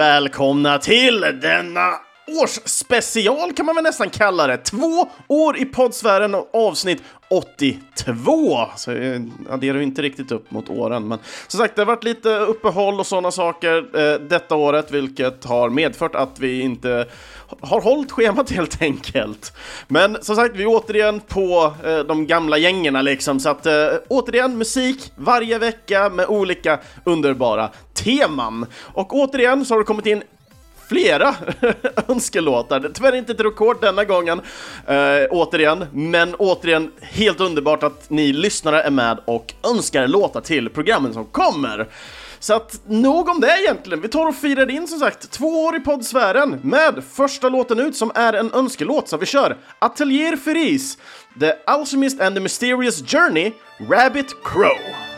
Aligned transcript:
välkomna 0.00 0.78
till 0.78 1.20
denna 1.20 1.90
årsspecial 2.42 3.52
kan 3.52 3.66
man 3.66 3.74
väl 3.74 3.84
nästan 3.84 4.10
kalla 4.10 4.46
det. 4.46 4.56
Två 4.56 5.08
år 5.28 5.58
i 5.58 5.64
poddsfären 5.64 6.34
och 6.34 6.54
avsnitt 6.54 7.02
82. 7.30 8.66
Så 8.76 8.92
eh, 8.92 9.12
jag 9.12 9.30
adderar 9.50 9.78
ju 9.78 9.82
inte 9.82 10.02
riktigt 10.02 10.32
upp 10.32 10.50
mot 10.50 10.68
åren, 10.68 11.08
men 11.08 11.18
som 11.48 11.58
sagt, 11.60 11.76
det 11.76 11.82
har 11.82 11.86
varit 11.86 12.04
lite 12.04 12.28
uppehåll 12.28 13.00
och 13.00 13.06
sådana 13.06 13.30
saker 13.30 13.76
eh, 13.98 14.20
detta 14.20 14.54
året, 14.54 14.90
vilket 14.90 15.44
har 15.44 15.70
medfört 15.70 16.14
att 16.14 16.38
vi 16.38 16.60
inte 16.60 17.06
har 17.60 17.80
hållit 17.80 18.12
schemat 18.12 18.50
helt 18.50 18.82
enkelt. 18.82 19.52
Men 19.88 20.22
som 20.22 20.36
sagt, 20.36 20.56
vi 20.56 20.62
är 20.62 20.66
återigen 20.66 21.20
på 21.20 21.74
eh, 21.84 21.98
de 21.98 22.26
gamla 22.26 22.58
gängerna 22.58 23.02
liksom, 23.02 23.40
så 23.40 23.48
att 23.48 23.66
eh, 23.66 23.88
återigen 24.08 24.58
musik 24.58 25.12
varje 25.16 25.58
vecka 25.58 26.08
med 26.08 26.26
olika 26.26 26.78
underbara 27.04 27.70
teman. 27.94 28.66
Och 28.76 29.14
återigen 29.14 29.64
så 29.64 29.74
har 29.74 29.78
det 29.78 29.84
kommit 29.84 30.06
in 30.06 30.22
flera 30.90 31.34
önskelåtar. 32.08 32.90
Tyvärr 32.94 33.16
inte 33.16 33.32
ett 33.32 33.40
rekord 33.40 33.76
denna 33.80 34.04
gången, 34.04 34.40
eh, 34.86 35.26
återigen, 35.30 35.86
men 35.92 36.34
återigen 36.34 36.92
helt 37.00 37.40
underbart 37.40 37.82
att 37.82 38.10
ni 38.10 38.32
lyssnare 38.32 38.82
är 38.82 38.90
med 38.90 39.18
och 39.24 39.54
önskar 39.74 40.08
låtar 40.08 40.40
till 40.40 40.68
programmen 40.68 41.14
som 41.14 41.24
kommer. 41.24 41.88
Så 42.40 42.54
att 42.54 42.80
nog 42.86 43.28
om 43.28 43.40
det 43.40 43.60
egentligen. 43.60 44.00
Vi 44.00 44.08
tar 44.08 44.26
och 44.26 44.34
firar 44.34 44.70
in 44.70 44.88
som 44.88 44.98
sagt 44.98 45.30
två 45.30 45.64
år 45.64 45.76
i 45.76 45.80
poddsfären 45.80 46.60
med 46.62 47.04
första 47.12 47.48
låten 47.48 47.80
ut 47.80 47.96
som 47.96 48.12
är 48.14 48.32
en 48.32 48.52
önskelåt. 48.52 49.08
Så 49.08 49.16
vi 49.16 49.26
kör 49.26 49.56
Atelier 49.78 50.36
Feris, 50.36 50.98
The 51.40 51.52
Alchemist 51.66 52.20
and 52.20 52.36
the 52.36 52.40
Mysterious 52.40 53.02
Journey, 53.02 53.52
Rabbit 53.90 54.36
Crow. 54.44 55.09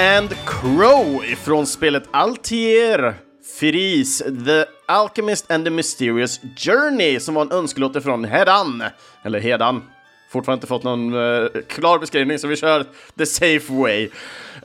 And 0.00 0.30
Crow 0.46 1.24
ifrån 1.24 1.66
spelet 1.66 2.02
Altier 2.10 3.14
Firis, 3.58 4.18
The 4.18 4.64
Alchemist 4.86 5.50
and 5.50 5.64
the 5.64 5.70
Mysterious 5.70 6.40
Journey 6.56 7.20
som 7.20 7.34
var 7.34 7.42
en 7.42 7.52
önskelåt 7.52 8.02
från 8.02 8.24
Hedan. 8.24 8.82
Eller 9.22 9.40
Hedan. 9.40 9.82
Fortfarande 10.30 10.58
inte 10.58 10.66
fått 10.66 10.82
någon 10.82 11.14
uh, 11.14 11.48
klar 11.68 11.98
beskrivning 11.98 12.38
så 12.38 12.48
vi 12.48 12.56
kör 12.56 12.84
the 13.18 13.26
safe 13.26 13.72
way. 13.72 14.08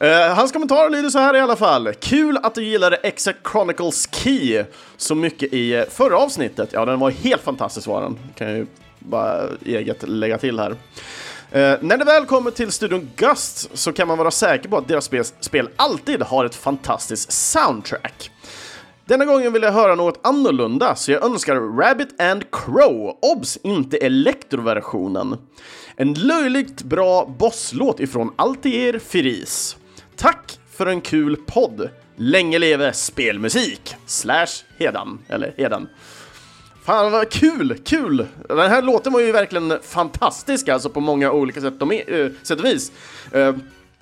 Uh, 0.01 0.35
hans 0.35 0.51
kommentar 0.51 0.89
lyder 0.89 1.09
så 1.09 1.19
här 1.19 1.35
i 1.35 1.39
alla 1.39 1.55
fall. 1.55 1.93
Kul 1.93 2.37
att 2.43 2.55
du 2.55 2.63
gillade 2.63 2.95
Exact 2.95 3.39
Chronicles 3.51 4.09
Key 4.11 4.63
så 4.97 5.15
mycket 5.15 5.53
i 5.53 5.73
eh, 5.73 5.83
förra 5.89 6.17
avsnittet. 6.17 6.69
Ja, 6.73 6.85
den 6.85 6.99
var 6.99 7.11
helt 7.11 7.41
fantastisk 7.41 7.87
var 7.87 8.01
den. 8.01 8.17
Kan 8.35 8.47
jag 8.47 8.57
ju 8.57 8.65
bara 8.99 9.49
eget 9.65 10.09
lägga 10.09 10.37
till 10.37 10.59
här. 10.59 10.75
Eh, 11.55 11.77
när 11.81 11.97
det 11.97 12.05
väl 12.05 12.25
kommer 12.25 12.51
till 12.51 12.71
studion 12.71 13.09
Gust 13.15 13.77
så 13.77 13.93
kan 13.93 14.07
man 14.07 14.17
vara 14.17 14.31
säker 14.31 14.69
på 14.69 14.77
att 14.77 14.87
deras 14.87 15.05
spel, 15.05 15.23
spel 15.39 15.69
alltid 15.75 16.21
har 16.21 16.45
ett 16.45 16.55
fantastiskt 16.55 17.31
soundtrack. 17.31 18.31
Denna 19.05 19.25
gången 19.25 19.53
vill 19.53 19.63
jag 19.63 19.71
höra 19.71 19.95
något 19.95 20.19
annorlunda, 20.23 20.95
så 20.95 21.11
jag 21.11 21.25
önskar 21.25 21.55
Rabbit 21.55 22.21
and 22.21 22.43
Crow, 22.51 23.17
obs, 23.21 23.57
inte 23.63 23.97
elektroversionen. 23.97 25.37
En 25.95 26.13
löjligt 26.13 26.83
bra 26.83 27.35
bosslåt 27.39 27.99
ifrån 27.99 28.33
Altier 28.35 28.99
Firis. 28.99 29.77
Tack 30.15 30.59
för 30.71 30.85
en 30.85 31.01
kul 31.01 31.35
podd! 31.35 31.89
Länge 32.15 32.59
leve 32.59 32.93
spelmusik! 32.93 33.95
Slash 34.05 34.63
Hedan, 34.77 35.19
eller 35.27 35.53
Hedan. 35.57 35.87
Fan 36.85 37.11
vad 37.11 37.29
kul, 37.29 37.77
kul! 37.85 38.27
Den 38.47 38.59
här 38.59 38.81
låten 38.81 39.13
var 39.13 39.19
ju 39.19 39.31
verkligen 39.31 39.79
fantastisk 39.83 40.67
alltså 40.67 40.89
på 40.89 40.99
många 40.99 41.31
olika 41.31 41.61
sätt 41.61 41.81
och, 41.81 41.93
eh, 41.93 42.25
uh, 42.25 42.31
sätt 42.43 42.59
och 42.59 42.65
vis. 42.65 42.91
Uh, 43.35 43.55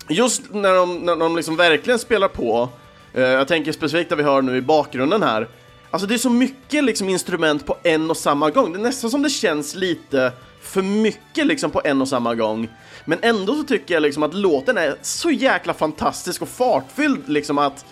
just 0.07 0.41
när 0.53 0.75
de, 0.75 0.97
när 0.97 1.15
de 1.15 1.35
liksom 1.35 1.55
verkligen 1.55 1.99
spelar 1.99 2.27
på, 2.27 2.69
uh, 3.17 3.23
jag 3.23 3.47
tänker 3.47 3.71
specifikt 3.71 4.09
det 4.09 4.15
vi 4.15 4.23
hör 4.23 4.41
nu 4.41 4.57
i 4.57 4.61
bakgrunden 4.61 5.23
här, 5.23 5.47
alltså 5.91 6.07
det 6.07 6.13
är 6.13 6.17
så 6.17 6.29
mycket 6.29 6.83
liksom 6.83 7.09
instrument 7.09 7.65
på 7.65 7.77
en 7.83 8.09
och 8.09 8.17
samma 8.17 8.49
gång, 8.49 8.73
det 8.73 8.79
är 8.79 8.83
nästan 8.83 9.09
som 9.09 9.21
det 9.21 9.29
känns 9.29 9.75
lite 9.75 10.31
för 10.61 10.81
mycket 10.81 11.47
liksom 11.47 11.71
på 11.71 11.81
en 11.83 12.01
och 12.01 12.07
samma 12.07 12.35
gång. 12.35 12.69
Men 13.05 13.19
ändå 13.21 13.55
så 13.55 13.63
tycker 13.63 13.93
jag 13.93 14.03
liksom 14.03 14.23
att 14.23 14.33
låten 14.33 14.77
är 14.77 14.95
så 15.01 15.31
jäkla 15.31 15.73
fantastisk 15.73 16.41
och 16.41 16.49
fartfylld 16.49 17.29
liksom 17.29 17.57
att 17.57 17.85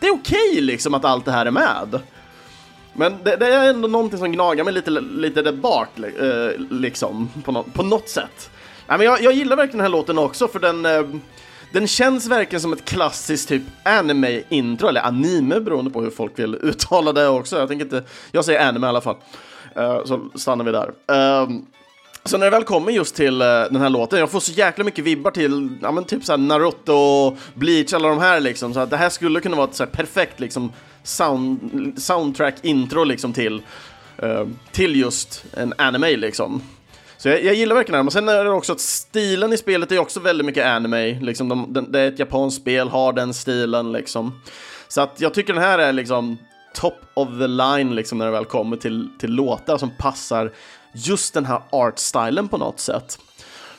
det 0.00 0.06
är 0.06 0.14
okej 0.14 0.50
okay, 0.50 0.60
liksom 0.60 0.94
att 0.94 1.04
allt 1.04 1.24
det 1.24 1.32
här 1.32 1.46
är 1.46 1.50
med. 1.50 2.00
Men 2.98 3.16
det, 3.24 3.36
det, 3.36 3.46
är 3.46 3.70
ändå 3.70 3.88
någonting 3.88 4.18
som 4.18 4.32
gnagar 4.32 4.64
mig 4.64 4.74
lite, 4.74 4.90
lite 4.90 5.42
där 5.42 5.52
bak, 5.52 5.88
eh, 5.98 6.60
liksom, 6.70 7.30
på, 7.44 7.52
no 7.52 7.62
på 7.62 7.82
något 7.82 8.08
sätt. 8.08 8.50
Nej, 8.86 8.98
men 8.98 9.06
jag, 9.06 9.22
jag 9.22 9.32
gillar 9.32 9.56
verkligen 9.56 9.78
den 9.78 9.92
här 9.92 9.98
låten 9.98 10.18
också, 10.18 10.48
för 10.48 10.58
den, 10.60 10.86
eh, 10.86 11.02
den 11.72 11.86
känns 11.86 12.26
verkligen 12.26 12.60
som 12.60 12.72
ett 12.72 12.84
klassiskt 12.84 13.48
typ 13.48 13.62
anime-intro, 13.84 14.88
eller 14.88 15.00
anime 15.00 15.60
beroende 15.60 15.90
på 15.90 16.02
hur 16.02 16.10
folk 16.10 16.38
vill 16.38 16.54
uttala 16.62 17.12
det 17.12 17.28
också. 17.28 17.58
Jag 17.58 17.68
tänker 17.68 17.84
inte, 17.84 18.02
jag 18.32 18.44
säger 18.44 18.68
anime 18.68 18.86
i 18.86 18.88
alla 18.88 19.00
fall. 19.00 19.16
Eh, 19.76 20.04
så 20.04 20.30
stannar 20.34 20.64
vi 20.64 20.72
där. 20.72 20.92
Ehm, 21.06 21.66
så 22.26 22.38
när 22.38 22.46
det 22.46 22.50
väl 22.50 22.64
kommer 22.64 22.92
just 22.92 23.16
till 23.16 23.42
eh, 23.42 23.46
den 23.46 23.76
här 23.76 23.90
låten, 23.90 24.18
jag 24.18 24.30
får 24.30 24.40
så 24.40 24.52
jäkla 24.52 24.84
mycket 24.84 25.04
vibbar 25.04 25.30
till, 25.30 25.68
ja 25.82 25.92
men 25.92 26.04
typ 26.04 26.24
såhär 26.24 26.38
Naruto, 26.38 26.92
och 26.92 27.38
Bleach, 27.54 27.92
alla 27.92 28.08
de 28.08 28.18
här 28.18 28.40
liksom, 28.40 28.74
så 28.74 28.80
att 28.80 28.90
det 28.90 28.96
här 28.96 29.10
skulle 29.10 29.40
kunna 29.40 29.56
vara 29.56 29.68
ett 29.68 29.74
så 29.74 29.86
perfekt 29.86 30.40
liksom 30.40 30.72
sound, 31.02 31.92
soundtrack-intro 31.96 33.04
liksom 33.04 33.32
till, 33.32 33.62
uh, 34.22 34.46
till 34.72 34.96
just 34.96 35.44
en 35.52 35.74
anime 35.78 36.16
liksom. 36.16 36.62
Så 37.18 37.28
jag, 37.28 37.44
jag 37.44 37.54
gillar 37.54 37.74
verkligen 37.74 37.98
det. 37.98 38.02
Men 38.02 38.10
sen 38.10 38.28
är 38.28 38.44
det 38.44 38.50
också 38.50 38.72
att 38.72 38.80
stilen 38.80 39.52
i 39.52 39.56
spelet 39.56 39.92
är 39.92 39.98
också 39.98 40.20
väldigt 40.20 40.46
mycket 40.46 40.66
anime. 40.66 41.20
Liksom 41.20 41.48
de, 41.48 41.72
de, 41.72 41.92
det 41.92 42.00
är 42.00 42.08
ett 42.08 42.18
japanskt 42.18 42.60
spel, 42.60 42.88
har 42.88 43.12
den 43.12 43.34
stilen 43.34 43.92
liksom. 43.92 44.40
Så 44.88 45.00
att 45.00 45.20
jag 45.20 45.34
tycker 45.34 45.52
den 45.52 45.62
här 45.62 45.78
är 45.78 45.92
liksom 45.92 46.38
top 46.74 46.94
of 47.14 47.28
the 47.28 47.46
line 47.46 47.94
liksom 47.94 48.18
när 48.18 48.26
det 48.26 48.32
väl 48.32 48.44
kommer 48.44 48.76
till, 48.76 49.08
till 49.18 49.30
låtar 49.30 49.78
som 49.78 49.90
passar 49.98 50.52
just 50.96 51.34
den 51.34 51.44
här 51.44 51.60
art-stilen 51.70 52.48
på 52.48 52.58
något 52.58 52.80
sätt. 52.80 53.18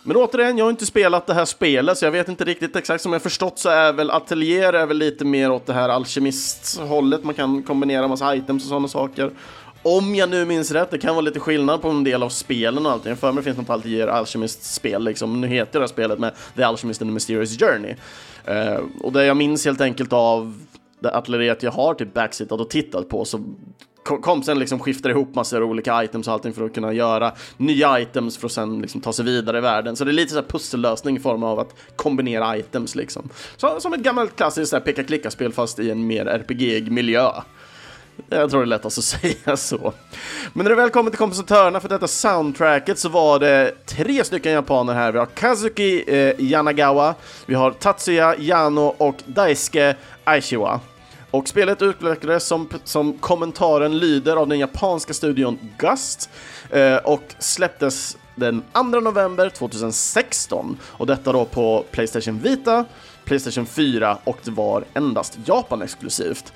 Men 0.04 0.18
återigen, 0.18 0.58
jag 0.58 0.66
har 0.66 0.70
inte 0.70 0.86
spelat 0.86 1.28
det 1.28 1.34
här 1.34 1.46
spelet, 1.46 1.98
så 1.98 2.06
jag 2.06 2.12
vet 2.12 2.30
inte 2.30 2.44
riktigt 2.44 2.76
exakt. 2.76 3.04
Som 3.04 3.14
jag 3.14 3.22
förstått 3.22 3.60
så 3.60 3.70
är 3.70 3.94
väl 3.94 4.12
Atelier 4.12 4.74
är 4.74 4.86
väl 4.86 4.98
lite 4.98 5.26
mer 5.26 5.52
åt 5.52 5.66
det 5.66 5.74
här 5.74 5.90
alkemisthållet. 5.90 7.24
Man 7.24 7.34
kan 7.34 7.64
kombinera 7.64 8.08
massa 8.08 8.36
items 8.36 8.64
och 8.64 8.70
sådana 8.70 8.88
saker. 8.88 9.32
Om 9.82 10.16
jag 10.16 10.30
nu 10.30 10.46
minns 10.46 10.72
rätt, 10.72 10.92
det 10.92 10.98
kan 10.98 11.16
vara 11.16 11.22
lite 11.22 11.40
skillnad 11.40 11.82
på 11.82 11.90
en 11.90 12.04
del 12.04 12.24
av 12.24 12.30
spelen 12.30 12.86
och 12.86 12.92
allting. 12.92 13.16
För 13.16 13.32
mig 13.32 13.44
finns 13.44 13.58
något 13.58 13.70
Altier 13.70 14.08
Alchemist-spel 14.08 15.04
liksom. 15.04 15.42
Nu 15.42 15.48
heter 15.48 15.74
det 15.74 15.80
här 15.80 15.88
spelet 15.88 16.20
med 16.20 16.34
The 16.56 16.64
Alchemist 16.64 17.02
and 17.02 17.10
the 17.10 17.14
Mysterious 17.14 17.60
Journey. 17.60 17.96
Uh, 18.50 18.84
och 19.02 19.12
det 19.12 19.26
jag 19.26 19.38
minns 19.38 19.66
helt 19.66 19.82
enkelt 19.82 20.14
av 20.14 20.60
det 21.00 21.16
atelieret 21.16 21.64
jag 21.64 21.72
har 21.72 21.94
typ 21.94 22.14
backsittat 22.14 22.60
och 22.60 22.70
tittat 22.70 23.10
på 23.10 23.26
så 23.26 23.44
kom 24.08 24.44
sen 24.44 24.60
liksom 24.60 24.80
skiftar 24.80 25.10
ihop 25.10 25.36
massor 25.36 25.62
av 25.62 25.70
olika 25.70 26.04
items 26.04 26.28
och 26.28 26.34
allting 26.34 26.54
för 26.54 26.66
att 26.66 26.74
kunna 26.74 26.94
göra 26.94 27.32
nya 27.58 28.00
items 28.00 28.38
för 28.38 28.46
att 28.46 28.52
sen 28.52 28.82
liksom 28.82 29.02
ta 29.02 29.14
sig 29.14 29.26
vidare 29.26 29.58
i 29.58 29.62
världen. 29.62 29.96
Så 29.96 30.06
det 30.06 30.12
är 30.12 30.14
lite 30.14 30.30
så 30.30 30.36
här 30.36 30.48
pussellösning 30.48 31.18
i 31.18 31.20
form 31.20 31.44
av 31.44 31.60
att 31.60 31.76
kombinera 31.96 32.58
items 32.58 32.96
liksom. 32.96 33.30
Så, 33.58 33.80
som 33.80 33.94
ett 33.94 34.00
gammalt 34.00 34.36
klassiskt 34.36 34.84
peka-klicka-spel 34.86 35.54
fast 35.54 35.80
i 35.80 35.92
en 35.92 36.08
mer 36.08 36.26
RPG-miljö. 36.26 37.32
Jag 38.30 38.50
tror 38.50 38.60
det 38.60 38.66
är 38.66 38.68
lättast 38.68 38.98
att 38.98 39.04
säga 39.22 39.58
så. 39.58 39.94
Men 40.54 40.64
när 40.64 40.70
det 40.70 40.76
väl 40.76 40.90
kommer 40.90 41.10
till 41.10 41.18
kompositörerna 41.18 41.80
för 41.80 41.90
detta 41.90 42.08
soundtracket 42.08 43.00
så 43.00 43.10
var 43.10 43.40
det 43.40 43.86
tre 43.86 44.24
stycken 44.24 44.52
japaner 44.52 44.94
här. 44.94 45.12
Vi 45.12 45.18
har 45.18 45.26
Kazuki 45.26 46.04
eh, 46.08 46.34
Yanagawa, 46.38 47.16
vi 47.46 47.56
har 47.56 47.72
Tatsuya 47.72 48.36
Yano 48.38 48.96
och 48.98 49.16
Daisuke 49.26 49.96
Aishiwa. 50.24 50.80
Och 51.32 51.48
spelet 51.48 51.82
utvecklades 51.82 52.48
som, 52.48 52.70
som 52.84 53.14
kommentaren 53.14 54.00
lyder 54.00 54.36
av 54.36 54.48
den 54.48 54.60
japanska 54.60 55.14
studion 55.14 55.60
Gust 55.78 56.30
eh, 56.72 56.96
och 56.96 57.36
släpptes 57.40 58.18
den 58.36 58.64
2 58.74 58.84
november 58.84 59.50
2016 59.50 60.78
och 60.84 61.08
detta 61.08 61.32
då 61.32 61.46
på 61.46 61.86
Playstation 61.92 62.40
Vita, 62.40 62.86
Playstation 63.26 63.66
4 63.66 64.18
och 64.24 64.38
det 64.44 64.52
var 64.52 64.84
endast 64.94 65.38
Japan 65.46 65.82
exklusivt. 65.82 66.54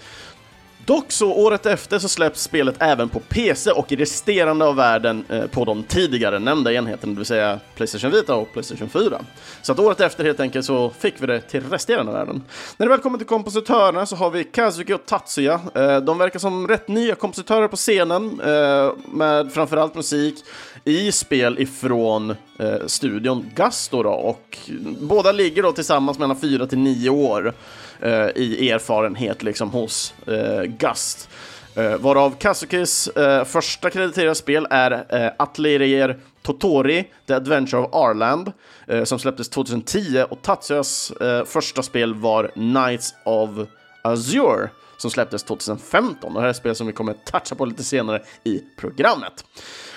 Dock 0.85 1.11
så 1.11 1.33
året 1.33 1.65
efter 1.65 1.99
så 1.99 2.09
släpps 2.09 2.41
spelet 2.41 2.75
även 2.79 3.09
på 3.09 3.19
PC 3.19 3.71
och 3.71 3.91
i 3.91 3.95
resterande 3.95 4.65
av 4.65 4.75
världen 4.75 5.25
eh, 5.29 5.45
på 5.45 5.65
de 5.65 5.83
tidigare 5.83 6.39
nämnda 6.39 6.73
enheterna, 6.73 7.13
det 7.13 7.17
vill 7.17 7.25
säga 7.25 7.59
Playstation 7.75 8.11
Vita 8.11 8.35
och 8.35 8.53
Playstation 8.53 8.89
4. 8.89 9.21
Så 9.61 9.71
att 9.71 9.79
året 9.79 9.99
efter 9.99 10.23
helt 10.23 10.39
enkelt 10.39 10.65
så 10.65 10.89
fick 10.89 11.21
vi 11.21 11.27
det 11.27 11.41
till 11.41 11.69
resterande 11.69 12.11
av 12.11 12.17
världen. 12.17 12.43
När 12.77 12.85
det 12.85 12.89
väl 12.89 12.99
kommer 12.99 13.17
till 13.17 13.27
kompositörerna 13.27 14.05
så 14.05 14.15
har 14.15 14.29
vi 14.29 14.43
Kazuki 14.43 14.93
och 14.93 15.05
Tatsuya. 15.05 15.59
Eh, 15.75 15.97
de 15.97 16.17
verkar 16.17 16.39
som 16.39 16.67
rätt 16.67 16.87
nya 16.87 17.15
kompositörer 17.15 17.67
på 17.67 17.75
scenen 17.75 18.41
eh, 18.41 18.91
med 19.05 19.53
framförallt 19.53 19.95
musik 19.95 20.35
i 20.83 21.11
spel 21.11 21.59
ifrån 21.59 22.35
eh, 22.59 22.75
studion 22.85 23.51
Gasto 23.55 24.03
då 24.03 24.09
och 24.09 24.57
båda 24.99 25.31
ligger 25.31 25.63
då 25.63 25.71
tillsammans 25.71 26.19
mellan 26.19 26.37
4 26.37 26.67
till 26.67 26.77
9 26.77 27.09
år 27.09 27.53
eh, 28.01 28.27
i 28.35 28.69
erfarenhet 28.69 29.43
liksom 29.43 29.69
hos 29.69 30.13
eh, 30.27 30.61
Gust. 30.63 31.29
Eh, 31.75 31.97
varav 31.97 32.35
Kazukis 32.39 33.07
eh, 33.07 33.43
första 33.43 33.89
krediterade 33.89 34.35
spel 34.35 34.67
är 34.69 34.91
eh, 35.09 35.31
Atelier 35.37 36.17
Totori, 36.41 37.07
The 37.27 37.33
Adventure 37.33 37.81
of 37.81 37.89
Arland, 37.93 38.51
eh, 38.87 39.03
som 39.03 39.19
släpptes 39.19 39.49
2010 39.49 40.25
och 40.29 40.41
Tatsuyas 40.41 41.11
eh, 41.11 41.45
första 41.45 41.83
spel 41.83 42.13
var 42.13 42.51
Knights 42.53 43.13
of 43.25 43.49
Azure 44.01 44.69
som 45.01 45.11
släpptes 45.11 45.43
2015. 45.43 46.29
Och 46.29 46.33
det 46.33 46.41
här 46.41 46.49
är 46.49 46.53
spel 46.53 46.75
som 46.75 46.87
vi 46.87 46.93
kommer 46.93 47.13
toucha 47.13 47.55
på 47.55 47.65
lite 47.65 47.83
senare 47.83 48.21
i 48.43 48.61
programmet. 48.75 49.45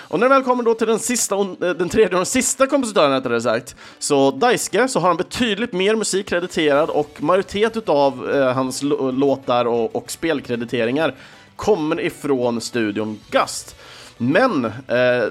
Och 0.07 0.19
när 0.19 0.29
det 0.29 0.35
väl 0.35 0.43
kommer 0.43 0.63
då 0.63 0.73
till 0.73 0.87
den, 0.87 0.99
sista, 0.99 1.35
eh, 1.35 1.55
den 1.57 1.89
tredje 1.89 2.09
och 2.09 2.15
den 2.15 2.25
sista 2.25 2.67
kompositören 2.67 3.11
rättare 3.11 3.41
sagt, 3.41 3.75
så 3.99 4.31
Daiske, 4.31 4.87
så 4.87 4.99
har 4.99 5.07
han 5.07 5.17
betydligt 5.17 5.73
mer 5.73 5.95
musik 5.95 6.27
krediterad 6.27 6.89
och 6.89 7.23
majoritet 7.23 7.89
av 7.89 8.31
eh, 8.31 8.53
hans 8.53 8.83
låtar 9.13 9.65
och, 9.65 9.95
och 9.95 10.11
spelkrediteringar 10.11 11.15
kommer 11.55 12.01
ifrån 12.01 12.61
studion 12.61 13.19
Gust. 13.29 13.75
Men 14.17 14.65
eh, 14.65 15.23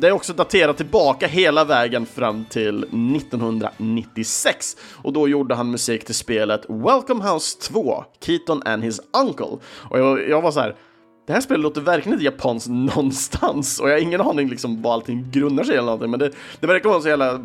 det 0.00 0.08
är 0.08 0.12
också 0.12 0.32
daterat 0.32 0.76
tillbaka 0.76 1.26
hela 1.26 1.64
vägen 1.64 2.06
fram 2.06 2.44
till 2.44 2.84
1996 2.84 4.76
och 4.94 5.12
då 5.12 5.28
gjorde 5.28 5.54
han 5.54 5.70
musik 5.70 6.04
till 6.04 6.14
spelet 6.14 6.64
Welcome 6.68 7.30
House 7.30 7.58
2, 7.60 8.04
Keaton 8.20 8.62
and 8.64 8.84
his 8.84 9.00
Uncle. 9.22 9.58
Och 9.90 9.98
jag, 9.98 10.28
jag 10.28 10.42
var 10.42 10.50
så 10.50 10.60
här, 10.60 10.76
det 11.26 11.32
här 11.32 11.40
spelet 11.40 11.62
låter 11.62 11.80
verkligen 11.80 12.12
inte 12.12 12.24
japanskt 12.24 12.68
någonstans 12.70 13.80
och 13.80 13.88
jag 13.88 13.94
har 13.94 14.00
ingen 14.00 14.20
aning 14.20 14.48
liksom 14.48 14.82
vad 14.82 14.92
allting 14.92 15.30
grundar 15.30 15.64
sig 15.64 15.74
i 15.74 15.76
eller 15.76 15.86
någonting 15.86 16.10
men 16.10 16.20
det, 16.20 16.32
det 16.60 16.66
verkar 16.66 16.88
vara 16.88 17.00
så 17.00 17.08
jävla 17.08 17.40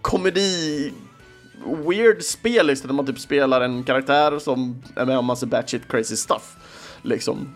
komedi 0.00 0.92
weird 1.66 2.22
spel 2.22 2.66
liksom, 2.66 2.88
där 2.88 2.94
man 2.94 3.06
typ 3.06 3.18
spelar 3.18 3.60
en 3.60 3.84
karaktär 3.84 4.38
som 4.38 4.82
är 4.96 5.06
med 5.06 5.18
om 5.18 5.24
massa 5.24 5.46
batshit 5.46 5.88
crazy 5.88 6.16
stuff. 6.16 6.56
Liksom. 7.02 7.54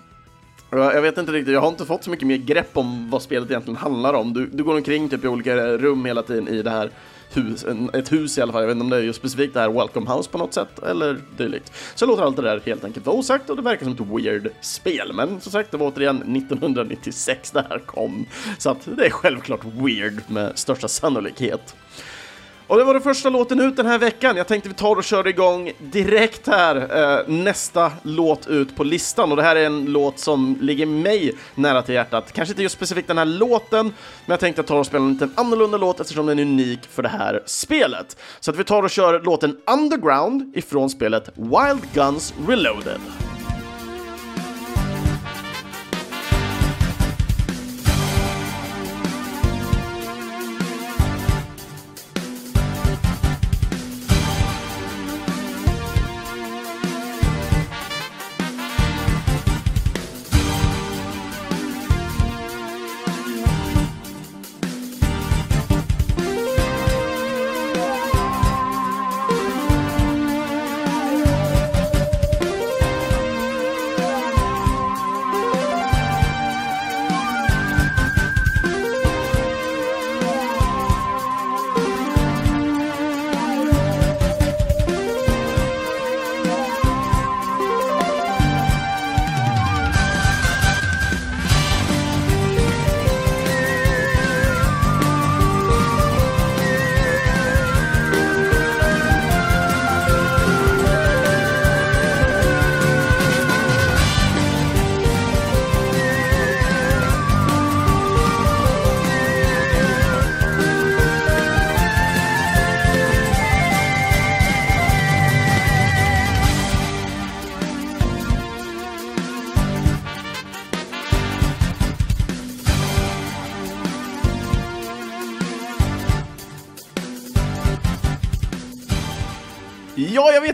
Jag 0.75 1.03
vet 1.03 1.19
inte 1.19 1.33
riktigt, 1.33 1.55
jag 1.55 1.61
har 1.61 1.69
inte 1.69 1.85
fått 1.85 2.05
så 2.05 2.11
mycket 2.11 2.29
mer 2.29 2.37
grepp 2.37 2.77
om 2.77 3.11
vad 3.11 3.23
spelet 3.23 3.51
egentligen 3.51 3.77
handlar 3.77 4.15
om. 4.15 4.33
Du, 4.33 4.47
du 4.47 4.65
går 4.65 4.75
omkring 4.75 5.09
typ 5.09 5.25
i 5.25 5.29
olika 5.29 5.57
rum 5.57 6.05
hela 6.05 6.23
tiden 6.23 6.49
i 6.49 6.63
det 6.63 6.71
här 6.71 6.91
hus, 7.33 7.65
ett 7.93 8.13
hus 8.13 8.39
i 8.39 8.43
alla 8.43 8.53
fall. 8.53 8.63
Jag 8.63 8.69
vet 8.69 8.75
inte 8.75 8.85
om 8.85 8.91
det 8.91 8.97
är 8.97 9.01
just 9.01 9.19
specifikt 9.19 9.55
det 9.55 9.61
här 9.61 9.69
Welcome 9.69 10.15
House 10.15 10.31
på 10.31 10.39
något 10.39 10.55
sätt 10.55 10.79
eller 10.79 11.21
dylikt. 11.37 11.73
Så 11.95 12.07
låter 12.07 12.23
allt 12.23 12.37
det 12.37 12.43
där 12.43 12.61
helt 12.67 12.85
enkelt 12.85 13.07
vara 13.07 13.17
osagt 13.17 13.51
och 13.51 13.57
det 13.57 13.63
verkar 13.63 13.85
som 13.85 13.93
ett 13.93 14.25
weird 14.25 14.51
spel. 14.61 15.13
Men 15.15 15.41
som 15.41 15.53
sagt, 15.53 15.71
det 15.71 15.77
var 15.77 15.87
återigen 15.87 16.37
1996 16.37 17.51
det 17.51 17.67
här 17.71 17.79
kom. 17.79 18.27
Så 18.59 18.71
att 18.71 18.89
det 18.97 19.07
är 19.07 19.11
självklart 19.11 19.65
weird 19.65 20.21
med 20.29 20.59
största 20.59 20.89
sannolikhet. 20.89 21.75
Och 22.67 22.79
det 22.79 22.85
var 22.85 22.93
den 22.95 23.03
första 23.03 23.31
låten 23.31 23.61
ut 23.61 23.77
den 23.77 23.87
här 23.87 23.99
veckan. 23.99 24.37
Jag 24.37 24.47
tänkte 24.47 24.69
vi 24.69 24.75
tar 24.75 24.97
och 24.97 25.05
kör 25.05 25.29
igång 25.29 25.73
direkt 25.79 26.47
här 26.47 26.77
eh, 26.77 27.29
nästa 27.29 27.93
låt 28.03 28.47
ut 28.47 28.77
på 28.77 28.85
listan. 28.85 29.31
Och 29.31 29.37
det 29.37 29.43
här 29.43 29.57
är 29.57 29.67
en 29.67 29.85
låt 29.85 30.19
som 30.19 30.59
ligger 30.61 30.87
mig 30.87 31.33
nära 31.55 31.83
till 31.83 31.95
hjärtat. 31.95 32.33
Kanske 32.33 32.53
inte 32.53 32.63
just 32.63 32.75
specifikt 32.75 33.09
den 33.09 33.19
här 33.19 33.25
låten, 33.25 33.87
men 33.87 34.33
jag 34.33 34.41
tänkte 34.41 34.63
ta 34.63 34.79
och 34.79 34.87
spela 34.87 35.05
en 35.05 35.13
liten 35.13 35.33
annorlunda 35.35 35.79
låt 35.79 36.01
eftersom 36.01 36.27
den 36.27 36.39
är 36.39 36.43
unik 36.43 36.81
för 36.91 37.03
det 37.03 37.09
här 37.09 37.43
spelet. 37.47 38.17
Så 38.41 38.51
att 38.51 38.57
vi 38.57 38.65
tar 38.65 38.83
och 38.83 38.91
kör 38.91 39.21
låten 39.21 39.57
Underground 39.67 40.57
ifrån 40.57 40.91
spelet 40.91 41.29
Wild 41.35 41.93
Guns 41.95 42.35
Reloaded. 42.49 43.01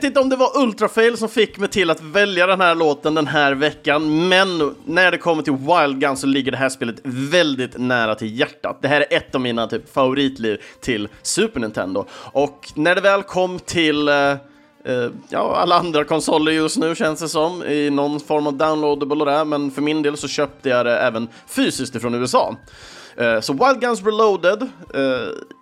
Inte 0.09 0.21
om 0.21 0.29
det 0.29 0.37
var 0.37 0.63
Ultrafail 0.63 1.17
som 1.17 1.29
fick 1.29 1.59
mig 1.59 1.69
till 1.69 1.91
att 1.91 2.01
välja 2.01 2.47
den 2.47 2.61
här 2.61 2.75
låten 2.75 3.15
den 3.15 3.27
här 3.27 3.55
veckan, 3.55 4.29
men 4.29 4.75
när 4.85 5.11
det 5.11 5.19
kommer 5.19 5.43
till 5.43 5.53
Wild 5.53 6.01
Gun 6.01 6.17
så 6.17 6.27
ligger 6.27 6.53
det 6.53 6.59
här 6.59 6.69
spelet 6.69 7.01
väldigt 7.05 7.79
nära 7.79 8.15
till 8.15 8.39
hjärtat. 8.39 8.79
Det 8.83 8.89
här 8.89 9.01
är 9.01 9.17
ett 9.17 9.35
av 9.35 9.41
mina 9.41 9.67
typ, 9.67 9.93
favoritliv 9.95 10.63
till 10.81 11.09
Super 11.23 11.61
Nintendo. 11.61 12.05
Och 12.13 12.73
när 12.75 12.95
det 12.95 13.01
väl 13.01 13.23
kom 13.23 13.59
till 13.59 14.09
eh, 14.09 14.15
eh 14.15 14.39
ja, 15.29 15.57
alla 15.57 15.75
andra 15.75 16.05
konsoler 16.05 16.53
just 16.53 16.77
nu 16.77 16.95
känns 16.95 17.21
det 17.21 17.29
som, 17.29 17.65
i 17.65 17.91
någon 17.91 18.21
form 18.21 18.47
av 18.47 18.57
downloadable 18.57 19.21
och 19.21 19.27
det, 19.27 19.45
men 19.45 19.71
för 19.71 19.83
min 19.83 20.03
del 20.03 20.17
så 20.17 20.29
köpte 20.29 20.69
jag 20.69 20.87
det 20.87 20.99
även 20.99 21.29
fysiskt 21.47 21.95
ifrån 21.95 22.15
USA. 22.15 22.57
Uh, 23.21 23.41
så 23.41 23.53
Wild 23.53 23.81
Guns 23.81 24.03
Reloaded, 24.05 24.63
uh, 24.63 24.69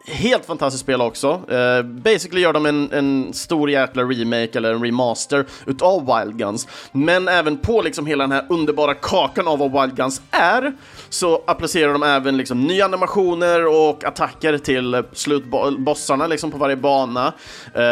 helt 0.06 0.46
fantastiskt 0.46 0.82
spel 0.82 1.00
också. 1.00 1.40
Uh, 1.52 1.82
basically 1.82 2.40
gör 2.40 2.52
de 2.52 2.66
en, 2.66 2.92
en 2.92 3.32
stor 3.32 3.70
jäkla 3.70 4.02
remake 4.02 4.50
eller 4.58 4.72
en 4.74 4.84
remaster 4.84 5.46
utav 5.66 6.06
Wild 6.06 6.38
Guns. 6.38 6.68
Men 6.92 7.28
även 7.28 7.58
på 7.58 7.82
liksom 7.82 8.06
hela 8.06 8.24
den 8.24 8.32
här 8.32 8.46
underbara 8.48 8.94
kakan 8.94 9.48
av 9.48 9.58
vad 9.58 9.82
Wild 9.82 9.96
Guns 9.96 10.22
är 10.30 10.72
så 11.08 11.42
applicerar 11.46 11.92
de 11.92 12.02
även 12.02 12.36
liksom 12.36 12.64
nya 12.64 12.84
animationer 12.84 13.66
och 13.66 14.04
attacker 14.04 14.58
till 14.58 15.02
slutbossarna 15.12 16.26
liksom 16.26 16.50
på 16.50 16.58
varje 16.58 16.76
bana. 16.76 17.32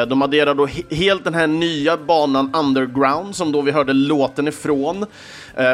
De 0.08 0.22
adderar 0.22 0.54
då 0.54 0.66
he 0.66 0.82
helt 0.90 1.24
den 1.24 1.34
här 1.34 1.46
nya 1.46 1.96
banan 1.96 2.54
Underground 2.54 3.36
som 3.36 3.52
då 3.52 3.60
vi 3.60 3.70
hörde 3.70 3.92
låten 3.92 4.48
ifrån. 4.48 5.06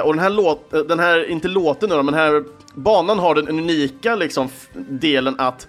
Och 0.04 0.14
den 0.14 0.18
här 0.18 0.30
låten, 0.30 0.88
den 0.88 0.98
här, 0.98 1.30
inte 1.30 1.48
låten 1.48 1.88
nu 1.88 1.96
då, 1.96 2.02
men 2.02 2.14
den 2.14 2.22
här 2.22 2.44
banan 2.74 3.18
har 3.18 3.34
den 3.34 3.48
unika 3.48 4.14
liksom, 4.14 4.48
delen 4.88 5.34
att 5.38 5.68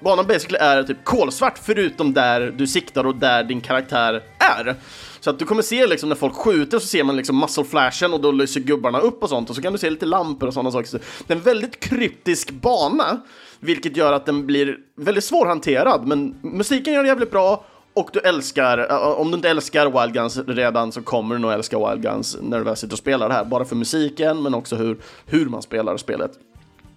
banan 0.00 0.26
basically 0.26 0.58
är 0.58 0.82
typ 0.82 1.04
kolsvart 1.04 1.58
förutom 1.62 2.14
där 2.14 2.54
du 2.56 2.66
siktar 2.66 3.06
och 3.06 3.14
där 3.14 3.44
din 3.44 3.60
karaktär 3.60 4.22
är. 4.38 4.76
Så 5.20 5.30
att 5.30 5.38
du 5.38 5.44
kommer 5.44 5.62
se 5.62 5.86
liksom 5.86 6.08
när 6.08 6.16
folk 6.16 6.34
skjuter 6.34 6.78
så 6.78 6.86
ser 6.86 7.04
man 7.04 7.16
liksom 7.16 7.38
muscle 7.38 7.64
flashen 7.64 8.12
och 8.12 8.20
då 8.20 8.32
lyser 8.32 8.60
gubbarna 8.60 9.00
upp 9.00 9.22
och 9.22 9.28
sånt 9.28 9.50
och 9.50 9.56
så 9.56 9.62
kan 9.62 9.72
du 9.72 9.78
se 9.78 9.90
lite 9.90 10.06
lampor 10.06 10.46
och 10.46 10.54
sådana 10.54 10.70
saker. 10.70 11.00
det 11.26 11.32
är 11.32 11.36
en 11.36 11.42
väldigt 11.42 11.80
kryptisk 11.80 12.50
bana, 12.50 13.20
vilket 13.60 13.96
gör 13.96 14.12
att 14.12 14.26
den 14.26 14.46
blir 14.46 14.76
väldigt 14.96 15.24
svårhanterad, 15.24 16.06
men 16.06 16.34
musiken 16.42 16.94
gör 16.94 17.02
det 17.02 17.08
jävligt 17.08 17.30
bra 17.30 17.64
och 17.94 18.10
du 18.12 18.20
älskar, 18.20 18.92
om 19.18 19.30
du 19.30 19.36
inte 19.36 19.50
älskar 19.50 20.00
Wild 20.00 20.14
Guns 20.14 20.38
redan 20.46 20.92
så 20.92 21.02
kommer 21.02 21.34
du 21.34 21.40
nog 21.40 21.52
älska 21.52 21.90
Wild 21.90 22.02
Guns 22.02 22.36
när 22.40 22.58
du 22.58 22.64
väl 22.64 22.76
sitter 22.76 22.94
och 22.94 22.98
spelar 22.98 23.28
det 23.28 23.34
här. 23.34 23.44
Bara 23.44 23.64
för 23.64 23.76
musiken, 23.76 24.42
men 24.42 24.54
också 24.54 24.76
hur, 24.76 24.98
hur 25.26 25.46
man 25.46 25.62
spelar 25.62 25.96
spelet. 25.96 26.30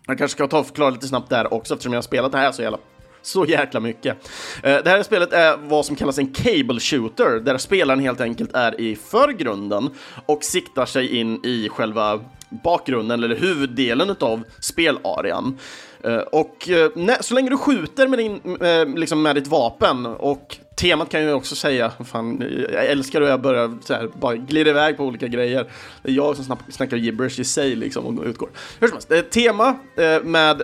Jag 0.07 0.17
kanske 0.17 0.35
ska 0.35 0.47
ta 0.47 0.59
och 0.59 0.65
förklara 0.65 0.89
lite 0.89 1.07
snabbt 1.07 1.29
där 1.29 1.53
också 1.53 1.73
eftersom 1.73 1.93
jag 1.93 1.97
har 1.97 2.03
spelat 2.03 2.31
det 2.31 2.37
här 2.37 2.51
så 2.51 2.61
jävla 2.61 2.77
så 3.21 3.45
jäkla 3.45 3.79
mycket. 3.79 4.17
Det 4.61 4.87
här 4.87 5.03
spelet 5.03 5.33
är 5.33 5.57
vad 5.57 5.85
som 5.85 5.95
kallas 5.95 6.17
en 6.17 6.33
cable 6.33 6.79
shooter, 6.79 7.39
där 7.39 7.57
spelaren 7.57 7.99
helt 7.99 8.21
enkelt 8.21 8.53
är 8.53 8.81
i 8.81 8.95
förgrunden 8.95 9.89
och 10.25 10.43
siktar 10.43 10.85
sig 10.85 11.17
in 11.17 11.45
i 11.45 11.69
själva 11.69 12.19
bakgrunden, 12.63 13.23
eller 13.23 13.35
huvuddelen 13.35 14.15
av 14.19 14.43
spelarean. 14.59 15.57
Eh, 16.03 16.17
och 16.17 16.69
eh, 16.69 16.91
nej, 16.95 17.17
så 17.19 17.33
länge 17.33 17.49
du 17.49 17.57
skjuter 17.57 18.07
med, 18.07 18.19
din, 18.19 18.57
eh, 18.61 18.85
liksom 18.85 19.21
med 19.21 19.35
ditt 19.35 19.47
vapen 19.47 20.05
och 20.05 20.57
temat 20.75 21.09
kan 21.09 21.23
jag 21.23 21.37
också 21.37 21.55
säga, 21.55 21.91
fan, 22.05 22.43
jag 22.73 22.85
älskar 22.85 23.21
hur 23.21 23.27
jag 23.27 23.41
börjar 23.41 23.77
så 23.85 23.93
här, 23.93 24.09
bara 24.19 24.35
glida 24.35 24.69
iväg 24.69 24.97
på 24.97 25.03
olika 25.03 25.27
grejer. 25.27 25.65
Det 26.03 26.11
är 26.11 26.15
jag 26.15 26.37
som 26.37 26.57
snackar 26.69 26.97
gibberish 26.97 27.39
i 27.39 27.43
sig 27.43 27.75
liksom 27.75 28.19
och 28.19 28.25
utgår. 28.25 28.49
Hur 28.79 28.87
som 28.87 28.97
helst, 29.09 29.31
tema 29.31 29.75
med 30.23 30.61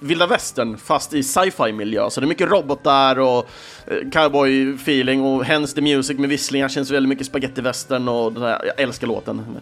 vilda 0.00 0.26
västern 0.26 0.76
fast 0.76 1.14
i 1.14 1.22
sci-fi 1.22 1.72
miljö, 1.72 2.10
så 2.10 2.20
det 2.20 2.24
är 2.24 2.28
mycket 2.28 2.50
robotar 2.50 3.18
och 3.18 3.48
cowboy-feeling 3.86 5.22
och 5.22 5.44
hence 5.44 5.74
the 5.74 5.80
music 5.80 6.18
med 6.18 6.28
visslingar 6.28 6.68
känns 6.68 6.90
väldigt 6.90 7.08
mycket 7.08 7.26
spaghetti-västern 7.26 8.08
och 8.08 8.32
det 8.32 8.40
där, 8.40 8.64
jag 8.64 8.80
älskar 8.80 9.06
låten. 9.06 9.60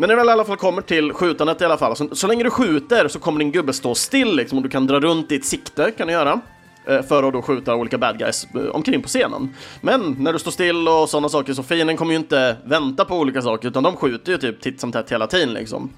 Men 0.00 0.08
när 0.08 0.16
det 0.16 0.20
väl 0.20 0.28
i 0.28 0.32
alla 0.32 0.44
fall 0.44 0.56
kommer 0.56 0.82
till 0.82 1.12
skjutandet 1.12 1.60
i 1.60 1.64
alla 1.64 1.76
fall, 1.76 1.96
så, 1.96 2.08
så 2.12 2.26
länge 2.26 2.44
du 2.44 2.50
skjuter 2.50 3.08
så 3.08 3.18
kommer 3.18 3.38
din 3.38 3.52
gubbe 3.52 3.72
stå 3.72 3.94
still 3.94 4.36
liksom 4.36 4.58
och 4.58 4.62
du 4.62 4.70
kan 4.70 4.86
dra 4.86 5.00
runt 5.00 5.28
ditt 5.28 5.44
sikte, 5.44 5.90
kan 5.90 6.06
du 6.06 6.12
göra. 6.12 6.40
Eh, 6.86 7.02
för 7.02 7.22
att 7.22 7.32
då 7.32 7.42
skjuta 7.42 7.74
olika 7.74 7.98
bad 7.98 8.18
guys 8.18 8.46
eh, 8.54 8.60
omkring 8.60 9.02
på 9.02 9.08
scenen. 9.08 9.54
Men 9.80 10.16
när 10.18 10.32
du 10.32 10.38
står 10.38 10.50
still 10.50 10.88
och 10.88 11.08
sådana 11.08 11.28
saker 11.28 11.52
så 11.52 11.62
fienden 11.62 11.96
kommer 11.96 12.12
ju 12.12 12.18
inte 12.18 12.56
vänta 12.64 13.04
på 13.04 13.16
olika 13.16 13.42
saker 13.42 13.68
utan 13.68 13.82
de 13.82 13.96
skjuter 13.96 14.32
ju 14.32 14.38
typ 14.38 14.60
titt 14.60 14.80
som 14.80 14.92
tätt 14.92 15.12
hela 15.12 15.26
tiden 15.26 15.54
liksom. 15.54 15.90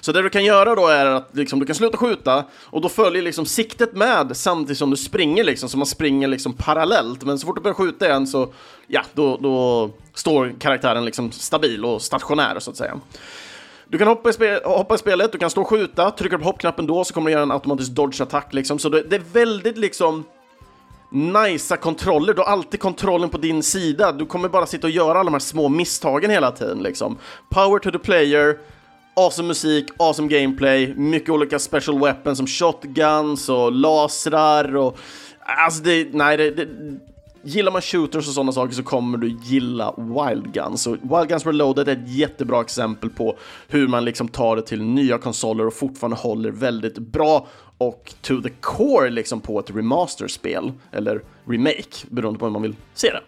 Så 0.00 0.12
det 0.12 0.22
du 0.22 0.28
kan 0.28 0.44
göra 0.44 0.74
då 0.74 0.86
är 0.86 1.06
att 1.06 1.28
liksom, 1.32 1.60
du 1.60 1.66
kan 1.66 1.74
sluta 1.74 1.96
skjuta 1.96 2.44
och 2.64 2.80
då 2.80 2.88
följer 2.88 3.22
liksom 3.22 3.46
siktet 3.46 3.92
med 3.92 4.36
samtidigt 4.36 4.78
som 4.78 4.90
du 4.90 4.96
springer 4.96 5.44
liksom, 5.44 5.68
så 5.68 5.78
man 5.78 5.86
springer 5.86 6.28
liksom 6.28 6.52
parallellt. 6.52 7.24
Men 7.24 7.38
så 7.38 7.46
fort 7.46 7.56
du 7.56 7.62
börjar 7.62 7.74
skjuta 7.74 8.06
igen 8.06 8.26
så, 8.26 8.52
ja, 8.86 9.02
då, 9.12 9.36
då 9.36 9.90
står 10.14 10.54
karaktären 10.58 11.04
liksom 11.04 11.32
stabil 11.32 11.84
och 11.84 12.02
stationär 12.02 12.58
så 12.58 12.70
att 12.70 12.76
säga. 12.76 13.00
Du 13.90 13.98
kan 13.98 14.08
hoppa 14.08 14.30
i, 14.30 14.60
hoppa 14.64 14.94
i 14.94 14.98
spelet, 14.98 15.32
du 15.32 15.38
kan 15.38 15.50
stå 15.50 15.60
och 15.60 15.68
skjuta, 15.68 16.10
trycker 16.10 16.38
på 16.38 16.44
hoppknappen 16.44 16.86
då 16.86 17.04
så 17.04 17.14
kommer 17.14 17.30
du 17.30 17.32
göra 17.32 17.42
en 17.42 17.50
automatisk 17.50 17.90
dodge-attack 17.90 18.54
liksom. 18.54 18.78
Så 18.78 18.88
det, 18.88 19.02
det 19.02 19.16
är 19.16 19.22
väldigt 19.32 19.78
liksom 19.78 20.24
nicea 21.10 21.76
kontroller, 21.76 22.34
du 22.34 22.40
har 22.40 22.48
alltid 22.48 22.80
kontrollen 22.80 23.28
på 23.28 23.38
din 23.38 23.62
sida. 23.62 24.12
Du 24.12 24.26
kommer 24.26 24.48
bara 24.48 24.66
sitta 24.66 24.86
och 24.86 24.90
göra 24.90 25.18
alla 25.18 25.24
de 25.24 25.32
här 25.34 25.40
små 25.40 25.68
misstagen 25.68 26.30
hela 26.30 26.50
tiden 26.50 26.78
liksom. 26.78 27.18
Power 27.48 27.78
to 27.78 27.90
the 27.90 27.98
player, 27.98 28.58
awesome 29.18 29.48
musik, 29.48 29.86
awesome 29.96 30.28
gameplay, 30.28 30.94
mycket 30.94 31.30
olika 31.30 31.58
special 31.58 31.98
weapons 31.98 32.38
som 32.38 32.46
shotguns 32.46 33.48
och 33.48 33.72
lasrar 33.72 34.76
och... 34.76 34.98
Alltså 35.40 35.82
det, 35.82 36.08
nej, 36.12 36.36
det, 36.36 36.50
det, 36.50 36.68
Gillar 37.42 37.72
man 37.72 37.82
shooters 37.82 38.28
och 38.28 38.34
sådana 38.34 38.52
saker 38.52 38.74
så 38.74 38.82
kommer 38.82 39.18
du 39.18 39.36
gilla 39.42 39.94
Wild 39.96 40.52
Guns. 40.52 40.86
Och 40.86 40.92
Wild 40.92 41.28
Guns 41.28 41.46
Reloaded 41.46 41.88
är 41.88 41.92
ett 41.92 42.08
jättebra 42.08 42.60
exempel 42.60 43.10
på 43.10 43.36
hur 43.68 43.88
man 43.88 44.04
liksom 44.04 44.28
tar 44.28 44.56
det 44.56 44.62
till 44.62 44.82
nya 44.82 45.18
konsoler 45.18 45.66
och 45.66 45.74
fortfarande 45.74 46.16
håller 46.16 46.50
väldigt 46.50 46.98
bra 46.98 47.46
och 47.78 48.14
to 48.20 48.42
the 48.42 48.50
core 48.60 49.10
liksom 49.10 49.40
på 49.40 49.58
ett 49.58 49.70
remasterspel, 49.70 50.72
eller 50.92 51.22
remake, 51.44 52.06
beroende 52.10 52.38
på 52.38 52.46
hur 52.46 52.52
man 52.52 52.62
vill 52.62 52.76
se 52.94 53.10
det. 53.10 53.20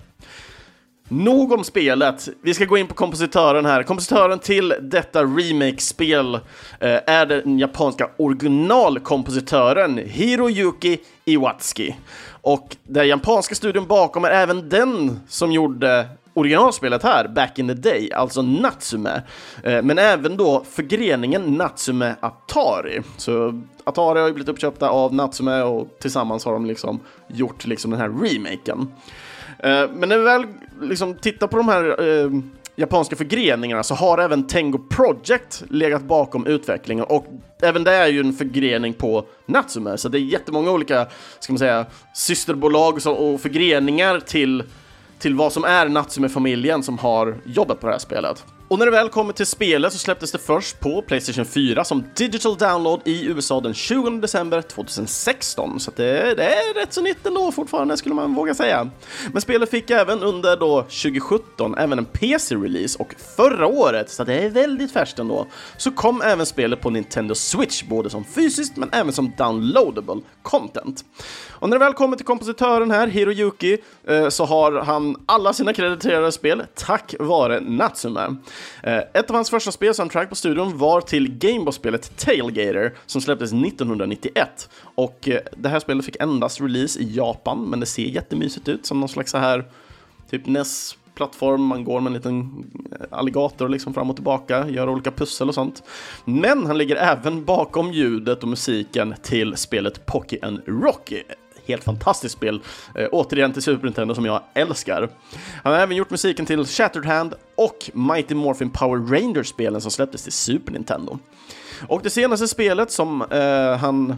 Nog 1.13 1.53
om 1.53 1.65
spelet. 1.65 2.29
Vi 2.43 2.55
ska 2.55 2.65
gå 2.65 2.79
in 2.79 2.87
på 2.87 2.95
kompositören 2.95 3.67
här. 3.67 3.83
Kompositören 3.83 4.39
till 4.39 4.75
detta 4.81 5.23
remake-spel 5.25 6.35
eh, 6.35 6.41
är 7.07 7.27
den 7.27 7.59
japanska 7.59 8.11
originalkompositören 8.17 9.99
Hiroyuki 9.99 10.99
Iwatsuki. 11.25 11.97
Och 12.43 12.77
den 12.83 13.09
japanska 13.09 13.55
studion 13.55 13.87
bakom 13.87 14.25
är 14.25 14.31
även 14.31 14.69
den 14.69 15.21
som 15.29 15.53
gjorde 15.53 16.09
originalspelet 16.35 17.03
här, 17.03 17.29
back 17.29 17.59
in 17.59 17.69
the 17.69 17.75
day, 17.75 18.13
alltså 18.13 18.43
Natsume. 18.43 19.23
Eh, 19.63 19.83
men 19.83 19.99
även 19.99 20.37
då 20.37 20.65
förgreningen 20.71 21.43
Natsume 21.55 22.15
Atari. 22.21 23.01
Så 23.17 23.63
Atari 23.85 24.21
har 24.21 24.27
ju 24.27 24.35
blivit 24.35 24.49
uppköpta 24.49 24.89
av 24.89 25.15
Natsume 25.15 25.63
och 25.63 25.89
tillsammans 26.01 26.45
har 26.45 26.53
de 26.53 26.67
liksom 26.67 27.01
gjort 27.29 27.67
liksom 27.67 27.91
den 27.91 28.01
här 28.01 28.09
remaken. 28.09 28.89
Eh, 29.63 29.91
men 29.93 30.09
när 30.09 30.19
vi 30.19 30.25
väl 30.25 30.47
liksom 30.81 31.15
tittar 31.15 31.47
på 31.47 31.57
de 31.57 31.69
här 31.69 32.09
eh, 32.09 32.31
japanska 32.77 33.17
förgreningarna 33.17 33.83
så 33.83 33.95
har 33.95 34.19
även 34.19 34.47
Tengo 34.47 34.79
Project 34.79 35.63
legat 35.71 36.03
bakom 36.03 36.47
utvecklingen 36.47 37.05
och 37.05 37.27
även 37.63 37.85
det 37.85 37.93
är 37.93 38.07
ju 38.07 38.21
en 38.21 38.33
förgrening 38.33 38.95
på 38.95 39.25
Natsume, 39.47 39.99
så 39.99 40.09
det 40.09 40.19
är 40.19 40.21
jättemånga 40.21 40.71
olika, 40.71 41.07
ska 41.41 41.53
man 41.53 41.59
säga, 41.59 41.87
systerbolag 42.15 42.95
och 42.95 43.41
förgreningar 43.41 44.21
till, 44.21 44.63
till 45.19 45.35
vad 45.35 45.53
som 45.53 45.65
är 45.65 45.89
Natsume-familjen 45.89 46.83
som 46.83 46.99
har 46.99 47.37
jobbat 47.45 47.81
på 47.81 47.87
det 47.87 47.93
här 47.93 47.99
spelet. 47.99 48.45
Och 48.71 48.79
när 48.79 48.87
det 48.87 48.93
väl 48.93 49.09
kommer 49.09 49.33
till 49.33 49.47
spelet 49.47 49.93
så 49.93 49.99
släpptes 49.99 50.33
det 50.33 50.39
först 50.39 50.81
på 50.81 51.03
Playstation 51.03 51.45
4 51.45 51.85
som 51.85 52.05
digital 52.15 52.57
download 52.57 53.01
i 53.05 53.27
USA 53.27 53.61
den 53.61 53.75
20 53.75 54.11
december 54.11 54.63
2016. 54.63 55.81
Så 55.81 55.91
det, 55.97 56.35
det, 56.35 56.45
är 56.45 56.75
rätt 56.75 56.93
så 56.93 57.01
nytt 57.01 57.27
ändå 57.27 57.53
fortfarande 57.53 57.97
skulle 57.97 58.15
man 58.15 58.35
våga 58.35 58.55
säga. 58.55 58.91
Men 59.33 59.43
spelet 59.43 59.71
fick 59.71 59.91
även 59.91 60.23
under 60.23 60.57
då 60.57 60.83
2017 60.83 61.75
även 61.79 61.99
en 61.99 62.05
PC-release 62.05 62.99
och 62.99 63.15
förra 63.37 63.67
året, 63.67 64.11
så 64.11 64.25
det 64.25 64.35
är 64.35 64.51
väldigt 64.51 64.93
färskt 64.93 65.19
ändå, 65.19 65.47
så 65.77 65.91
kom 65.91 66.23
även 66.23 66.47
spelet 66.47 66.81
på 66.81 66.91
Nintendo 66.91 67.35
Switch 67.35 67.83
både 67.83 68.11
som 68.11 68.25
fysiskt 68.25 68.77
men 68.77 68.89
även 68.93 69.13
som 69.13 69.33
downloadable 69.39 70.21
content. 70.43 71.05
Och 71.49 71.69
när 71.69 71.77
det 71.77 71.85
väl 71.85 71.93
kommer 71.93 72.17
till 72.17 72.27
kompositören 72.27 72.91
här, 72.91 73.07
Hiroyuki, 73.07 73.79
eh, 74.07 74.29
så 74.29 74.45
har 74.45 74.73
han 74.73 75.17
alla 75.27 75.53
sina 75.53 75.73
krediterade 75.73 76.33
spel 76.33 76.63
tack 76.75 77.15
vare 77.19 77.61
Natsume. 77.61 78.37
Eh, 78.83 78.99
ett 78.99 79.31
av 79.31 79.37
hans 79.37 79.51
första 79.51 79.73
spelsoundtrack 79.73 80.29
på 80.29 80.35
studion 80.35 80.79
var 80.79 81.01
till 81.01 81.39
Gameboy-spelet 81.39 82.17
Tailgater 82.17 82.95
som 83.07 83.21
släpptes 83.21 83.53
1991. 83.53 84.69
Och 84.83 85.29
eh, 85.29 85.41
det 85.57 85.69
här 85.69 85.81
spelet 85.81 86.05
fick 86.05 86.17
endast 86.21 86.61
release 86.61 87.01
i 87.01 87.17
Japan, 87.17 87.65
men 87.71 87.81
det 87.81 87.87
ser 87.87 88.03
jättemysigt 88.03 88.69
ut 88.69 88.87
som 88.87 89.01
någon 89.01 89.09
slags 89.09 89.31
så 89.31 89.39
här 89.39 89.65
typ 90.31 90.47
NES 90.47 90.97
plattform, 91.15 91.63
man 91.63 91.85
går 91.85 92.01
med 92.01 92.11
en 92.11 92.15
liten 92.15 92.65
eh, 93.01 93.07
alligator 93.11 93.69
liksom 93.69 93.95
fram 93.95 94.11
och 94.11 94.17
tillbaka, 94.17 94.69
gör 94.69 94.89
olika 94.89 95.11
pussel 95.11 95.49
och 95.49 95.55
sånt. 95.55 95.83
Men 96.25 96.67
han 96.67 96.79
ligger 96.79 96.97
även 96.97 97.45
bakom 97.45 97.93
ljudet 97.93 98.43
och 98.43 98.49
musiken 98.49 99.15
till 99.23 99.57
spelet 99.57 100.07
Pocky 100.07 100.39
and 100.43 100.61
Rocky, 100.67 101.23
helt 101.67 101.85
fantastiskt 101.85 102.35
spel, 102.35 102.63
eh, 102.95 103.09
återigen 103.13 103.53
till 103.53 103.63
Super 103.63 103.85
Nintendo 103.85 104.15
som 104.15 104.25
jag 104.25 104.43
älskar. 104.55 105.09
Han 105.63 105.73
har 105.73 105.81
även 105.81 105.97
gjort 105.97 106.11
musiken 106.11 106.47
till 106.47 106.65
Shattered 106.65 107.07
Hand 107.07 107.35
och 107.55 107.91
Mighty 107.93 108.35
Morphin 108.35 108.71
Power 108.71 108.99
Rangers-spelen 108.99 109.81
som 109.81 109.91
släpptes 109.91 110.23
till 110.23 110.33
Super 110.33 110.73
Nintendo. 110.73 111.19
Och 111.89 112.01
det 112.03 112.11
senaste 112.11 112.49
spelet 112.49 112.91
som 112.91 113.23
eh, 113.23 113.77
han 113.77 114.17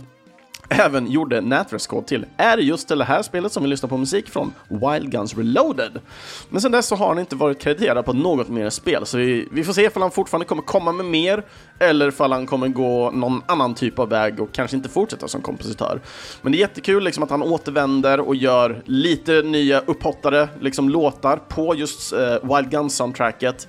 även 0.69 1.11
gjorde 1.11 1.41
nätröstkod 1.41 2.07
till 2.07 2.27
är 2.37 2.59
just 2.59 2.89
det 2.89 3.05
här 3.05 3.23
spelet 3.23 3.53
som 3.53 3.63
vi 3.63 3.69
lyssnar 3.69 3.89
på 3.89 3.97
musik 3.97 4.31
från, 4.31 4.53
Wild 4.69 5.11
Guns 5.11 5.37
Reloaded. 5.37 6.01
Men 6.49 6.61
sen 6.61 6.73
dess 6.73 6.87
så 6.87 6.97
har 6.97 7.09
han 7.09 7.19
inte 7.19 7.37
varit 7.37 7.61
krediterad 7.61 8.05
på 8.05 8.13
något 8.13 8.49
mer 8.49 8.71
spel, 8.71 9.07
så 9.07 9.19
vi, 9.19 9.49
vi 9.51 9.65
får 9.65 9.73
se 9.73 9.83
ifall 9.83 10.03
han 10.03 10.11
fortfarande 10.11 10.47
kommer 10.47 10.63
komma 10.63 10.93
med 10.93 11.07
mer, 11.07 11.43
eller 11.79 12.09
ifall 12.09 12.33
han 12.33 12.47
kommer 12.47 12.69
gå 12.69 13.11
någon 13.11 13.43
annan 13.47 13.75
typ 13.75 13.99
av 13.99 14.09
väg 14.09 14.41
och 14.41 14.53
kanske 14.53 14.77
inte 14.77 14.89
fortsätta 14.89 15.29
som 15.29 15.43
kompositör. 15.43 16.01
Men 16.43 16.53
det 16.53 16.59
är 16.59 16.61
jättekul 16.61 17.05
liksom 17.05 17.23
att 17.23 17.31
han 17.31 17.43
återvänder 17.43 18.21
och 18.21 18.37
gör 18.37 18.83
lite 18.85 19.43
nya 19.43 19.81
upphottade 19.81 20.49
liksom, 20.61 20.89
låtar 20.89 21.37
på 21.37 21.75
just 21.75 22.13
eh, 22.13 22.19
Wild 22.21 22.71
Guns-soundtracket, 22.71 23.69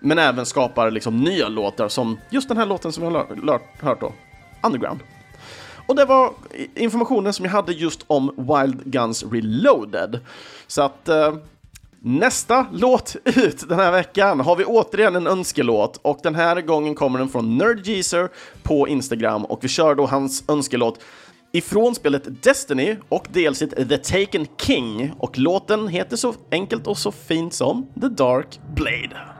men 0.00 0.18
även 0.18 0.46
skapar 0.46 0.90
liksom 0.90 1.20
nya 1.20 1.48
låtar 1.48 1.88
som 1.88 2.18
just 2.30 2.48
den 2.48 2.56
här 2.56 2.66
låten 2.66 2.92
som 2.92 3.02
vi 3.02 3.10
har 3.10 3.84
hört 3.84 4.00
då, 4.00 4.12
Underground. 4.62 5.00
Och 5.86 5.96
det 5.96 6.04
var 6.04 6.32
informationen 6.74 7.32
som 7.32 7.44
jag 7.44 7.52
hade 7.52 7.72
just 7.72 8.04
om 8.06 8.30
Wild 8.36 8.84
Guns 8.84 9.24
Reloaded. 9.32 10.20
Så 10.66 10.82
att 10.82 11.08
eh, 11.08 11.34
nästa 12.00 12.66
låt 12.72 13.16
ut 13.24 13.68
den 13.68 13.78
här 13.78 13.92
veckan 13.92 14.40
har 14.40 14.56
vi 14.56 14.64
återigen 14.64 15.16
en 15.16 15.26
önskelåt 15.26 16.00
och 16.02 16.18
den 16.22 16.34
här 16.34 16.60
gången 16.60 16.94
kommer 16.94 17.18
den 17.18 17.28
från 17.28 17.58
Nerdgeezer 17.58 18.28
på 18.62 18.88
Instagram 18.88 19.44
och 19.44 19.64
vi 19.64 19.68
kör 19.68 19.94
då 19.94 20.06
hans 20.06 20.44
önskelåt 20.48 21.00
ifrån 21.52 21.94
spelet 21.94 22.42
Destiny 22.42 22.96
och 23.08 23.26
delset 23.32 23.88
The 23.88 23.98
Taken 23.98 24.46
King 24.60 25.12
och 25.18 25.38
låten 25.38 25.88
heter 25.88 26.16
så 26.16 26.34
enkelt 26.50 26.86
och 26.86 26.98
så 26.98 27.12
fint 27.12 27.54
som 27.54 27.86
The 28.00 28.08
Dark 28.08 28.60
Blade. 28.74 29.33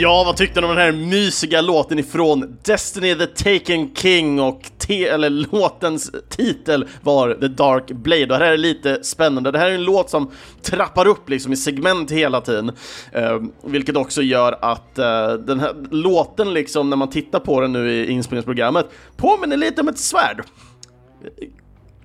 Ja, 0.00 0.24
vad 0.26 0.36
tyckte 0.36 0.60
ni 0.60 0.66
om 0.66 0.76
den 0.76 0.84
här 0.84 0.92
mysiga 0.92 1.60
låten 1.60 1.98
ifrån 1.98 2.58
Destiny 2.62 3.14
the 3.14 3.26
Taken 3.26 3.94
King 3.94 4.40
och 4.40 4.70
te 4.78 5.08
eller 5.08 5.30
låtens 5.30 6.12
titel 6.28 6.88
var 7.02 7.34
The 7.34 7.48
Dark 7.48 7.90
Blade 7.90 8.22
och 8.22 8.28
det 8.28 8.44
här 8.44 8.52
är 8.52 8.56
lite 8.56 9.04
spännande. 9.04 9.50
Det 9.50 9.58
här 9.58 9.70
är 9.70 9.74
en 9.74 9.84
låt 9.84 10.10
som 10.10 10.30
trappar 10.62 11.06
upp 11.06 11.28
liksom 11.28 11.52
i 11.52 11.56
segment 11.56 12.10
hela 12.10 12.40
tiden, 12.40 12.72
eh, 13.12 13.38
vilket 13.64 13.96
också 13.96 14.22
gör 14.22 14.58
att 14.60 14.98
eh, 14.98 15.32
den 15.32 15.60
här 15.60 15.74
låten 15.90 16.54
liksom 16.54 16.90
när 16.90 16.96
man 16.96 17.10
tittar 17.10 17.40
på 17.40 17.60
den 17.60 17.72
nu 17.72 17.92
i 17.92 18.10
inspelningsprogrammet 18.10 18.86
påminner 19.16 19.56
lite 19.56 19.80
om 19.80 19.88
ett 19.88 19.98
svärd 19.98 20.44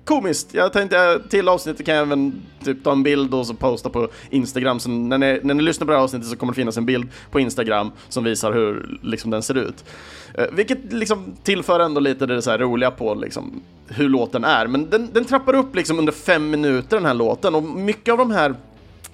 komiskt. 0.04 0.54
Jag 0.54 0.72
tänkte 0.72 0.98
eh, 0.98 1.28
till 1.28 1.48
avsnittet 1.48 1.86
kan 1.86 1.94
jag 1.94 2.02
även 2.02 2.42
typ 2.64 2.84
ta 2.84 2.92
en 2.92 3.02
bild 3.02 3.34
och 3.34 3.46
så 3.46 3.54
posta 3.54 3.90
på 3.90 4.08
Instagram. 4.30 4.80
Så 4.80 4.88
när 4.90 5.18
ni, 5.18 5.40
när 5.42 5.54
ni 5.54 5.62
lyssnar 5.62 5.86
på 5.86 5.90
det 5.90 5.98
här 5.98 6.04
avsnittet 6.04 6.28
så 6.28 6.36
kommer 6.36 6.52
det 6.52 6.56
finnas 6.56 6.76
en 6.76 6.86
bild 6.86 7.08
på 7.30 7.40
Instagram 7.40 7.92
som 8.08 8.24
visar 8.24 8.52
hur 8.52 8.98
liksom, 9.02 9.30
den 9.30 9.42
ser 9.42 9.54
ut. 9.54 9.84
Eh, 10.34 10.46
vilket 10.52 10.92
liksom 10.92 11.36
tillför 11.42 11.80
ändå 11.80 12.00
lite 12.00 12.26
det 12.26 12.42
så 12.42 12.50
här 12.50 12.58
roliga 12.58 12.90
på 12.90 13.14
liksom, 13.14 13.62
hur 13.88 14.08
låten 14.08 14.44
är. 14.44 14.66
Men 14.66 14.90
den, 14.90 15.10
den 15.12 15.24
trappar 15.24 15.54
upp 15.54 15.76
liksom 15.76 15.98
under 15.98 16.12
fem 16.12 16.50
minuter 16.50 16.96
den 16.96 17.06
här 17.06 17.14
låten 17.14 17.54
och 17.54 17.62
mycket 17.62 18.12
av 18.12 18.18
de 18.18 18.30
här 18.30 18.54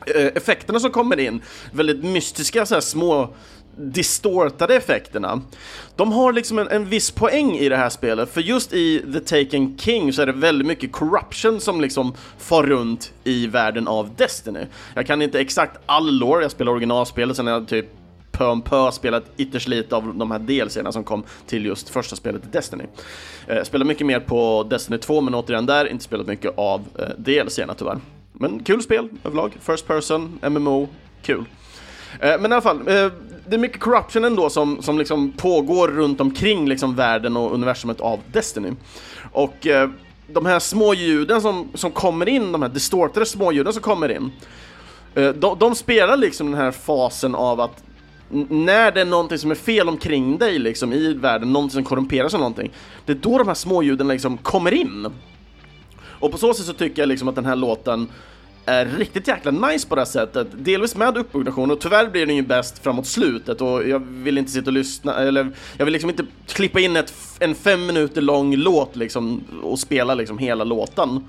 eh, 0.06 0.26
effekterna 0.26 0.80
som 0.80 0.90
kommer 0.90 1.20
in, 1.20 1.40
väldigt 1.72 2.04
mystiska 2.04 2.66
så 2.66 2.74
här 2.74 2.80
små 2.80 3.34
distortade 3.80 4.76
effekterna. 4.76 5.40
De 5.96 6.12
har 6.12 6.32
liksom 6.32 6.58
en, 6.58 6.68
en 6.68 6.84
viss 6.84 7.10
poäng 7.10 7.56
i 7.56 7.68
det 7.68 7.76
här 7.76 7.88
spelet, 7.88 8.32
för 8.32 8.40
just 8.40 8.72
i 8.72 9.12
The 9.12 9.20
Taken 9.20 9.78
King 9.78 10.12
så 10.12 10.22
är 10.22 10.26
det 10.26 10.32
väldigt 10.32 10.66
mycket 10.66 10.92
corruption 10.92 11.60
som 11.60 11.80
liksom 11.80 12.14
far 12.38 12.62
runt 12.62 13.12
i 13.24 13.46
världen 13.46 13.88
av 13.88 14.14
Destiny. 14.16 14.66
Jag 14.94 15.06
kan 15.06 15.22
inte 15.22 15.40
exakt 15.40 15.80
all 15.86 16.18
lore, 16.18 16.42
jag 16.42 16.50
spelar 16.50 16.72
originalspelet, 16.72 17.36
sen 17.36 17.46
har 17.46 17.54
jag 17.54 17.68
typ 17.68 17.86
pö 18.40 18.46
om 18.46 18.62
pö 18.62 18.92
spelat 18.92 19.24
ytterst 19.36 19.68
lite 19.68 19.96
av 19.96 20.14
de 20.14 20.30
här 20.30 20.38
delserna 20.38 20.92
som 20.92 21.04
kom 21.04 21.24
till 21.46 21.66
just 21.66 21.88
första 21.88 22.16
spelet 22.16 22.52
Destiny. 22.52 22.84
Eh, 23.46 23.62
spelar 23.62 23.86
mycket 23.86 24.06
mer 24.06 24.20
på 24.20 24.66
Destiny 24.70 24.98
2, 24.98 25.20
men 25.20 25.34
återigen 25.34 25.66
där, 25.66 25.86
inte 25.86 26.04
spelat 26.04 26.26
mycket 26.26 26.52
av 26.56 26.84
eh, 26.98 27.04
delserna 27.18 27.74
tyvärr. 27.74 27.98
Men 28.32 28.62
kul 28.62 28.82
spel 28.82 29.08
överlag, 29.24 29.56
First 29.60 29.86
person, 29.86 30.38
MMO, 30.42 30.88
kul. 31.22 31.44
Eh, 32.20 32.40
men 32.40 32.52
i 32.52 32.54
alla 32.54 32.60
fall, 32.60 32.88
eh, 32.88 33.12
det 33.50 33.56
är 33.56 33.58
mycket 33.58 33.80
corruption 33.80 34.24
ändå 34.24 34.50
som, 34.50 34.82
som 34.82 34.98
liksom 34.98 35.32
pågår 35.32 35.88
runt 35.88 36.20
omkring 36.20 36.68
liksom 36.68 36.94
världen 36.94 37.36
och 37.36 37.54
universumet 37.54 38.00
av 38.00 38.20
Destiny. 38.32 38.72
Och 39.32 39.66
eh, 39.66 39.90
de 40.26 40.46
här 40.46 40.58
små 40.58 40.94
ljuden 40.94 41.40
som, 41.40 41.68
som 41.74 41.90
kommer 41.90 42.28
in, 42.28 42.52
de 42.52 42.62
här 42.62 42.68
distortade 42.68 43.26
småljuden 43.26 43.72
som 43.72 43.82
kommer 43.82 44.08
in, 44.08 44.32
eh, 45.14 45.28
de, 45.28 45.58
de 45.58 45.74
spelar 45.74 46.16
liksom 46.16 46.50
den 46.50 46.60
här 46.60 46.70
fasen 46.70 47.34
av 47.34 47.60
att 47.60 47.82
när 48.48 48.92
det 48.92 49.00
är 49.00 49.04
någonting 49.04 49.38
som 49.38 49.50
är 49.50 49.54
fel 49.54 49.88
omkring 49.88 50.38
dig 50.38 50.58
liksom 50.58 50.92
i 50.92 51.14
världen, 51.14 51.52
någonting 51.52 51.74
som 51.74 51.84
korrumperas 51.84 52.34
eller 52.34 52.42
någonting, 52.42 52.72
det 53.06 53.12
är 53.12 53.16
då 53.16 53.38
de 53.38 53.48
här 53.48 53.54
småljuden 53.54 54.08
liksom 54.08 54.38
kommer 54.38 54.74
in. 54.74 55.06
Och 56.02 56.32
på 56.32 56.38
så 56.38 56.54
sätt 56.54 56.66
så 56.66 56.72
tycker 56.72 57.02
jag 57.02 57.08
liksom 57.08 57.28
att 57.28 57.34
den 57.34 57.46
här 57.46 57.56
låten 57.56 58.08
är 58.70 58.86
riktigt 58.86 59.28
jäkla 59.28 59.50
nice 59.50 59.88
på 59.88 59.94
det 59.94 60.00
här 60.00 60.06
sättet. 60.06 60.46
Delvis 60.52 60.96
med 60.96 61.16
uppbyggnation 61.16 61.70
och 61.70 61.80
tyvärr 61.80 62.08
blir 62.08 62.26
den 62.26 62.36
ju 62.36 62.42
bäst 62.42 62.82
framåt 62.82 63.06
slutet 63.06 63.60
och 63.60 63.88
jag 63.88 64.02
vill 64.06 64.38
inte 64.38 64.50
sitta 64.50 64.66
och 64.66 64.72
lyssna, 64.72 65.14
eller 65.14 65.50
jag 65.76 65.84
vill 65.84 65.92
liksom 65.92 66.10
inte 66.10 66.24
klippa 66.46 66.80
in 66.80 66.96
ett, 66.96 67.14
en 67.38 67.54
fem 67.54 67.86
minuter 67.86 68.20
lång 68.20 68.56
låt 68.56 68.96
liksom 68.96 69.44
och 69.62 69.78
spela 69.78 70.14
liksom 70.14 70.38
hela 70.38 70.64
låten. 70.64 71.28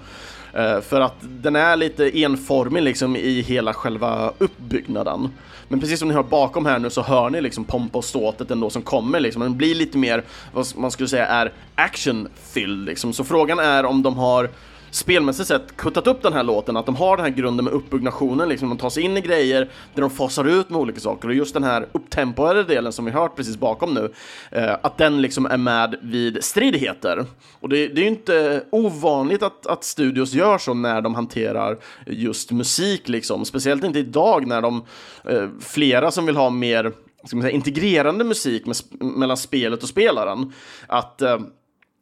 Uh, 0.58 0.82
för 0.82 1.02
att 1.02 1.16
den 1.22 1.56
är 1.56 1.76
lite 1.76 2.20
enformig 2.20 2.84
liksom 2.84 3.16
i 3.16 3.42
hela 3.42 3.74
själva 3.74 4.34
uppbyggnaden. 4.38 5.30
Men 5.68 5.80
precis 5.80 6.00
som 6.00 6.08
ni 6.08 6.14
hör 6.14 6.24
bakom 6.24 6.66
här 6.66 6.80
nu 6.80 6.90
så 6.90 7.02
hör 7.02 7.30
ni 7.30 7.42
liksom 7.42 7.66
pompa 7.66 7.98
och 7.98 8.06
ståtet 8.06 8.52
ändå 8.52 8.70
som 8.70 8.82
kommer 8.82 9.20
liksom. 9.20 9.42
Den 9.42 9.58
blir 9.58 9.76
lite 9.76 9.98
mer, 9.98 10.24
vad 10.54 10.68
man 10.76 10.92
skulle 10.92 11.10
säga 11.10 11.28
är 11.28 11.52
actionfylld 11.76 12.86
liksom. 12.86 13.14
Så 13.14 13.24
frågan 13.24 13.60
är 13.60 13.86
om 13.86 14.04
de 14.04 14.18
har 14.18 14.50
spelmässigt 14.92 15.48
sett 15.48 15.78
kuttat 15.78 16.08
upp 16.08 16.22
den 16.22 16.34
här 16.34 16.44
låten, 16.44 16.78
att 16.78 16.86
de 16.86 16.96
har 16.96 17.18
den 17.18 17.26
här 17.26 17.34
grunden 17.34 17.66
med 17.66 17.74
uppbyggnationen, 17.74 18.50
liksom 18.50 18.70
de 18.70 18.78
tar 18.78 18.90
sig 18.90 19.04
in 19.04 19.18
i 19.18 19.22
grejer 19.22 19.70
där 19.94 20.02
de 20.02 20.10
fasar 20.10 20.46
ut 20.46 20.70
med 20.70 20.80
olika 20.80 21.00
saker. 21.00 21.28
Och 21.28 21.34
just 21.34 21.54
den 21.54 21.64
här 21.64 21.88
upptempoade 21.92 22.64
delen 22.64 22.94
som 22.94 23.06
vi 23.06 23.12
hört 23.12 23.36
precis 23.36 23.58
bakom 23.58 23.94
nu, 23.94 24.12
eh, 24.52 24.74
att 24.82 24.98
den 24.98 25.22
liksom 25.22 25.46
är 25.46 25.58
med 25.58 25.96
vid 26.02 26.44
stridigheter. 26.44 27.26
Och 27.60 27.70
det, 27.70 27.88
det 27.88 28.02
är 28.02 28.04
ju 28.04 28.10
inte 28.10 28.64
ovanligt 28.70 29.44
att, 29.44 29.68
att 29.68 29.84
studios 29.84 30.34
gör 30.34 30.58
så 30.58 30.74
när 30.74 31.02
de 31.02 31.16
hanterar 31.16 31.78
just 32.06 32.52
musik 32.52 33.10
liksom, 33.10 33.46
speciellt 33.46 33.84
inte 33.84 34.00
idag 34.00 34.48
när 34.48 34.62
de, 34.62 34.86
eh, 35.24 35.48
flera 35.60 36.12
som 36.12 36.26
vill 36.26 36.36
ha 36.36 36.50
mer 36.50 36.92
ska 37.24 37.36
man 37.36 37.44
säga, 37.44 37.56
integrerande 37.56 38.24
musik 38.24 38.66
med, 38.66 38.76
mellan 39.00 39.38
spelet 39.38 39.84
och 39.84 39.90
spelaren, 39.90 40.54
att 40.88 41.22
eh, 41.22 41.40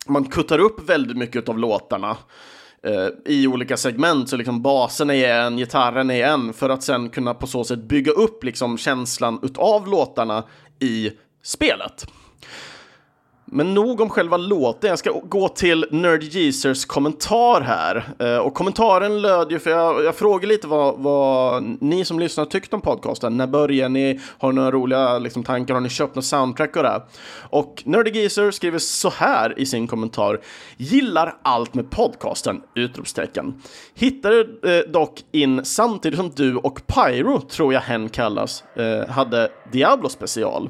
man 0.08 0.26
kuttar 0.26 0.60
upp 0.60 0.90
väldigt 0.90 1.18
mycket 1.18 1.50
av 1.50 1.60
låtarna. 1.60 2.18
Eh, 2.84 3.08
i 3.26 3.48
olika 3.48 3.78
segment, 3.78 4.30
så 4.30 4.38
liksom 4.38 4.62
basen 4.62 5.10
är 5.10 5.40
en, 5.40 5.58
gitarren 5.58 6.12
är 6.12 6.26
en, 6.26 6.54
för 6.54 6.70
att 6.70 6.84
sen 6.84 7.10
kunna 7.10 7.34
på 7.34 7.48
så 7.48 7.64
sätt 7.64 7.80
bygga 7.80 8.12
upp 8.12 8.44
liksom 8.44 8.78
känslan 8.78 9.40
utav 9.44 9.88
låtarna 9.88 10.44
i 10.80 11.12
spelet. 11.44 12.08
Men 13.52 13.74
nog 13.74 14.02
om 14.02 14.10
själva 14.10 14.38
låten, 14.38 14.90
jag 14.90 15.00
ska 15.00 15.12
gå 15.24 15.48
till 15.48 15.86
Nerd 15.92 16.24
Geezers 16.24 16.86
kommentar 16.86 17.62
här. 17.62 18.10
Eh, 18.20 18.38
och 18.38 18.54
kommentaren 18.54 19.22
löd 19.22 19.52
ju, 19.52 19.60
för 19.60 19.70
jag, 19.70 20.04
jag 20.04 20.16
frågade 20.16 20.48
lite 20.48 20.68
vad, 20.68 20.98
vad 20.98 21.64
ni 21.82 22.06
som 22.06 22.20
lyssnar 22.20 22.46
tyckte 22.46 22.76
om 22.76 22.82
podcasten. 22.82 23.38
När 23.38 23.48
börjar 23.48 23.90
ni? 23.90 24.20
Har 24.38 24.52
ni 24.52 24.56
några 24.56 24.72
roliga 24.72 25.20
liksom, 25.20 25.44
tankar? 25.44 25.74
Har 25.74 25.82
ni 25.82 25.90
köpt 25.90 26.16
något 26.16 26.26
soundtrack 26.26 26.76
och 26.76 26.84
det? 26.84 27.02
Och 27.50 27.84
Nerd 27.86 28.16
Geezer 28.16 28.52
skriver 28.52 28.80
så 28.80 29.10
här 29.10 29.60
i 29.60 29.66
sin 29.66 29.88
kommentar. 29.88 30.40
Gillar 30.78 31.36
allt 31.42 31.74
med 31.74 31.90
podcasten! 31.90 32.62
Utropstecken. 32.76 33.62
Hittade 33.96 34.40
eh, 34.40 34.92
dock 34.92 35.20
in 35.32 35.66
samtidigt 35.66 36.20
som 36.20 36.32
du 36.36 36.56
och 36.56 36.82
Pyro, 36.88 37.42
tror 37.42 37.74
jag 37.74 37.82
hen 37.82 38.10
kallas, 38.10 38.64
eh, 38.76 39.08
hade 39.08 39.52
Diablo 39.72 40.10
special. 40.10 40.70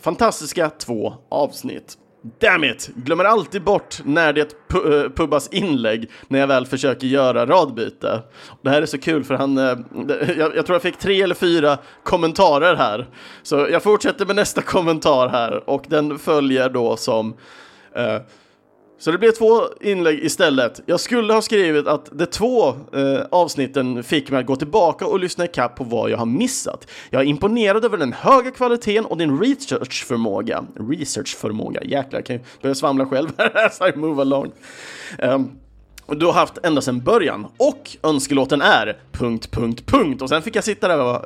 Fantastiska 0.00 0.70
två 0.70 1.14
avsnitt. 1.28 1.98
Damn 2.38 2.64
it! 2.64 2.90
Glömmer 2.94 3.24
alltid 3.24 3.62
bort 3.62 4.00
när 4.04 4.32
det 4.32 4.68
pu 4.68 5.04
eh, 5.04 5.10
Pubbas 5.10 5.48
inlägg 5.48 6.10
när 6.28 6.38
jag 6.38 6.46
väl 6.46 6.66
försöker 6.66 7.06
göra 7.06 7.46
radbyte. 7.46 8.22
Det 8.62 8.70
här 8.70 8.82
är 8.82 8.86
så 8.86 8.98
kul 8.98 9.24
för 9.24 9.34
han, 9.34 9.58
eh, 9.58 9.78
jag, 10.38 10.56
jag, 10.56 10.66
tror 10.66 10.74
jag 10.74 10.82
fick 10.82 10.98
tre 10.98 11.22
eller 11.22 11.34
fyra 11.34 11.78
kommentarer 12.02 12.76
här. 12.76 13.08
Så 13.42 13.68
jag 13.70 13.82
fortsätter 13.82 14.26
med 14.26 14.36
nästa 14.36 14.62
kommentar 14.62 15.28
här 15.28 15.70
och 15.70 15.84
den 15.88 16.18
följer 16.18 16.68
då 16.68 16.96
som 16.96 17.28
uh, 17.96 18.20
så 18.98 19.10
det 19.10 19.18
blev 19.18 19.30
två 19.30 19.60
inlägg 19.80 20.24
istället. 20.24 20.80
Jag 20.86 21.00
skulle 21.00 21.32
ha 21.32 21.42
skrivit 21.42 21.86
att 21.86 22.08
de 22.12 22.26
två 22.26 22.68
eh, 22.68 23.20
avsnitten 23.30 24.02
fick 24.02 24.30
mig 24.30 24.40
att 24.40 24.46
gå 24.46 24.56
tillbaka 24.56 25.06
och 25.06 25.20
lyssna 25.20 25.44
ikapp 25.44 25.76
på 25.76 25.84
vad 25.84 26.10
jag 26.10 26.18
har 26.18 26.26
missat. 26.26 26.86
Jag 27.10 27.22
är 27.22 27.26
imponerad 27.26 27.84
över 27.84 27.96
den 27.96 28.12
höga 28.12 28.50
kvaliteten 28.50 29.04
och 29.04 29.18
din 29.18 29.40
researchförmåga. 29.40 30.64
Researchförmåga, 30.74 31.82
jäklar, 31.82 32.18
jag 32.18 32.26
kan 32.26 32.36
ju 32.36 32.42
börja 32.62 32.74
svamla 32.74 33.06
själv 33.06 33.28
as 33.54 33.80
I 33.94 33.98
move 33.98 34.22
along. 34.22 34.52
Um, 35.18 35.50
du 36.06 36.26
har 36.26 36.32
haft 36.32 36.58
ända 36.62 36.80
sedan 36.80 37.00
början 37.00 37.46
och 37.56 37.96
önskelåten 38.02 38.62
är... 38.62 38.98
punkt, 39.12 39.50
punkt, 39.50 39.86
punkt. 39.86 40.22
Och 40.22 40.28
sen 40.28 40.42
fick 40.42 40.56
jag 40.56 40.64
sitta 40.64 40.88
där 40.88 40.98
och 40.98 41.04
bara, 41.04 41.24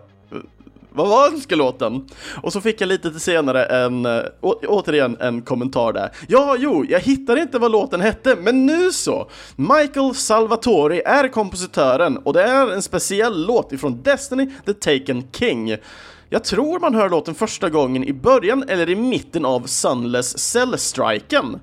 vad 0.94 1.08
var 1.08 1.26
önskelåten? 1.26 2.08
Och 2.42 2.52
så 2.52 2.60
fick 2.60 2.80
jag 2.80 2.88
lite 2.88 3.20
senare 3.20 3.64
en, 3.64 4.06
eh, 4.06 4.22
å, 4.40 4.54
återigen 4.66 5.16
en 5.20 5.42
kommentar 5.42 5.92
där. 5.92 6.10
Ja, 6.28 6.56
jo, 6.58 6.84
jag 6.88 7.00
hittade 7.00 7.40
inte 7.40 7.58
vad 7.58 7.72
låten 7.72 8.00
hette, 8.00 8.36
men 8.36 8.66
nu 8.66 8.92
så! 8.92 9.30
Michael 9.56 10.14
Salvatori 10.14 11.02
är 11.04 11.28
kompositören 11.28 12.16
och 12.16 12.32
det 12.32 12.42
är 12.42 12.72
en 12.72 12.82
speciell 12.82 13.46
låt 13.46 13.72
ifrån 13.72 14.02
Destiny 14.02 14.50
the 14.66 14.74
Taken 14.74 15.24
King. 15.32 15.76
Jag 16.28 16.44
tror 16.44 16.80
man 16.80 16.94
hör 16.94 17.10
låten 17.10 17.34
första 17.34 17.70
gången 17.70 18.04
i 18.04 18.12
början 18.12 18.64
eller 18.68 18.90
i 18.90 18.96
mitten 18.96 19.44
av 19.44 19.66
Sunless 19.66 20.38
Cell-striken. 20.38 21.60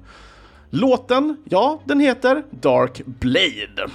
Låten, 0.69 1.37
ja, 1.49 1.81
den 1.85 1.99
heter 1.99 2.43
Dark 2.49 3.01
Blade. 3.05 3.91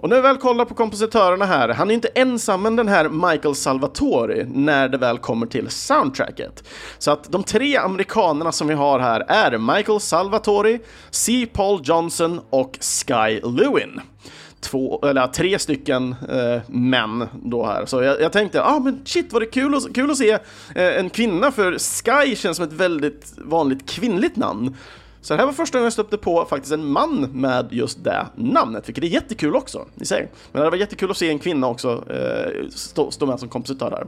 Och 0.00 0.08
när 0.08 0.16
vi 0.16 0.22
väl 0.22 0.36
kollar 0.36 0.64
på 0.64 0.74
kompositörerna 0.74 1.44
här, 1.44 1.68
han 1.68 1.90
är 1.90 1.94
inte 1.94 2.08
ensam 2.08 2.62
med 2.62 2.76
den 2.76 2.88
här 2.88 3.08
Michael 3.08 3.54
Salvatori 3.54 4.46
när 4.48 4.88
det 4.88 4.98
väl 4.98 5.18
kommer 5.18 5.46
till 5.46 5.70
soundtracket. 5.70 6.64
Så 6.98 7.10
att 7.10 7.32
de 7.32 7.42
tre 7.42 7.76
amerikanerna 7.76 8.52
som 8.52 8.68
vi 8.68 8.74
har 8.74 8.98
här 8.98 9.24
är 9.28 9.58
Michael 9.58 10.00
Salvatori, 10.00 10.80
C. 11.10 11.46
Paul 11.52 11.80
Johnson 11.84 12.40
och 12.50 12.78
Sky 12.80 13.40
Lewin 13.40 14.00
två, 14.60 15.00
eller 15.06 15.26
tre 15.26 15.58
stycken 15.58 16.16
eh, 16.28 16.62
män 16.66 17.28
då 17.42 17.66
här. 17.66 17.86
Så 17.86 18.02
jag, 18.02 18.20
jag 18.20 18.32
tänkte, 18.32 18.62
ah 18.62 18.78
men 18.78 19.00
shit 19.04 19.32
vad 19.32 19.42
det 19.42 19.46
är 19.46 19.50
kul, 19.50 19.74
att, 19.74 19.94
kul 19.94 20.10
att 20.10 20.16
se 20.16 20.30
eh, 20.30 20.40
en 20.74 21.10
kvinna, 21.10 21.52
för 21.52 21.78
Sky 21.78 22.36
känns 22.36 22.56
som 22.56 22.66
ett 22.66 22.72
väldigt 22.72 23.32
vanligt 23.36 23.90
kvinnligt 23.90 24.36
namn. 24.36 24.76
Så 25.20 25.34
det 25.34 25.38
här 25.38 25.46
var 25.46 25.52
första 25.52 25.78
gången 25.78 25.84
jag 25.84 25.92
stötte 25.92 26.16
på 26.16 26.44
faktiskt 26.44 26.72
en 26.72 26.86
man 26.86 27.20
med 27.20 27.68
just 27.70 28.04
det 28.04 28.26
namnet, 28.34 28.88
vilket 28.88 29.04
är 29.04 29.08
jättekul 29.08 29.56
också, 29.56 29.86
ni 29.94 30.06
ser. 30.06 30.28
Men 30.52 30.62
det 30.62 30.70
var 30.70 30.76
jättekul 30.76 31.10
att 31.10 31.16
se 31.16 31.30
en 31.30 31.38
kvinna 31.38 31.66
också 31.66 32.04
eh, 32.10 32.68
stå, 32.70 33.10
stå 33.10 33.26
med 33.26 33.40
som 33.40 33.48
kompositör 33.48 33.90
här. 33.90 34.06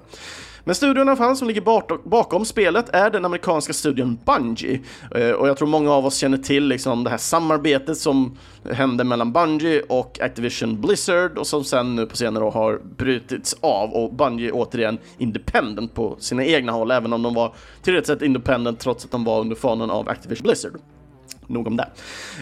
Men 0.65 0.75
studion 0.75 1.09
i 1.09 1.11
alla 1.11 1.17
fall 1.17 1.37
som 1.37 1.49
ligger 1.49 2.09
bakom 2.09 2.45
spelet 2.45 2.89
är 2.89 3.11
den 3.11 3.25
amerikanska 3.25 3.73
studion 3.73 4.19
Bungie. 4.25 4.81
Eh, 5.15 5.31
och 5.31 5.49
jag 5.49 5.57
tror 5.57 5.69
många 5.69 5.93
av 5.93 6.07
oss 6.07 6.17
känner 6.17 6.39
till 6.39 6.69
liksom 6.69 7.05
det 7.05 7.11
här 7.11 7.19
samarbetet 7.19 7.99
som 7.99 8.39
hände 8.71 9.05
mellan 9.05 9.33
Bungie 9.33 9.83
och 9.89 10.21
Activision 10.21 10.81
Blizzard 10.81 11.39
och 11.39 11.47
som 11.47 11.65
sen 11.65 11.97
nu 11.97 12.07
på 12.07 12.17
senare 12.17 12.45
år 12.45 12.53
har 12.53 12.81
brutits 12.97 13.57
av 13.61 13.93
och 13.93 14.15
Bungie 14.15 14.53
återigen 14.53 14.99
independent 15.19 15.95
på 15.95 16.17
sina 16.19 16.45
egna 16.45 16.73
håll, 16.73 16.91
även 16.91 17.13
om 17.13 17.23
de 17.23 17.35
var 17.35 17.55
tillräckligt 17.83 18.07
sett 18.07 18.23
independent 18.23 18.81
trots 18.81 19.05
att 19.05 19.11
de 19.11 19.25
var 19.25 19.41
under 19.41 19.57
fanen 19.57 19.91
av 19.91 20.09
Activision 20.09 20.43
Blizzard 20.43 20.73
nog 21.51 21.67
om 21.67 21.77
det. 21.77 21.89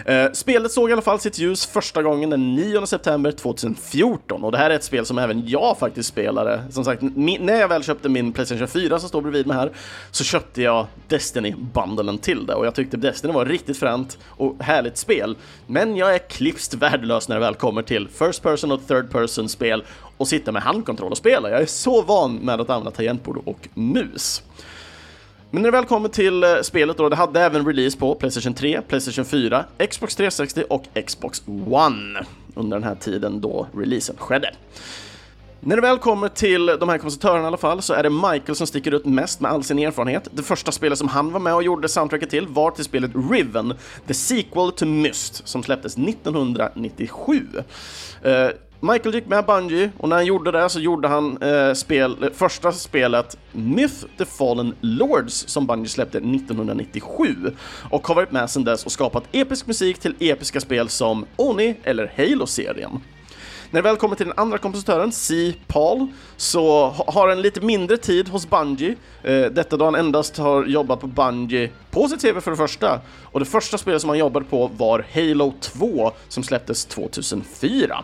Eh, 0.05 0.31
spelet 0.31 0.71
såg 0.71 0.89
i 0.89 0.93
alla 0.93 1.01
fall 1.01 1.19
sitt 1.19 1.39
ljus 1.39 1.65
första 1.65 2.03
gången 2.03 2.29
den 2.29 2.55
9 2.55 2.85
september 2.85 3.31
2014 3.31 4.43
och 4.43 4.51
det 4.51 4.57
här 4.57 4.69
är 4.69 4.75
ett 4.75 4.83
spel 4.83 5.05
som 5.05 5.17
även 5.17 5.47
jag 5.47 5.77
faktiskt 5.77 6.09
spelade. 6.09 6.63
Som 6.69 6.85
sagt, 6.85 7.01
när 7.01 7.59
jag 7.59 7.67
väl 7.67 7.83
köpte 7.83 8.09
min 8.09 8.33
Playstation 8.33 8.67
4 8.67 8.99
som 8.99 9.09
står 9.09 9.21
bredvid 9.21 9.47
mig 9.47 9.57
här 9.57 9.71
så 10.11 10.23
köpte 10.23 10.61
jag 10.61 10.87
Destiny-bundlen 11.07 12.17
till 12.17 12.45
det 12.45 12.53
och 12.53 12.65
jag 12.65 12.75
tyckte 12.75 12.97
Destiny 12.97 13.33
var 13.33 13.45
riktigt 13.45 13.77
fränt 13.77 14.17
och 14.27 14.55
härligt 14.59 14.97
spel. 14.97 15.37
Men 15.67 15.95
jag 15.95 16.15
är 16.15 16.17
klipskt 16.17 16.73
värdelös 16.73 17.29
när 17.29 17.35
det 17.35 17.39
väl 17.39 17.55
kommer 17.55 17.81
till 17.81 18.07
First 18.07 18.43
Person 18.43 18.71
och 18.71 18.87
Third 18.87 19.11
Person 19.11 19.49
spel 19.49 19.83
och 20.17 20.27
sitta 20.27 20.51
med 20.51 20.61
handkontroll 20.61 21.11
och 21.11 21.17
spela. 21.17 21.49
Jag 21.49 21.61
är 21.61 21.65
så 21.65 22.01
van 22.01 22.35
med 22.35 22.61
att 22.61 22.69
använda 22.69 22.91
tangentbord 22.91 23.41
och 23.45 23.67
mus. 23.73 24.43
Men 25.51 25.61
när 25.61 25.71
det 25.71 25.77
väl 25.77 25.85
kommer 25.85 26.09
till 26.09 26.43
eh, 26.43 26.49
spelet 26.61 26.97
då, 26.97 27.09
det 27.09 27.15
hade 27.15 27.41
även 27.41 27.65
release 27.65 27.97
på 27.97 28.15
Playstation 28.15 28.53
3, 28.53 28.81
Playstation 28.81 29.25
4, 29.25 29.65
Xbox 29.89 30.15
360 30.15 30.63
och 30.69 30.83
Xbox 31.07 31.43
One 31.69 32.25
under 32.55 32.77
den 32.77 32.83
här 32.83 32.95
tiden 32.95 33.41
då 33.41 33.67
releasen 33.73 34.15
skedde. 34.17 34.53
När 35.59 35.75
det 35.75 35.81
väl 35.81 35.97
kommer 35.97 36.27
till 36.27 36.65
de 36.65 36.89
här 36.89 36.97
kompositörerna 36.97 37.43
i 37.43 37.47
alla 37.47 37.57
fall 37.57 37.81
så 37.81 37.93
är 37.93 38.03
det 38.03 38.09
Michael 38.09 38.55
som 38.55 38.67
sticker 38.67 38.93
ut 38.93 39.05
mest 39.05 39.41
med 39.41 39.51
all 39.51 39.63
sin 39.63 39.79
erfarenhet. 39.79 40.27
Det 40.31 40.43
första 40.43 40.71
spelet 40.71 40.97
som 40.97 41.07
han 41.07 41.31
var 41.31 41.39
med 41.39 41.55
och 41.55 41.63
gjorde 41.63 41.89
soundtracket 41.89 42.29
till 42.29 42.47
var 42.47 42.71
till 42.71 42.83
spelet 42.83 43.11
Riven, 43.31 43.73
the 44.07 44.13
sequel 44.13 44.71
to 44.71 44.85
Myst, 44.85 45.47
som 45.47 45.63
släpptes 45.63 45.97
1997. 45.97 47.47
Michael 48.81 49.15
gick 49.15 49.27
med 49.27 49.45
Bungie 49.45 49.91
och 49.97 50.09
när 50.09 50.15
han 50.15 50.25
gjorde 50.25 50.51
det 50.51 50.69
så 50.69 50.79
gjorde 50.79 51.07
han 51.07 51.41
eh, 51.41 51.73
spel, 51.73 52.29
första 52.33 52.71
spelet 52.71 53.37
Myth 53.51 54.05
the 54.17 54.25
Fallen 54.25 54.75
Lords 54.81 55.47
som 55.47 55.67
Bungie 55.67 55.89
släppte 55.89 56.17
1997 56.17 57.35
och 57.89 58.07
har 58.07 58.15
varit 58.15 58.31
med 58.31 58.49
sedan 58.49 58.63
dess 58.63 58.85
och 58.85 58.91
skapat 58.91 59.23
episk 59.31 59.67
musik 59.67 59.99
till 59.99 60.15
episka 60.19 60.59
spel 60.59 60.89
som 60.89 61.25
Oni 61.35 61.75
eller 61.83 62.13
Halo-serien. 62.17 62.99
När 63.71 63.81
det 63.81 63.89
väl 63.89 63.97
kommer 63.97 64.15
till 64.15 64.25
den 64.25 64.37
andra 64.37 64.57
kompositören, 64.57 65.11
C. 65.11 65.53
Paul, 65.67 66.07
så 66.37 66.89
har 67.07 67.27
han 67.27 67.41
lite 67.41 67.61
mindre 67.61 67.97
tid 67.97 68.29
hos 68.29 68.49
Bungie. 68.49 68.95
Eh, 69.23 69.41
detta 69.41 69.77
då 69.77 69.85
han 69.85 69.95
endast 69.95 70.37
har 70.37 70.65
jobbat 70.65 70.99
på 70.99 71.07
Bungie 71.07 71.69
på 71.91 72.07
sitt 72.07 72.19
TV 72.19 72.41
för 72.41 72.51
det 72.51 72.57
första. 72.57 73.01
Och 73.23 73.39
det 73.39 73.45
första 73.45 73.77
spelet 73.77 74.01
som 74.01 74.09
han 74.09 74.19
jobbade 74.19 74.45
på 74.45 74.71
var 74.77 75.05
Halo 75.13 75.53
2 75.61 76.11
som 76.27 76.43
släpptes 76.43 76.85
2004. 76.85 78.03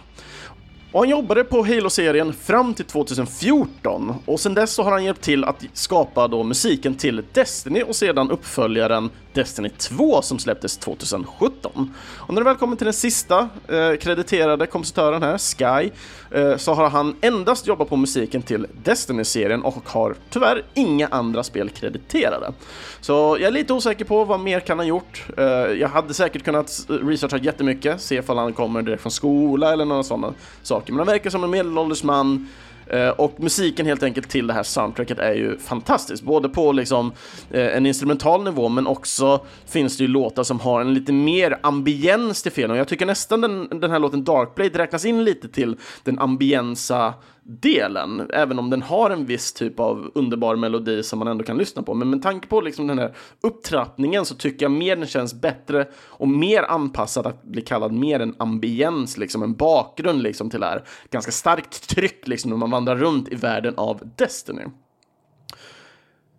Och 0.95 1.01
han 1.01 1.10
jobbade 1.10 1.43
på 1.43 1.65
Halo-serien 1.65 2.34
fram 2.34 2.73
till 2.73 2.86
2014 2.86 4.15
och 4.25 4.39
sedan 4.39 4.53
dess 4.53 4.73
så 4.73 4.84
har 4.84 4.91
han 4.91 5.03
hjälpt 5.03 5.21
till 5.21 5.43
att 5.43 5.63
skapa 5.73 6.27
då 6.27 6.43
musiken 6.43 6.95
till 6.95 7.23
Destiny 7.34 7.84
och 7.84 7.95
sedan 7.95 8.31
uppföljaren 8.31 9.10
Destiny 9.36 9.69
2 9.69 10.21
som 10.21 10.39
släpptes 10.39 10.77
2017. 10.77 11.93
Och 12.15 12.34
när 12.34 12.41
det 12.41 12.45
väl 12.45 12.55
kommer 12.55 12.75
till 12.75 12.86
den 12.86 12.93
sista 12.93 13.49
eh, 13.67 13.95
krediterade 13.99 14.65
kompositören 14.65 15.23
här, 15.23 15.38
Sky, 15.38 15.89
eh, 16.31 16.58
så 16.58 16.73
har 16.73 16.89
han 16.89 17.15
endast 17.21 17.67
jobbat 17.67 17.89
på 17.89 17.95
musiken 17.95 18.41
till 18.41 18.67
Destiny-serien 18.84 19.63
och 19.63 19.89
har 19.89 20.15
tyvärr 20.29 20.63
inga 20.73 21.08
andra 21.08 21.43
spel 21.43 21.69
krediterade. 21.69 22.53
Så 23.01 23.13
jag 23.13 23.47
är 23.47 23.51
lite 23.51 23.73
osäker 23.73 24.05
på 24.05 24.23
vad 24.23 24.39
mer 24.39 24.60
kan 24.60 24.79
ha 24.79 24.86
gjort. 24.86 25.25
Eh, 25.38 25.45
jag 25.79 25.89
hade 25.89 26.13
säkert 26.13 26.43
kunnat 26.43 26.86
researcha 26.88 27.38
jättemycket, 27.38 28.01
se 28.01 28.15
ifall 28.15 28.38
han 28.38 28.53
kommer 28.53 28.81
direkt 28.81 29.01
från 29.01 29.12
skola 29.12 29.73
eller 29.73 29.86
några 29.86 30.03
sådana 30.03 30.34
saker, 30.63 30.85
men 30.93 30.98
han 30.98 31.08
verkar 31.08 31.30
som 31.30 31.43
en 31.43 31.50
medelålders 31.50 32.04
man 32.04 32.48
eh, 32.88 33.10
och 33.10 33.34
musiken 33.38 33.86
helt 33.86 34.04
enkelt 34.04 34.30
till 34.30 34.48
det 34.48 34.54
här 34.54 34.63
soundtracket 34.63 35.19
är 35.19 35.34
ju 35.34 35.58
fantastisk, 35.58 36.24
både 36.24 36.50
på 36.50 36.71
liksom 36.71 37.12
eh, 37.52 37.78
en 37.78 37.86
instrumental 37.86 38.43
nivå 38.43 38.69
men 38.69 38.88
också 38.88 39.45
finns 39.65 39.98
det 39.98 40.04
ju 40.04 40.08
låtar 40.08 40.43
som 40.43 40.60
har 40.60 40.82
en 40.82 40.93
lite 40.93 41.13
mer 41.13 41.60
ambiens 41.63 42.43
till 42.43 42.52
filmen. 42.52 42.78
jag 42.78 42.88
tycker 42.88 43.06
nästan 43.06 43.41
den, 43.41 43.80
den 43.80 43.91
här 43.91 44.00
låten 44.00 44.24
Darkblade 44.24 44.80
räknas 44.80 45.06
in 45.06 45.24
lite 45.24 45.48
till 45.48 45.78
den 46.04 46.19
ambiensa 46.19 47.13
delen, 47.47 48.29
även 48.34 48.60
om 48.60 48.69
den 48.69 48.81
har 48.81 49.10
en 49.10 49.25
viss 49.25 49.53
typ 49.53 49.79
av 49.79 50.12
underbar 50.15 50.55
melodi 50.55 51.03
som 51.03 51.19
man 51.19 51.27
ändå 51.27 51.43
kan 51.43 51.58
lyssna 51.58 51.81
på. 51.81 51.93
Men 51.93 52.10
med 52.10 52.21
tanke 52.21 52.47
på 52.47 52.62
liksom 52.62 52.88
den 52.88 52.99
här 52.99 53.15
upptrappningen 53.41 54.25
så 54.25 54.36
tycker 54.36 54.65
jag 54.65 54.71
mer 54.71 54.95
den 54.95 55.08
känns 55.08 55.34
bättre 55.34 55.88
och 55.95 56.27
mer 56.27 56.63
anpassad 56.63 57.27
att 57.27 57.43
bli 57.43 57.62
kallad 57.62 57.91
mer 57.91 58.19
en 58.19 58.36
ambiens, 58.38 59.17
liksom 59.17 59.43
en 59.43 59.53
bakgrund 59.53 60.23
liksom 60.23 60.49
till 60.49 60.60
det 60.60 60.65
här. 60.65 60.84
Ganska 61.12 61.31
starkt 61.31 61.89
tryck 61.89 62.27
liksom 62.27 62.51
när 62.51 62.58
man 62.58 62.71
vandrar 62.71 62.95
runt 62.95 63.29
i 63.29 63.36
världen 63.36 63.73
av 63.77 64.01
Destiny. 64.15 64.63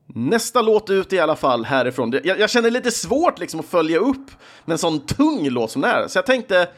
Nästa 0.06 0.62
låt 0.62 0.90
ut 0.90 1.12
i 1.12 1.18
alla 1.18 1.36
fall 1.36 1.64
härifrån. 1.64 2.20
Jag, 2.24 2.40
jag 2.40 2.50
känner 2.50 2.70
lite 2.70 2.90
svårt 2.90 3.38
liksom 3.38 3.60
att 3.60 3.66
följa 3.66 3.98
upp 3.98 4.30
med 4.64 4.72
en 4.72 4.78
sån 4.78 5.00
tung 5.00 5.48
låt 5.48 5.70
som 5.70 5.82
den 5.82 5.90
är, 5.90 6.08
så 6.08 6.18
jag 6.18 6.26
tänkte 6.26 6.68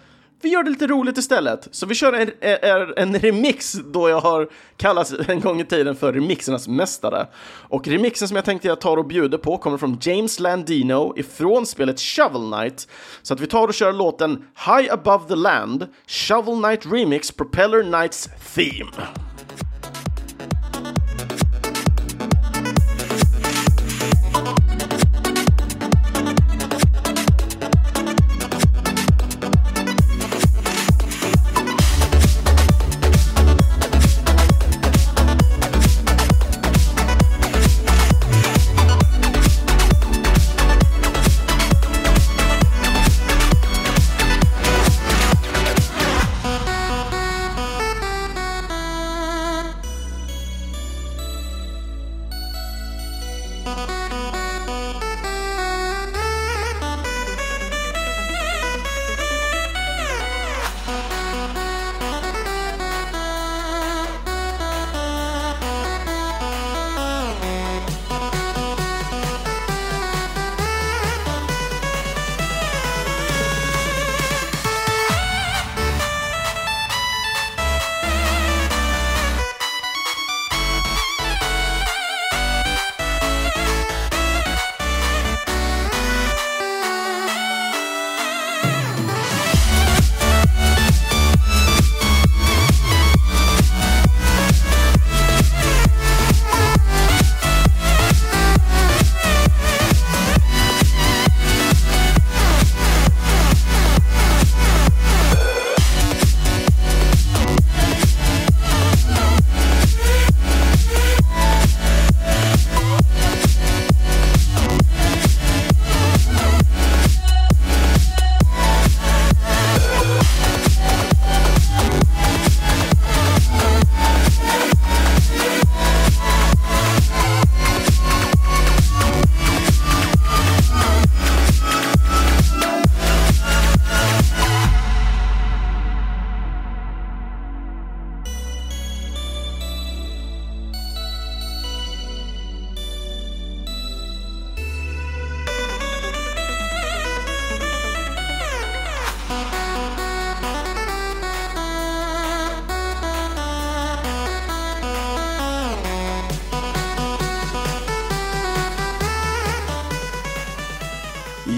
vi 0.42 0.48
gör 0.48 0.62
det 0.62 0.70
lite 0.70 0.87
roligt 0.87 1.18
istället. 1.18 1.68
Så 1.70 1.87
vi 1.87 1.94
kör 1.94 2.12
en, 2.12 2.31
en, 2.40 2.94
en 2.96 3.18
remix 3.18 3.72
då 3.72 4.09
jag 4.09 4.20
har 4.20 4.48
kallats 4.77 5.14
en 5.29 5.40
gång 5.40 5.61
i 5.61 5.64
tiden 5.64 5.96
för 5.96 6.12
remixernas 6.12 6.68
mästare. 6.68 7.27
Och 7.68 7.88
remixen 7.88 8.29
som 8.29 8.37
jag 8.37 8.44
tänkte 8.44 8.68
jag 8.68 8.81
tar 8.81 8.96
och 8.96 9.07
bjuder 9.07 9.38
på 9.38 9.59
kommer 9.59 9.79
från 9.79 9.98
James 10.01 10.40
Landino 10.40 11.14
ifrån 11.16 11.66
spelet 11.66 12.01
Shovel 12.01 12.53
Knight. 12.53 12.88
Så 13.22 13.35
att 13.35 13.40
vi 13.40 13.46
tar 13.46 13.68
och 13.68 13.74
kör 13.74 13.92
låten 13.92 14.44
High 14.66 14.92
Above 14.92 15.29
the 15.29 15.37
Land, 15.37 15.87
Shovel 16.07 16.62
Knight 16.62 16.87
Remix 16.92 17.33
Propeller 17.33 17.83
Knights 17.83 18.29
Theme. 18.55 19.27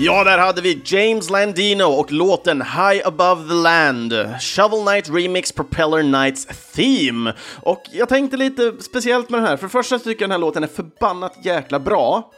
Ja, 0.02 0.24
där 0.24 0.38
hade 0.38 0.60
vi 0.60 0.82
James 0.84 1.30
Landino 1.30 1.84
och 1.84 2.12
låten 2.12 2.62
High 2.62 3.06
Above 3.06 3.48
the 3.48 3.54
Land, 3.54 4.12
Shovel 4.40 4.86
Knight 4.86 5.08
Remix 5.10 5.52
Propeller 5.52 6.02
Knights 6.02 6.46
Theme. 6.74 7.32
Och 7.60 7.82
jag 7.92 8.08
tänkte 8.08 8.36
lite 8.36 8.72
speciellt 8.80 9.30
med 9.30 9.40
den 9.40 9.48
här, 9.48 9.56
för 9.56 9.66
det 9.66 9.70
första 9.70 9.98
tycker 9.98 10.10
jag 10.10 10.20
den 10.20 10.30
här 10.30 10.38
låten 10.38 10.62
är 10.62 10.68
förbannat 10.68 11.32
jäkla 11.44 11.78
bra. 11.78 12.30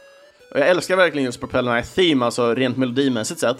Och 0.51 0.59
jag 0.59 0.67
älskar 0.67 0.95
verkligen 0.95 1.25
just 1.25 1.39
Propeller 1.39 1.71
Knight 1.71 1.95
Theme, 1.95 2.25
alltså 2.25 2.55
rent 2.55 2.77
melodimässigt 2.77 3.39
sett. 3.39 3.57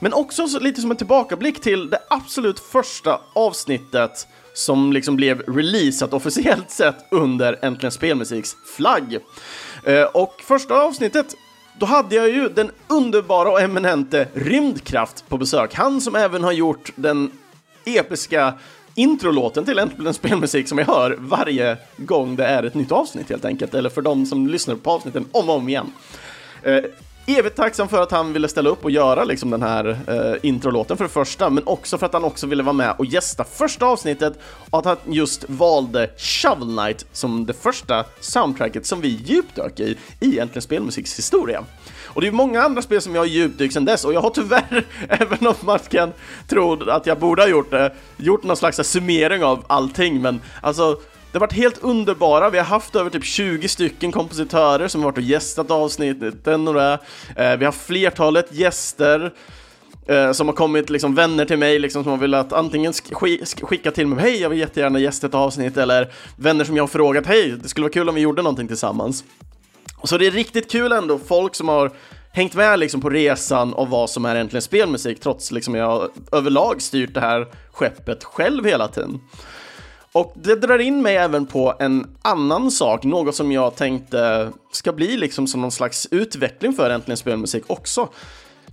Men 0.00 0.12
också 0.12 0.46
lite 0.60 0.80
som 0.80 0.90
en 0.90 0.96
tillbakablick 0.96 1.60
till 1.60 1.90
det 1.90 1.98
absolut 2.08 2.60
första 2.60 3.20
avsnittet 3.32 4.26
som 4.54 4.92
liksom 4.92 5.16
blev 5.16 5.40
releasat 5.40 6.12
officiellt 6.12 6.70
sett 6.70 6.96
under 7.10 7.58
Äntligen 7.62 7.92
Spelmusiks 7.92 8.56
flagg. 8.76 9.18
Eh, 9.84 10.02
och 10.02 10.42
första 10.46 10.82
avsnittet 10.82 11.34
då 11.78 11.86
hade 11.86 12.14
jag 12.14 12.28
ju 12.28 12.48
den 12.48 12.70
underbara 12.88 13.50
och 13.50 13.60
eminente 13.60 14.28
Rymdkraft 14.34 15.28
på 15.28 15.38
besök. 15.38 15.74
Han 15.74 16.00
som 16.00 16.16
även 16.16 16.44
har 16.44 16.52
gjort 16.52 16.92
den 16.96 17.30
episka 17.84 18.54
introlåten 18.94 19.64
till 19.64 19.78
Äntligen 19.78 20.14
Spelmusik 20.14 20.68
som 20.68 20.78
jag 20.78 20.86
hör 20.86 21.16
varje 21.18 21.76
gång 21.96 22.36
det 22.36 22.46
är 22.46 22.62
ett 22.62 22.74
nytt 22.74 22.92
avsnitt 22.92 23.30
helt 23.30 23.44
enkelt, 23.44 23.74
eller 23.74 23.90
för 23.90 24.02
de 24.02 24.26
som 24.26 24.46
lyssnar 24.46 24.74
på 24.74 24.90
avsnitten 24.90 25.24
om 25.32 25.50
och 25.50 25.56
om 25.56 25.68
igen. 25.68 25.92
Eh, 26.62 26.84
evigt 27.26 27.56
tacksam 27.56 27.88
för 27.88 28.02
att 28.02 28.10
han 28.10 28.32
ville 28.32 28.48
ställa 28.48 28.70
upp 28.70 28.84
och 28.84 28.90
göra 28.90 29.24
liksom 29.24 29.50
den 29.50 29.62
här 29.62 29.98
eh, 30.06 30.48
introlåten 30.48 30.96
för 30.96 31.04
det 31.04 31.10
första, 31.10 31.50
men 31.50 31.66
också 31.66 31.98
för 31.98 32.06
att 32.06 32.12
han 32.12 32.24
också 32.24 32.46
ville 32.46 32.62
vara 32.62 32.72
med 32.72 32.94
och 32.98 33.06
gästa 33.06 33.44
första 33.44 33.86
avsnittet 33.86 34.38
och 34.70 34.78
att 34.78 34.84
han 34.84 34.96
just 35.04 35.44
valde 35.48 36.10
Shovel 36.16 36.76
Knight 36.76 37.06
som 37.12 37.46
det 37.46 37.52
första 37.52 38.04
soundtracket 38.20 38.86
som 38.86 39.00
vi 39.00 39.08
djupdök 39.08 39.80
i 39.80 39.96
i 40.20 40.38
Äntligen 40.38 40.62
Spelmusiks 40.62 41.18
historia. 41.18 41.64
Och 42.04 42.20
det 42.20 42.28
är 42.28 42.32
många 42.32 42.62
andra 42.62 42.82
spel 42.82 43.00
som 43.00 43.14
jag 43.14 43.22
har 43.22 43.26
djupdykt 43.26 43.74
sedan 43.74 43.84
dess 43.84 44.04
och 44.04 44.14
jag 44.14 44.20
har 44.20 44.30
tyvärr, 44.30 44.84
även 45.08 45.46
om 45.46 45.54
man 45.60 45.78
kan 45.78 46.12
tro 46.48 46.90
att 46.90 47.06
jag 47.06 47.18
borde 47.18 47.42
ha 47.42 47.48
gjort 47.48 47.70
det, 47.70 47.92
gjort 48.16 48.42
någon 48.42 48.56
slags 48.56 48.76
summering 48.76 49.44
av 49.44 49.64
allting 49.66 50.22
men 50.22 50.40
alltså 50.62 50.98
det 51.36 51.40
har 51.40 51.46
varit 51.46 51.52
helt 51.52 51.78
underbara, 51.78 52.50
vi 52.50 52.58
har 52.58 52.64
haft 52.64 52.96
över 52.96 53.10
typ 53.10 53.24
20 53.24 53.68
stycken 53.68 54.12
kompositörer 54.12 54.88
som 54.88 55.00
har 55.00 55.10
varit 55.10 55.18
och 55.18 55.24
gästat 55.24 55.70
avsnitten 55.70 56.68
och 56.68 56.74
det. 56.74 56.98
Eh, 57.36 57.56
vi 57.56 57.64
har 57.64 57.72
flertalet 57.72 58.52
gäster 58.52 59.34
eh, 60.06 60.32
som 60.32 60.48
har 60.48 60.54
kommit, 60.54 60.90
liksom 60.90 61.14
vänner 61.14 61.44
till 61.44 61.58
mig 61.58 61.78
liksom, 61.78 62.02
som 62.02 62.12
har 62.12 62.18
velat 62.18 62.52
antingen 62.52 62.92
skicka 63.62 63.90
till 63.90 64.06
mig 64.06 64.18
hej 64.18 64.40
jag 64.40 64.50
vill 64.50 64.58
jättegärna 64.58 64.98
gästa 64.98 65.26
ett 65.26 65.34
avsnitt 65.34 65.76
eller 65.76 66.12
vänner 66.36 66.64
som 66.64 66.76
jag 66.76 66.82
har 66.82 66.88
frågat 66.88 67.26
hej 67.26 67.50
det 67.62 67.68
skulle 67.68 67.84
vara 67.84 67.92
kul 67.92 68.08
om 68.08 68.14
vi 68.14 68.20
gjorde 68.20 68.42
någonting 68.42 68.68
tillsammans. 68.68 69.24
Och 69.96 70.08
så 70.08 70.18
det 70.18 70.26
är 70.26 70.30
riktigt 70.30 70.70
kul 70.70 70.92
ändå, 70.92 71.18
folk 71.18 71.54
som 71.54 71.68
har 71.68 71.90
hängt 72.32 72.54
med 72.54 72.78
liksom 72.78 73.00
på 73.00 73.10
resan 73.10 73.74
av 73.74 73.88
vad 73.90 74.10
som 74.10 74.24
är 74.24 74.34
egentligen 74.34 74.62
spelmusik 74.62 75.20
trots 75.20 75.52
liksom 75.52 75.74
jag 75.74 76.10
överlag 76.32 76.82
styrt 76.82 77.14
det 77.14 77.20
här 77.20 77.46
skeppet 77.72 78.24
själv 78.24 78.64
hela 78.64 78.88
tiden. 78.88 79.20
Och 80.16 80.32
det 80.34 80.54
drar 80.54 80.78
in 80.78 81.02
mig 81.02 81.16
även 81.16 81.46
på 81.46 81.74
en 81.78 82.06
annan 82.22 82.70
sak, 82.70 83.04
något 83.04 83.34
som 83.34 83.52
jag 83.52 83.76
tänkte 83.76 84.50
ska 84.72 84.92
bli 84.92 85.16
liksom 85.16 85.46
som 85.46 85.60
någon 85.60 85.70
slags 85.70 86.08
utveckling 86.10 86.72
för 86.72 86.90
Äntligen 86.90 87.16
Spelmusik 87.16 87.64
också. 87.66 88.08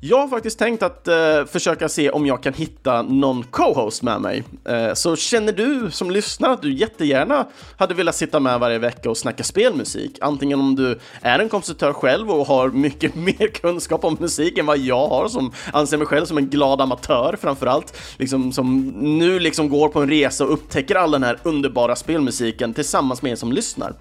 Jag 0.05 0.17
har 0.17 0.27
faktiskt 0.27 0.59
tänkt 0.59 0.83
att 0.83 1.07
eh, 1.07 1.45
försöka 1.45 1.89
se 1.89 2.09
om 2.09 2.25
jag 2.25 2.43
kan 2.43 2.53
hitta 2.53 3.01
någon 3.01 3.43
co-host 3.43 4.03
med 4.03 4.21
mig. 4.21 4.43
Eh, 4.65 4.93
så 4.93 5.15
känner 5.15 5.53
du 5.53 5.91
som 5.91 6.11
lyssnar 6.11 6.49
att 6.49 6.61
du 6.61 6.73
jättegärna 6.73 7.47
hade 7.77 7.93
velat 7.93 8.15
sitta 8.15 8.39
med 8.39 8.59
varje 8.59 8.79
vecka 8.79 9.09
och 9.09 9.17
snacka 9.17 9.43
spelmusik, 9.43 10.17
antingen 10.21 10.59
om 10.59 10.75
du 10.75 10.99
är 11.21 11.39
en 11.39 11.49
kompositör 11.49 11.93
själv 11.93 12.31
och 12.31 12.47
har 12.47 12.69
mycket 12.69 13.15
mer 13.39 13.47
kunskap 13.47 14.03
om 14.03 14.17
musik 14.19 14.57
än 14.57 14.65
vad 14.65 14.77
jag 14.77 15.07
har, 15.07 15.27
som 15.27 15.51
anser 15.73 15.97
mig 15.97 16.07
själv 16.07 16.25
som 16.25 16.37
en 16.37 16.49
glad 16.49 16.81
amatör 16.81 17.37
framförallt, 17.41 17.97
liksom 18.17 18.51
som 18.51 18.87
nu 19.19 19.39
liksom 19.39 19.69
går 19.69 19.89
på 19.89 20.01
en 20.01 20.09
resa 20.09 20.43
och 20.43 20.53
upptäcker 20.53 20.95
all 20.95 21.11
den 21.11 21.23
här 21.23 21.39
underbara 21.43 21.95
spelmusiken 21.95 22.73
tillsammans 22.73 23.21
med 23.21 23.31
er 23.31 23.35
som 23.35 23.51
lyssnar. 23.51 23.93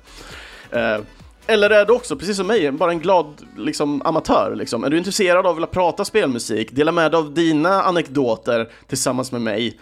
Eh, 0.70 0.98
eller 1.46 1.70
är 1.70 1.84
du 1.84 1.92
också, 1.92 2.16
precis 2.16 2.36
som 2.36 2.46
mig, 2.46 2.72
bara 2.72 2.90
en 2.90 3.00
glad 3.00 3.42
liksom, 3.56 4.02
amatör? 4.04 4.54
Liksom? 4.56 4.84
Är 4.84 4.90
du 4.90 4.98
intresserad 4.98 5.46
av 5.46 5.50
att 5.50 5.56
vilja 5.56 5.66
prata 5.66 6.04
spelmusik, 6.04 6.72
dela 6.72 6.92
med 6.92 7.10
dig 7.10 7.18
av 7.18 7.34
dina 7.34 7.82
anekdoter 7.82 8.68
tillsammans 8.86 9.32
med 9.32 9.40
mig 9.40 9.78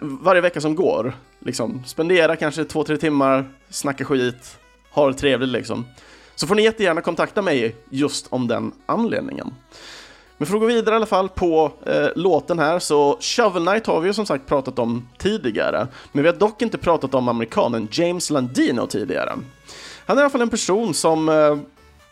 varje 0.00 0.40
vecka 0.40 0.60
som 0.60 0.74
går? 0.74 1.12
Liksom, 1.38 1.82
spendera 1.86 2.36
kanske 2.36 2.64
två, 2.64 2.84
tre 2.84 2.96
timmar, 2.96 3.48
snacka 3.70 4.04
skit, 4.04 4.58
ha 4.90 5.08
det 5.08 5.14
trevligt 5.14 5.48
liksom. 5.48 5.86
Så 6.34 6.46
får 6.46 6.54
ni 6.54 6.62
jättegärna 6.62 7.00
kontakta 7.00 7.42
mig 7.42 7.76
just 7.90 8.26
om 8.30 8.48
den 8.48 8.72
anledningen. 8.86 9.54
Men 10.36 10.46
för 10.46 10.54
att 10.54 10.60
gå 10.60 10.66
vidare 10.66 10.94
i 10.94 10.96
alla 10.96 11.06
fall 11.06 11.28
på 11.28 11.72
eh, 11.86 12.08
låten 12.16 12.58
här 12.58 12.78
så 12.78 13.18
Shovel 13.20 13.66
Knight 13.66 13.86
har 13.86 14.00
vi 14.00 14.06
ju 14.06 14.14
som 14.14 14.26
sagt 14.26 14.46
pratat 14.46 14.78
om 14.78 15.08
tidigare, 15.18 15.86
men 16.12 16.22
vi 16.22 16.28
har 16.28 16.36
dock 16.36 16.62
inte 16.62 16.78
pratat 16.78 17.14
om 17.14 17.28
amerikanen 17.28 17.88
James 17.90 18.30
Landino 18.30 18.86
tidigare. 18.86 19.32
Han 20.06 20.18
är 20.18 20.22
i 20.22 20.24
alla 20.24 20.30
fall 20.30 20.40
en 20.42 20.50
person 20.50 20.94
som 20.94 21.28
eh, 21.28 21.56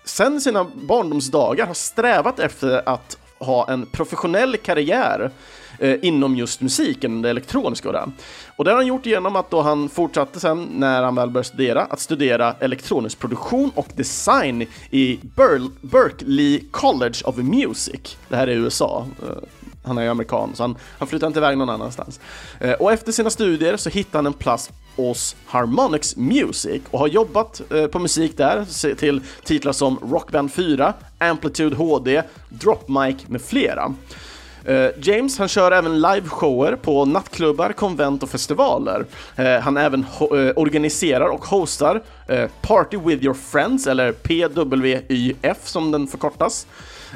sen 0.05 0.40
sina 0.40 0.66
barndomsdagar 0.74 1.66
har 1.66 1.74
strävat 1.74 2.38
efter 2.38 2.88
att 2.88 3.18
ha 3.38 3.68
en 3.68 3.87
professionell 3.87 4.57
karriär 4.57 5.31
eh, 5.78 5.96
inom 6.02 6.37
just 6.37 6.61
musiken, 6.61 7.22
det 7.22 7.31
elektroniska 7.31 7.88
och 7.88 7.94
det. 7.94 8.11
Och 8.57 8.64
det 8.64 8.70
har 8.70 8.76
han 8.76 8.87
gjort 8.87 9.07
genom 9.07 9.37
att 9.37 9.50
då 9.50 9.61
han 9.61 9.88
fortsatte 9.88 10.40
sen, 10.40 10.68
när 10.72 11.02
han 11.02 11.14
väl 11.14 11.31
började 11.31 11.48
studera, 11.48 11.83
att 11.83 12.00
studera 12.00 12.55
elektronisk 12.61 13.18
produktion 13.18 13.70
och 13.74 13.88
design 13.96 14.66
i 14.90 15.18
Ber 15.22 15.61
Berkeley 15.81 16.61
College 16.70 17.18
of 17.24 17.37
Music. 17.37 18.16
Det 18.28 18.37
här 18.37 18.46
är 18.46 18.57
USA. 18.57 19.07
Eh, 19.22 19.28
han 19.83 19.99
är 19.99 20.03
ju 20.03 20.09
amerikan, 20.09 20.51
så 20.55 20.62
han, 20.62 20.77
han 20.99 21.09
flyttar 21.09 21.27
inte 21.27 21.38
iväg 21.38 21.59
någon 21.59 21.71
annanstans. 21.71 22.21
Eh, 22.61 22.73
och 22.73 22.92
efter 22.92 23.12
sina 23.12 23.31
studier 23.31 23.77
så 23.77 23.90
hittar 23.90 24.18
han 24.18 24.27
en 24.27 24.33
plats 24.33 24.71
hos 24.97 25.37
Harmonix 25.47 26.16
Music 26.16 26.83
och 26.90 26.99
har 26.99 27.09
jobbat 27.09 27.62
eh, 27.71 27.87
på 27.87 27.99
musik 27.99 28.37
där 28.37 28.95
till 28.95 29.21
titlar 29.45 29.73
som 29.73 29.99
Rockband 30.03 30.53
4, 30.53 30.95
Amplitude 31.18 31.77
HD, 31.77 32.23
Drop 32.49 32.88
Mic 32.88 33.29
med 33.29 33.42
flera. 33.42 33.95
Eh, 34.64 34.90
James 35.03 35.38
han 35.38 35.49
kör 35.49 35.73
även 35.73 36.01
liveshower 36.01 36.77
på 36.77 37.05
nattklubbar, 37.05 37.73
konvent 37.73 38.23
och 38.23 38.31
festivaler. 38.31 39.07
Eh, 39.37 39.59
han 39.61 39.77
även 39.77 40.07
eh, 40.21 40.53
organiserar 40.57 41.27
och 41.27 41.45
hostar 41.45 42.03
eh, 42.29 42.51
Party 42.61 42.97
with 42.97 43.25
your 43.25 43.35
friends, 43.35 43.87
eller 43.87 44.12
PWYF 44.12 45.59
som 45.64 45.90
den 45.90 46.07
förkortas. 46.07 46.66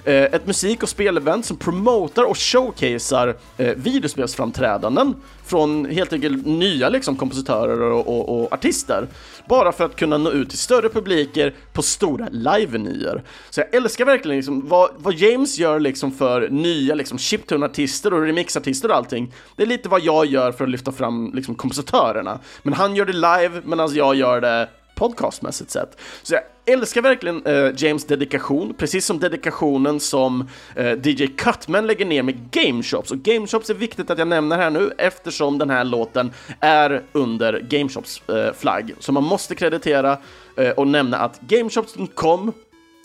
Eh, 0.05 0.15
ett 0.15 0.47
musik 0.47 0.83
och 0.83 0.89
spelevent 0.89 1.47
som 1.47 1.57
promotar 1.57 2.25
och 2.25 2.39
showcasear 2.39 3.37
eh, 3.57 3.75
videospelsframträdanden 3.77 5.15
från 5.45 5.85
helt 5.85 6.13
enkelt 6.13 6.47
nya 6.47 6.89
liksom, 6.89 7.17
kompositörer 7.17 7.81
och, 7.81 8.09
och, 8.09 8.43
och, 8.43 8.53
artister. 8.53 9.09
Bara 9.49 9.73
för 9.73 9.85
att 9.85 9.97
kunna 9.97 10.19
nå 10.19 10.31
ut 10.31 10.49
till 10.49 10.59
större 10.59 10.89
publiker 10.89 11.55
på 11.73 11.83
stora 11.83 12.29
live-venyer. 12.31 13.23
Så 13.51 13.61
jag 13.61 13.75
älskar 13.75 14.05
verkligen 14.05 14.37
liksom, 14.37 14.69
vad, 14.69 14.91
vad 14.97 15.15
James 15.15 15.59
gör 15.59 15.81
liksom, 15.81 16.13
för 16.13 16.49
nya 16.49 16.95
liksom, 16.95 17.19
chiptune-artister 17.19 18.15
och 18.15 18.23
remixartister 18.23 18.89
och 18.89 18.97
allting. 18.97 19.33
Det 19.57 19.63
är 19.63 19.67
lite 19.67 19.89
vad 19.89 20.01
jag 20.01 20.27
gör 20.27 20.53
för 20.53 20.65
att 20.65 20.71
lyfta 20.71 20.93
fram 20.93 21.33
liksom, 21.35 21.55
kompositörerna. 21.55 22.39
Men 22.63 22.75
han 22.75 22.97
gör 22.97 23.05
det 23.05 23.13
live 23.13 23.63
medan 23.65 23.95
jag 23.95 24.15
gör 24.15 24.41
det 24.41 24.69
podcastmässigt 24.97 25.71
sett. 25.71 26.01
Så 26.23 26.35
jag 26.35 26.43
älskar 26.67 27.03
verkligen 27.03 27.47
eh, 27.47 27.71
James 27.77 28.05
dedikation, 28.05 28.75
precis 28.75 29.07
som 29.07 29.19
dedikationen 29.19 30.01
som 30.01 30.49
eh, 30.75 30.93
DJ 31.03 31.27
Cutman 31.27 31.87
lägger 31.87 32.07
ner 32.07 32.23
med 32.23 32.51
Game 32.51 32.83
Shops. 32.83 33.11
Och 33.11 33.19
Game 33.19 33.47
Shops 33.47 33.71
är 33.71 33.75
viktigt 33.75 34.11
att 34.11 34.19
jag 34.19 34.29
nämner 34.29 34.57
här 34.57 34.71
nu 34.71 34.93
eftersom 34.99 35.59
den 35.59 35.71
här 35.71 35.85
låten 35.85 36.33
är 36.61 37.03
under 37.13 37.61
Game 37.61 37.89
Shops 37.89 38.29
eh, 38.29 38.53
flagg. 38.53 38.95
Så 38.99 39.13
man 39.13 39.25
måste 39.25 39.55
kreditera 39.55 40.19
eh, 40.57 40.71
och 40.71 40.89
nämna 40.89 41.17
att 41.17 41.41
GameShops.com 41.41 42.53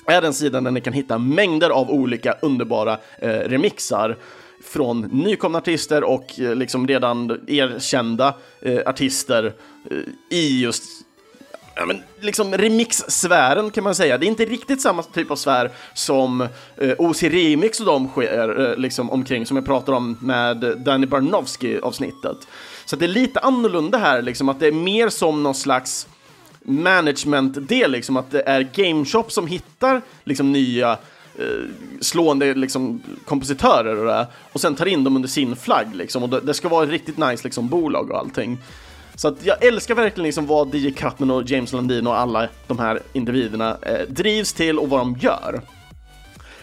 är 0.05 0.21
den 0.21 0.33
sidan 0.33 0.63
där 0.63 0.71
ni 0.71 0.81
kan 0.81 0.93
hitta 0.93 1.17
mängder 1.17 1.69
av 1.69 1.91
olika 1.91 2.35
underbara 2.41 2.97
eh, 3.19 3.29
remixar 3.29 4.17
från 4.63 5.01
nykomna 5.01 5.57
artister 5.57 6.03
och 6.03 6.39
eh, 6.39 6.55
liksom 6.55 6.87
redan 6.87 7.39
erkända 7.47 8.33
artister 8.85 9.53
i 10.29 10.61
just 10.61 11.00
ja, 11.75 11.85
men 11.85 12.03
liksom 12.19 12.53
remix-sfären 12.53 13.71
kan 13.71 13.83
man 13.83 13.95
säga. 13.95 14.17
Det 14.17 14.25
är 14.25 14.27
inte 14.27 14.45
riktigt 14.45 14.81
samma 14.81 15.03
typ 15.03 15.31
av 15.31 15.35
sfär 15.35 15.71
som 15.93 16.41
eh, 16.77 16.93
OC 16.97 17.23
Remix 17.23 17.79
och 17.79 17.85
de 17.85 18.07
sker 18.07 18.69
eh, 18.69 18.77
liksom 18.77 19.09
omkring 19.09 19.45
som 19.45 19.57
jag 19.57 19.65
pratar 19.65 19.93
om 19.93 20.17
med 20.21 20.77
Danny 20.77 21.05
Barnowski-avsnittet. 21.05 22.37
Så 22.85 22.95
det 22.95 23.05
är 23.05 23.09
lite 23.09 23.39
annorlunda 23.39 23.97
här, 23.97 24.21
liksom 24.21 24.49
att 24.49 24.59
det 24.59 24.67
är 24.67 24.71
mer 24.71 25.09
som 25.09 25.43
någon 25.43 25.55
slags 25.55 26.07
management-del, 26.63 27.91
liksom 27.91 28.17
att 28.17 28.31
det 28.31 28.43
är 28.45 28.69
GameShop 28.73 29.31
som 29.31 29.47
hittar 29.47 30.01
liksom 30.23 30.51
nya 30.51 30.91
eh, 31.35 31.45
slående 32.01 32.53
liksom, 32.53 33.01
kompositörer 33.25 33.97
och 33.97 34.05
det, 34.05 34.27
och 34.53 34.61
sen 34.61 34.75
tar 34.75 34.85
in 34.85 35.03
dem 35.03 35.15
under 35.15 35.29
sin 35.29 35.55
flagg 35.55 35.95
liksom, 35.95 36.23
och 36.23 36.29
det, 36.29 36.39
det 36.39 36.53
ska 36.53 36.69
vara 36.69 36.83
ett 36.83 36.89
riktigt 36.89 37.17
nice 37.17 37.43
liksom, 37.43 37.67
bolag 37.67 38.11
och 38.11 38.17
allting. 38.17 38.57
Så 39.15 39.27
att 39.27 39.45
jag 39.45 39.63
älskar 39.63 39.95
verkligen 39.95 40.25
liksom 40.25 40.47
vad 40.47 40.75
DJ 40.75 40.91
Cutman 40.91 41.31
och 41.31 41.49
James 41.49 41.73
Landin 41.73 42.07
och 42.07 42.17
alla 42.17 42.47
de 42.67 42.79
här 42.79 42.99
individerna 43.13 43.77
eh, 43.81 44.07
drivs 44.07 44.53
till 44.53 44.79
och 44.79 44.89
vad 44.89 44.99
de 44.99 45.17
gör. 45.19 45.61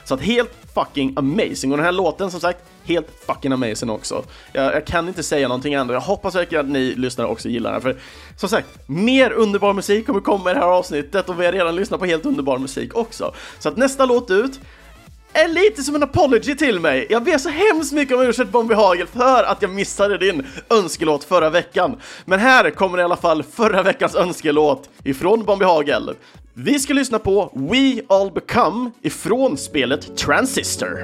Så 0.05 0.15
att 0.15 0.23
helt 0.23 0.51
fucking 0.75 1.15
amazing. 1.17 1.73
Och 1.73 1.77
den 1.79 1.85
här 1.85 1.93
låten 1.93 2.31
som 2.31 2.41
sagt, 2.41 2.59
helt 2.85 3.07
fucking 3.27 3.53
amazing 3.53 3.91
också. 3.91 4.25
Jag, 4.53 4.75
jag 4.75 4.87
kan 4.87 5.09
inte 5.09 5.23
säga 5.23 5.49
någonting 5.49 5.75
annat. 5.75 5.93
Jag 5.93 6.01
hoppas 6.01 6.35
verkligen 6.35 6.67
att 6.67 6.73
ni 6.73 6.95
lyssnare 6.95 7.29
också 7.29 7.49
gillar 7.49 7.73
den. 7.73 7.81
För 7.81 7.97
som 8.37 8.49
sagt, 8.49 8.69
mer 8.87 9.33
underbar 9.33 9.73
musik 9.73 10.07
kommer 10.07 10.21
komma 10.21 10.51
i 10.51 10.55
det 10.55 10.61
här 10.61 10.67
avsnittet 10.67 11.29
och 11.29 11.41
vi 11.41 11.45
har 11.45 11.53
redan 11.53 11.77
lyssnat 11.77 12.01
på 12.01 12.07
helt 12.07 12.27
underbar 12.27 12.59
musik 12.59 12.97
också. 12.97 13.35
Så 13.59 13.69
att 13.69 13.77
nästa 13.77 14.07
låt 14.07 14.31
ut 14.31 14.61
är 15.33 15.49
lite 15.49 15.83
som 15.83 15.95
en 15.95 16.03
apology 16.03 16.55
till 16.55 16.81
mig. 16.81 17.07
Jag 17.11 17.25
ber 17.25 17.39
så 17.39 17.49
hemskt 17.49 17.93
mycket 17.93 18.17
om 18.17 18.23
ursäkt 18.23 18.51
Bombi 18.51 18.75
Hagel 18.75 19.07
för 19.07 19.45
att 19.45 19.63
jag 19.63 19.71
missade 19.71 20.19
din 20.19 20.47
önskelåt 20.71 21.25
förra 21.25 21.51
veckan. 21.51 21.97
Men 22.25 22.39
här 22.41 22.71
kommer 22.71 22.99
i 22.99 23.03
alla 23.03 23.17
fall 23.17 23.43
förra 23.43 23.83
veckans 23.83 24.15
önskelåt 24.15 24.91
ifrån 25.05 25.45
Bombi 25.45 25.65
Hagel. 25.65 26.15
Vi 26.55 26.79
ska 26.79 26.95
lyssna 26.95 27.19
på 27.19 27.51
We 27.55 28.03
All 28.09 28.33
Become 28.33 28.91
ifrån 29.03 29.57
spelet 29.57 30.17
Transistor. 30.17 30.99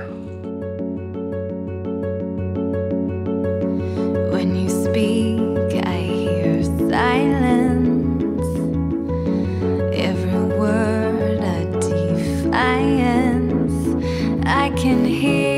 When 4.33 4.57
you 4.57 4.69
speak 4.69 5.75
I 5.75 5.97
hear 5.97 6.63
silence 6.63 8.45
Every 9.95 10.59
word 10.59 11.41
a 11.41 11.65
defiance 11.81 13.24
I 14.57 14.71
can 14.71 15.05
hear, 15.05 15.54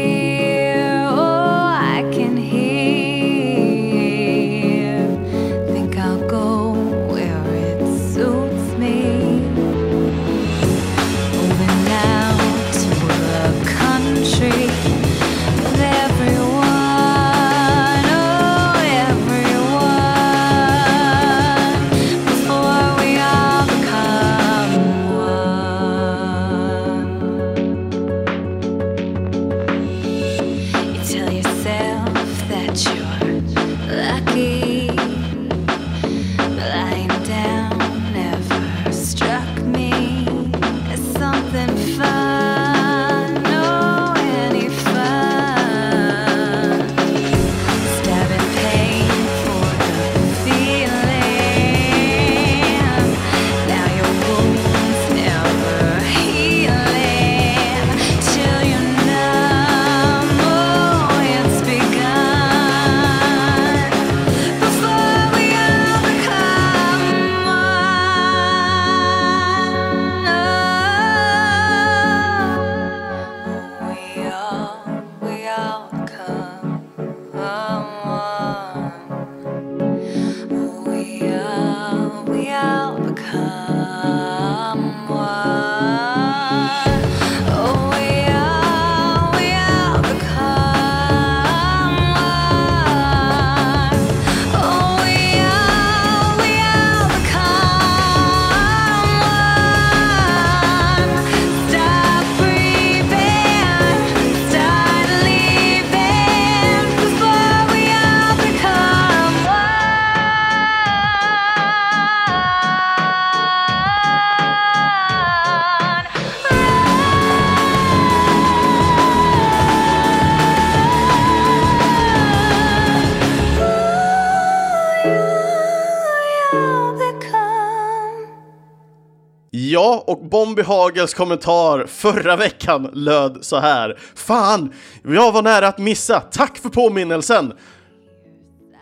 Bombi 130.37 130.62
Hagels 130.62 131.14
kommentar 131.14 131.87
förra 131.87 132.37
veckan 132.37 132.91
löd 132.93 133.39
så 133.41 133.59
här. 133.59 133.99
Fan, 134.14 134.72
jag 135.03 135.32
var 135.32 135.43
nära 135.43 135.68
att 135.68 135.78
missa. 135.78 136.20
Tack 136.20 136.59
för 136.59 136.68
påminnelsen. 136.68 137.53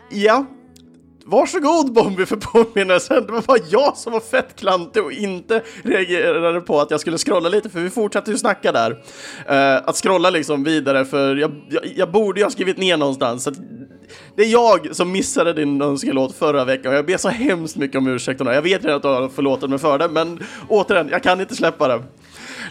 Ja, 0.09 0.45
Varsågod 1.27 1.93
Bombi 1.93 2.25
för 2.25 2.35
påminnelsen. 2.35 3.25
Det 3.25 3.31
var 3.31 3.41
bara 3.41 3.57
jag 3.69 3.97
som 3.97 4.13
var 4.13 4.19
fett 4.19 4.55
klantig 4.55 5.03
och 5.03 5.11
inte 5.11 5.63
reagerade 5.83 6.61
på 6.61 6.81
att 6.81 6.91
jag 6.91 6.99
skulle 6.99 7.17
scrolla 7.17 7.49
lite, 7.49 7.69
för 7.69 7.79
vi 7.79 7.89
fortsatte 7.89 8.31
ju 8.31 8.37
snacka 8.37 8.71
där. 8.71 8.91
Uh, 8.91 9.89
att 9.89 9.95
scrolla 9.95 10.29
liksom 10.29 10.63
vidare, 10.63 11.05
för 11.05 11.35
jag, 11.35 11.51
jag, 11.69 11.81
jag 11.95 12.11
borde 12.11 12.39
ju 12.39 12.45
ha 12.45 12.51
skrivit 12.51 12.77
ner 12.77 12.97
någonstans. 12.97 13.43
Så 13.43 13.51
det 14.35 14.43
är 14.43 14.47
jag 14.47 14.95
som 14.95 15.11
missade 15.11 15.53
din 15.53 15.81
önskelåt 15.81 16.35
förra 16.35 16.65
veckan 16.65 16.91
och 16.91 16.97
jag 16.97 17.05
ber 17.05 17.17
så 17.17 17.29
hemskt 17.29 17.77
mycket 17.77 17.97
om 17.97 18.07
ursäkt. 18.07 18.41
Jag 18.45 18.61
vet 18.61 18.85
redan 18.85 18.95
att 18.95 19.01
du 19.01 19.07
har 19.07 19.29
förlåtit 19.29 19.69
mig 19.69 19.79
för 19.79 19.97
det, 19.97 20.07
men 20.07 20.39
återigen, 20.69 21.09
jag 21.11 21.23
kan 21.23 21.41
inte 21.41 21.55
släppa 21.55 21.87
det. 21.87 22.03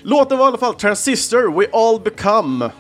Låten 0.03 0.39
var 0.39 0.47
i 0.47 0.49
alla 0.49 0.59
fall 0.59 0.75
Transistor, 0.75 1.61
We 1.61 1.67
All 1.73 2.01
Become. 2.01 2.71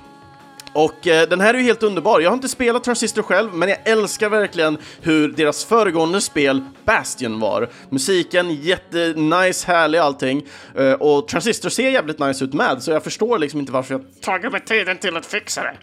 Och 0.75 1.07
eh, 1.07 1.29
den 1.29 1.41
här 1.41 1.55
är 1.55 1.59
ju 1.59 1.65
helt 1.65 1.83
underbar. 1.83 2.21
Jag 2.21 2.31
har 2.31 2.35
inte 2.35 2.49
spelat 2.49 2.85
Transistor 2.85 3.23
själv, 3.23 3.55
men 3.55 3.69
jag 3.69 3.79
älskar 3.85 4.29
verkligen 4.29 4.79
hur 5.01 5.29
deras 5.29 5.65
föregående 5.65 6.21
spel 6.21 6.65
Bastion 6.85 7.41
var. 7.41 7.69
Musiken 7.91 8.55
jättenice, 8.55 9.67
härlig 9.67 9.99
allting. 9.99 10.47
Eh, 10.77 10.93
och 10.93 11.29
Transistor 11.29 11.69
ser 11.69 11.91
jävligt 11.91 12.19
nice 12.19 12.45
ut 12.45 12.53
med, 12.53 12.83
så 12.83 12.91
jag 12.91 13.05
förstår 13.05 13.39
liksom 13.39 13.61
inte 13.61 13.73
varför 13.73 13.95
jag 13.95 14.05
tagit 14.21 14.53
mig 14.53 14.61
tiden 14.61 14.99
till 14.99 15.17
att 15.17 15.27
fixa 15.27 15.63
det. 15.63 15.77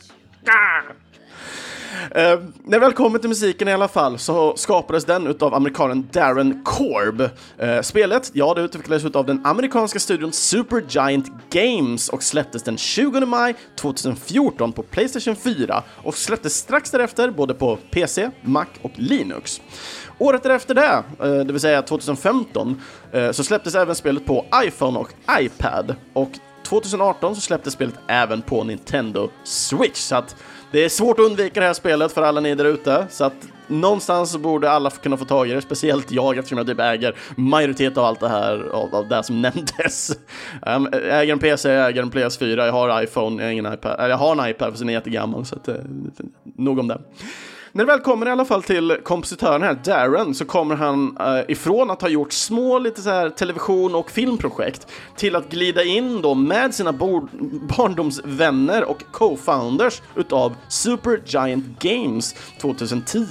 Gah! 0.46 1.11
Uh, 2.16 2.44
när 2.64 2.80
vi 2.80 2.80
väl 2.80 2.94
kommer 2.94 3.20
till 3.20 3.30
musiken 3.30 3.68
i 3.68 3.74
alla 3.74 3.88
fall 3.88 4.20
så 4.20 4.56
skapades 4.56 5.06
den 5.06 5.28
utav 5.28 5.54
amerikanen 5.54 6.08
Darren 6.12 6.64
Korb. 6.64 7.22
Uh, 7.22 7.82
spelet, 7.82 8.32
ja 8.34 8.54
det 8.54 8.62
utvecklades 8.62 9.06
utav 9.06 9.26
den 9.26 9.46
amerikanska 9.46 10.00
studion 10.00 10.32
Supergiant 10.32 11.32
Games 11.50 12.10
och 12.10 12.24
släpptes 12.24 12.64
den 12.64 12.78
20 12.78 13.26
maj 13.26 13.56
2014 13.80 14.72
på 14.72 14.84
Playstation 14.84 15.36
4 15.36 15.84
och 16.04 16.16
släpptes 16.16 16.56
strax 16.56 16.92
därefter 16.92 17.30
både 17.30 17.54
på 17.54 17.76
PC, 17.92 18.30
Mac 18.42 18.66
och 18.82 18.92
Linux. 18.96 19.62
Året 20.18 20.44
därefter 20.44 20.76
det, 20.76 21.04
uh, 21.28 21.46
det 21.46 21.54
vill 21.54 21.60
säga 21.60 21.82
2015, 21.82 22.82
eh, 23.12 23.32
så 23.32 23.44
släpptes 23.44 23.76
även 23.76 23.96
spelet 23.96 24.26
på 24.26 24.46
iPhone 24.64 25.00
och 25.00 25.10
iPad 25.40 25.96
och 26.14 26.32
2018 26.64 27.36
så 27.36 27.42
släpptes 27.42 27.74
spelet 27.74 27.96
även 28.08 28.42
på 28.42 28.64
Nintendo 28.64 29.30
Switch. 29.44 30.00
Så 30.00 30.16
att 30.16 30.36
det 30.72 30.86
är 30.86 30.90
svårt 30.90 31.20
att 31.20 31.26
undvika 31.26 31.60
det 31.60 31.66
här 31.66 31.74
spelet 31.74 32.12
för 32.12 32.22
alla 32.22 32.42
ni 32.42 32.56
där 32.56 32.66
ute, 32.66 33.08
så 33.10 33.24
att 33.24 33.34
någonstans 33.68 34.38
borde 34.38 34.72
alla 34.72 34.90
kunna 34.90 35.18
få 35.18 35.26
tag 35.26 35.50
i 35.50 35.54
det, 35.54 35.62
speciellt 35.62 36.12
jag 36.12 36.38
eftersom 36.38 36.58
jag 36.58 36.68
typ 36.68 36.80
äger 36.80 37.16
majoritet 37.36 37.98
av 37.98 38.06
allt 38.06 38.20
det 38.20 38.30
här, 38.30 38.70
av, 38.72 38.96
av 38.96 39.08
det 39.08 39.24
som 39.24 39.42
nämndes. 39.42 40.12
Ehm, 40.66 40.88
jag 40.92 41.22
äger 41.22 41.34
en 41.34 41.40
PC, 41.40 41.70
jag 41.70 41.90
äger 41.90 42.02
en 42.02 42.12
PS4, 42.12 42.66
jag 42.66 42.72
har 42.72 43.04
iPhone, 43.04 43.42
jag 43.42 43.48
har 43.48 43.52
ingen 43.52 43.74
iPad, 43.74 44.12
jag 44.12 44.18
har 44.18 44.32
en 44.32 44.50
iPad 44.50 44.72
för 44.72 44.80
den 44.80 44.90
är 44.90 44.94
jättegammal, 44.94 45.46
så 45.46 45.56
att, 45.56 45.68
eh, 45.68 45.76
nog 46.56 46.80
om 46.80 46.88
det. 46.88 47.02
När 47.74 47.86
det 47.86 47.92
väl 47.92 48.00
kommer 48.00 48.26
i 48.26 48.30
alla 48.30 48.46
fall 48.46 48.64
till 48.64 48.98
kompositören 49.04 49.64
här, 49.64 49.80
Darren, 49.84 50.36
så 50.36 50.46
kommer 50.46 50.76
han 50.76 51.18
eh, 51.20 51.52
ifrån 51.52 51.92
att 51.92 52.02
ha 52.02 52.10
gjort 52.10 52.34
små 52.34 52.80
lite 52.80 53.02
så 53.02 53.10
här 53.10 53.30
television 53.30 53.96
och 53.96 54.12
filmprojekt 54.12 54.88
till 55.16 55.36
att 55.36 55.50
glida 55.50 55.84
in 55.84 56.22
då 56.22 56.34
med 56.34 56.76
sina 56.76 56.94
barndomsvänner 57.78 58.84
och 58.84 59.04
co-founders 59.12 60.02
utav 60.16 60.56
Super 60.68 61.22
Giant 61.26 61.66
Games 61.80 62.36
2010. 62.62 63.26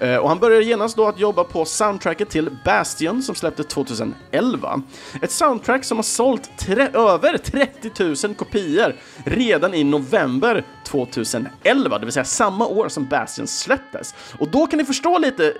Eh, 0.00 0.16
och 0.16 0.28
han 0.28 0.38
började 0.38 0.64
genast 0.64 0.96
då 0.96 1.06
att 1.06 1.20
jobba 1.20 1.44
på 1.44 1.64
soundtracket 1.64 2.30
till 2.30 2.50
Bastion 2.64 3.22
som 3.22 3.34
släpptes 3.34 3.66
2011. 3.66 4.82
Ett 5.22 5.32
soundtrack 5.32 5.84
som 5.84 5.98
har 5.98 6.02
sålt 6.02 6.68
över 6.94 7.38
30 7.38 8.26
000 8.26 8.34
kopior 8.34 8.96
redan 9.24 9.74
i 9.74 9.84
november 9.84 10.64
2011, 10.90 11.98
det 11.98 12.04
vill 12.04 12.12
säga 12.12 12.24
samma 12.24 12.66
år 12.66 12.88
som 12.88 13.06
Bastion 13.06 13.46
släpptes. 13.46 14.14
Och 14.38 14.48
då 14.48 14.66
kan 14.66 14.78
ni 14.78 14.84
förstå 14.84 15.18
lite 15.18 15.54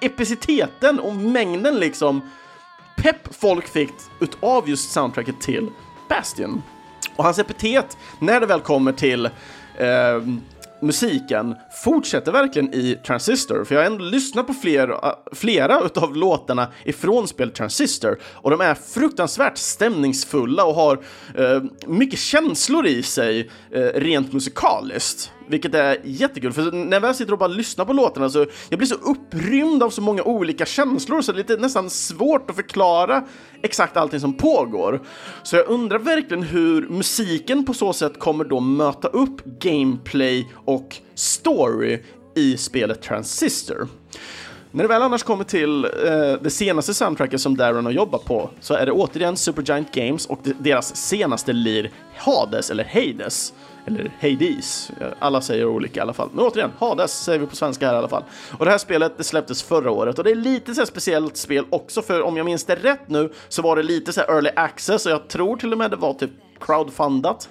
epiciteten 0.00 1.00
och 1.00 1.16
mängden 1.16 1.76
liksom 1.76 2.30
pepp 2.96 3.34
folk 3.34 3.68
fick 3.68 3.92
utav 4.20 4.68
just 4.68 4.90
soundtracket 4.92 5.40
till 5.40 5.70
Bastion. 6.08 6.62
Och 7.16 7.24
hans 7.24 7.38
epitet, 7.38 7.98
när 8.18 8.40
det 8.40 8.46
väl 8.46 8.60
kommer 8.60 8.92
till 8.92 9.26
eh, 9.76 10.22
musiken 10.80 11.54
fortsätter 11.84 12.32
verkligen 12.32 12.74
i 12.74 12.98
Transistor, 13.06 13.64
för 13.64 13.74
jag 13.74 13.82
har 13.82 13.86
ändå 13.86 14.04
lyssnat 14.04 14.46
på 14.46 14.52
äh, 14.52 14.58
flera, 14.58 15.14
flera 15.32 15.80
av 15.94 16.16
låtarna 16.16 16.68
ifrån 16.84 17.28
spelet 17.28 17.54
Transistor 17.54 18.18
och 18.22 18.50
de 18.50 18.60
är 18.60 18.74
fruktansvärt 18.74 19.58
stämningsfulla 19.58 20.64
och 20.64 20.74
har 20.74 20.98
eh, 21.34 21.62
mycket 21.86 22.18
känslor 22.18 22.86
i 22.86 23.02
sig 23.02 23.50
eh, 23.70 23.80
rent 23.80 24.32
musikaliskt. 24.32 25.32
Vilket 25.48 25.74
är 25.74 26.00
jättekul, 26.04 26.52
för 26.52 26.72
när 26.72 26.92
jag 26.92 27.00
väl 27.00 27.14
sitter 27.14 27.32
och 27.32 27.38
bara 27.38 27.48
lyssnar 27.48 27.84
på 27.84 27.92
låtarna 27.92 28.30
så 28.30 28.46
jag 28.68 28.78
blir 28.78 28.88
så 28.88 28.94
upprymd 28.94 29.82
av 29.82 29.90
så 29.90 30.00
många 30.02 30.22
olika 30.22 30.66
känslor 30.66 31.22
så 31.22 31.32
det 31.32 31.36
är 31.36 31.38
lite 31.38 31.56
nästan 31.56 31.90
svårt 31.90 32.50
att 32.50 32.56
förklara 32.56 33.24
exakt 33.62 33.96
allting 33.96 34.20
som 34.20 34.32
pågår. 34.32 35.02
Så 35.42 35.56
jag 35.56 35.68
undrar 35.68 35.98
verkligen 35.98 36.42
hur 36.42 36.88
musiken 36.88 37.64
på 37.64 37.74
så 37.74 37.92
sätt 37.92 38.18
kommer 38.18 38.44
då 38.44 38.60
möta 38.60 39.08
upp 39.08 39.44
gameplay 39.44 40.48
och 40.64 41.00
story 41.16 42.02
i 42.34 42.56
spelet 42.56 43.02
Transistor. 43.02 43.88
När 44.70 44.84
det 44.84 44.88
väl 44.88 45.02
annars 45.02 45.22
kommer 45.22 45.44
till 45.44 45.84
eh, 45.84 45.90
det 46.42 46.50
senaste 46.50 46.94
soundtracket 46.94 47.40
som 47.40 47.56
Darren 47.56 47.84
har 47.84 47.92
jobbat 47.92 48.24
på 48.24 48.50
så 48.60 48.74
är 48.74 48.86
det 48.86 48.92
återigen 48.92 49.36
Supergiant 49.36 49.92
Games 49.92 50.26
och 50.26 50.40
deras 50.42 50.96
senaste 50.96 51.52
lir 51.52 51.90
Hades, 52.16 52.70
eller 52.70 52.84
Hades 52.84 53.52
eller 53.86 54.12
Hades. 54.20 54.90
Alla 55.18 55.40
säger 55.40 55.66
olika 55.66 56.00
i 56.00 56.02
alla 56.02 56.12
fall. 56.12 56.28
Men 56.32 56.44
återigen, 56.44 56.70
Hades 56.78 57.24
säger 57.24 57.38
vi 57.38 57.46
på 57.46 57.56
svenska 57.56 57.86
här 57.86 57.94
i 57.94 57.98
alla 57.98 58.08
fall. 58.08 58.24
Och 58.58 58.64
det 58.64 58.70
här 58.70 58.78
spelet 58.78 59.18
det 59.18 59.24
släpptes 59.24 59.62
förra 59.62 59.90
året 59.90 60.18
och 60.18 60.24
det 60.24 60.30
är 60.30 60.34
lite 60.34 60.74
så 60.74 60.80
här 60.80 60.86
speciellt 60.86 61.36
spel 61.36 61.64
också 61.70 62.02
för 62.02 62.22
om 62.22 62.36
jag 62.36 62.46
minns 62.46 62.64
det 62.64 62.74
rätt 62.74 63.08
nu 63.08 63.32
så 63.48 63.62
var 63.62 63.76
det 63.76 63.82
lite 63.82 64.12
så 64.12 64.20
här 64.20 64.28
early 64.28 64.50
access 64.56 65.06
och 65.06 65.12
jag 65.12 65.28
tror 65.28 65.56
till 65.56 65.72
och 65.72 65.78
med 65.78 65.90
det 65.90 65.96
var 65.96 66.14
typ 66.14 66.30
crowdfundat. 66.60 67.48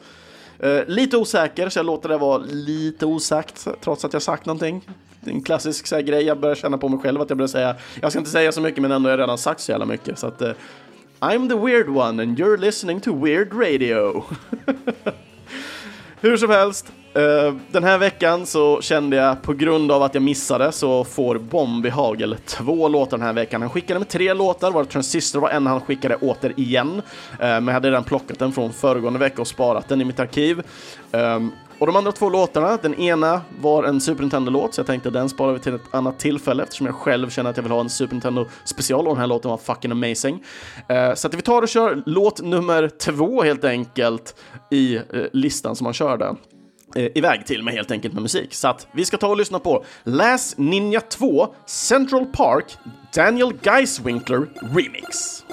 Eh, 0.66 0.86
lite 0.88 1.18
osäker, 1.18 1.70
så 1.70 1.80
jag 1.80 1.86
låter 1.86 2.10
det 2.10 2.18
vara 2.18 2.38
lite 2.38 3.06
osagt 3.06 3.68
trots 3.82 4.06
att 4.06 4.14
jag 4.14 4.22
sagt 4.22 4.46
någonting. 4.46 4.82
Det 5.22 5.32
är 5.32 5.34
en 5.34 5.44
klassisk 5.44 5.88
så 5.88 5.96
här, 5.96 6.02
grej 6.02 6.24
jag 6.24 6.40
börjar 6.40 6.56
känna 6.56 6.78
på 6.78 6.90
mig 6.90 7.00
själv 7.00 7.22
att 7.22 7.30
jag 7.30 7.38
börjar 7.38 7.48
säga. 7.48 7.76
Jag 8.02 8.12
ska 8.12 8.20
inte 8.20 8.32
säga 8.32 8.52
så 8.52 8.62
mycket 8.62 8.82
men 8.82 8.92
ändå 8.92 9.10
har 9.10 9.12
jag 9.12 9.20
redan 9.20 9.38
sagt 9.38 9.62
så 9.62 9.72
jävla 9.72 9.86
mycket 9.86 10.20
så 10.20 10.28
att 10.28 10.42
uh, 10.42 10.52
I'm 11.20 11.50
the 11.50 11.56
weird 11.56 11.90
one 11.90 12.24
and 12.24 12.40
you're 12.40 12.58
listening 12.58 13.00
to 13.00 13.24
weird 13.26 13.54
radio. 13.54 14.24
Hur 16.22 16.38
som 16.38 16.50
helst, 16.50 16.92
Eh, 17.16 17.54
den 17.72 17.84
här 17.84 17.98
veckan 17.98 18.46
så 18.46 18.82
kände 18.82 19.16
jag 19.16 19.42
på 19.42 19.54
grund 19.54 19.92
av 19.92 20.04
att 20.04 20.14
jag 20.14 20.24
missade 20.24 20.72
så 20.72 21.04
får 21.04 21.38
Bombi 21.38 21.90
Hagel 21.90 22.36
två 22.46 22.88
låtar 22.88 23.18
den 23.18 23.26
här 23.26 23.34
veckan. 23.34 23.62
Han 23.62 23.70
skickade 23.70 24.00
med 24.00 24.10
tre 24.10 24.34
låtar, 24.34 24.72
var 24.72 24.84
Transistor 24.84 25.40
var 25.40 25.50
en 25.50 25.68
han 25.68 25.82
skickade 25.82 26.16
återigen. 26.16 26.54
igen. 26.58 27.02
Eh, 27.32 27.38
men 27.40 27.68
jag 27.68 27.74
hade 27.74 27.88
redan 27.88 28.04
plockat 28.04 28.40
den 28.40 28.52
från 28.52 28.74
föregående 28.74 29.20
vecka 29.20 29.42
och 29.42 29.48
sparat 29.48 29.88
den 29.88 30.02
i 30.02 30.06
mitt 30.06 30.20
arkiv. 30.20 30.64
Eh, 31.12 31.40
och 31.80 31.88
de 31.88 31.96
andra 31.96 32.12
två 32.12 32.30
låtarna, 32.30 32.78
den 32.82 32.96
ena 32.96 33.42
var 33.62 33.84
en 33.84 34.02
Super 34.02 34.22
Nintendo-låt, 34.22 34.74
så 34.74 34.80
jag 34.80 34.88
tänkte 34.88 35.10
den 35.10 35.30
sparar 35.30 35.54
vi 35.54 35.60
till 35.60 35.76
ett 35.76 35.82
annat 35.92 36.20
tillfälle 36.20 36.64
eftersom 36.64 36.86
jag 36.86 36.96
själv 36.96 37.30
känner 37.30 37.50
att 37.50 37.58
jag 37.58 37.64
vill 37.64 37.72
ha 37.72 37.80
en 37.80 37.90
Super 37.90 38.16
Nintendo-special 38.16 39.08
och 39.08 39.14
den 39.14 39.22
här 39.22 39.28
låten 39.28 39.52
var 39.52 39.58
fucking 39.58 39.92
amazing. 39.92 40.44
Så 41.16 41.28
att 41.28 41.34
vi 41.34 41.42
tar 41.42 41.62
och 41.62 41.68
kör 41.68 42.04
låt 42.06 42.42
nummer 42.42 42.90
två 42.90 43.44
helt 43.44 43.64
enkelt 43.64 44.36
i 44.72 45.00
listan 45.34 45.76
som 45.76 45.84
man 45.84 45.94
körde 45.94 46.36
eh, 46.96 47.08
iväg 47.16 47.46
till 47.46 47.64
med 47.64 47.74
helt 47.74 47.92
enkelt 47.92 48.14
med 48.14 48.24
musik. 48.24 48.54
Så 48.54 48.68
att 48.68 48.88
vi 48.92 49.06
ska 49.06 49.18
ta 49.18 49.28
och 49.28 49.38
lyssna 49.38 49.60
på 49.60 49.86
Last 50.04 50.58
Ninja 50.58 51.02
2 51.02 51.54
Central 51.66 52.26
Park 52.26 52.78
Daniel 53.16 53.54
Geiswinkler 53.64 54.48
Remix. 54.62 55.44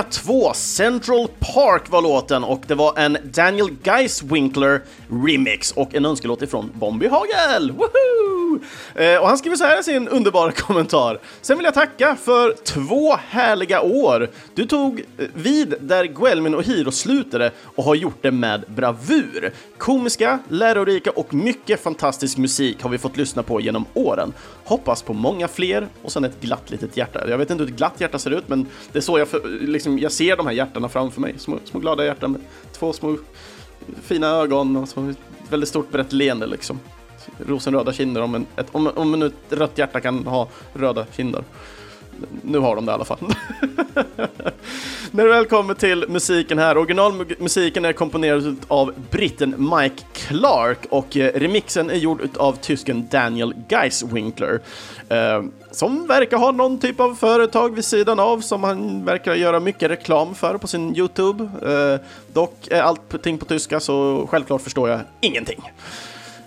Last 0.00 0.24
2 0.24 0.54
Central 0.54 1.28
Park 1.38 1.90
var 1.90 2.02
låten 2.02 2.44
och 2.44 2.62
det 2.66 2.74
var 2.74 2.98
en 2.98 3.18
Daniel 3.24 3.68
Geiswinkler 3.84 4.82
remix 5.26 5.72
och 5.72 5.94
en 5.94 6.04
önskelåt 6.04 6.42
ifrån 6.42 6.70
Bombi 6.74 7.08
Hagel! 7.08 7.70
Woohoo! 7.70 8.09
Eh, 8.94 9.16
och 9.16 9.28
han 9.28 9.38
skriver 9.38 9.56
så 9.56 9.64
här 9.64 9.80
i 9.80 9.82
sin 9.82 10.08
underbara 10.08 10.52
kommentar. 10.56 11.18
Sen 11.40 11.56
vill 11.56 11.64
jag 11.64 11.74
tacka 11.74 12.16
för 12.16 12.52
två 12.64 13.16
härliga 13.28 13.80
år. 13.80 14.28
Du 14.54 14.66
tog 14.66 15.00
eh, 15.18 15.26
vid 15.34 15.74
där 15.80 16.04
Guelmin 16.04 16.54
och 16.54 16.62
Hiro 16.62 16.90
slutade 16.90 17.52
och 17.62 17.84
har 17.84 17.94
gjort 17.94 18.22
det 18.22 18.30
med 18.30 18.64
bravur. 18.66 19.52
Komiska, 19.78 20.38
lärorika 20.48 21.10
och 21.10 21.34
mycket 21.34 21.82
fantastisk 21.82 22.38
musik 22.38 22.82
har 22.82 22.90
vi 22.90 22.98
fått 22.98 23.16
lyssna 23.16 23.42
på 23.42 23.60
genom 23.60 23.84
åren. 23.94 24.32
Hoppas 24.64 25.02
på 25.02 25.12
många 25.12 25.48
fler 25.48 25.88
och 26.02 26.12
sen 26.12 26.24
ett 26.24 26.40
glatt 26.40 26.70
litet 26.70 26.96
hjärta. 26.96 27.28
Jag 27.28 27.38
vet 27.38 27.50
inte 27.50 27.64
hur 27.64 27.70
ett 27.70 27.76
glatt 27.76 28.00
hjärta 28.00 28.18
ser 28.18 28.30
ut, 28.30 28.48
men 28.48 28.66
det 28.92 28.98
är 28.98 29.02
så 29.02 29.18
jag, 29.18 29.28
för, 29.28 29.40
liksom, 29.60 29.98
jag 29.98 30.12
ser 30.12 30.36
de 30.36 30.46
här 30.46 30.52
hjärtarna 30.52 30.88
framför 30.88 31.20
mig. 31.20 31.34
Små, 31.38 31.58
små 31.64 31.80
glada 31.80 32.04
hjärtan 32.04 32.32
med 32.32 32.40
två 32.72 32.92
små 32.92 33.16
fina 34.02 34.28
ögon 34.28 34.76
och 34.76 34.88
så 34.88 35.08
ett 35.08 35.16
väldigt 35.48 35.68
stort 35.68 35.90
brett 35.90 36.12
leende 36.12 36.46
liksom. 36.46 36.80
Rosenröda 37.46 37.92
kinder, 37.92 38.22
om, 38.22 38.34
en, 38.34 38.46
ett, 38.56 38.66
om, 38.72 38.90
om 38.96 39.22
ett 39.22 39.32
rött 39.50 39.78
hjärta 39.78 40.00
kan 40.00 40.26
ha 40.26 40.48
röda 40.72 41.06
kinder. 41.16 41.44
Nu 42.42 42.58
har 42.58 42.76
de 42.76 42.86
det 42.86 42.92
i 42.92 42.94
alla 42.94 43.04
fall. 43.04 43.18
När 45.10 45.24
det 45.24 45.30
väl 45.30 45.46
kommer 45.46 45.74
till 45.74 46.04
musiken 46.08 46.58
här, 46.58 46.78
originalmusiken 46.78 47.84
är 47.84 47.92
komponerad 47.92 48.56
av 48.68 48.94
britten 49.10 49.54
Mike 49.58 50.04
Clark 50.12 50.78
och 50.90 51.16
eh, 51.16 51.40
remixen 51.40 51.90
är 51.90 51.94
gjord 51.94 52.28
av 52.36 52.52
tysken 52.52 53.08
Daniel 53.10 53.54
Geiswinkler. 53.68 54.60
Eh, 55.08 55.42
som 55.70 56.06
verkar 56.06 56.36
ha 56.36 56.50
någon 56.50 56.78
typ 56.78 57.00
av 57.00 57.14
företag 57.14 57.74
vid 57.74 57.84
sidan 57.84 58.20
av 58.20 58.40
som 58.40 58.64
han 58.64 59.04
verkar 59.04 59.34
göra 59.34 59.60
mycket 59.60 59.90
reklam 59.90 60.34
för 60.34 60.58
på 60.58 60.66
sin 60.66 60.96
YouTube. 60.96 61.44
Eh, 61.44 62.00
dock 62.32 62.68
är 62.70 62.82
allting 62.82 63.38
på 63.38 63.44
tyska 63.44 63.80
så 63.80 64.26
självklart 64.30 64.62
förstår 64.62 64.88
jag 64.88 65.00
ingenting. 65.20 65.70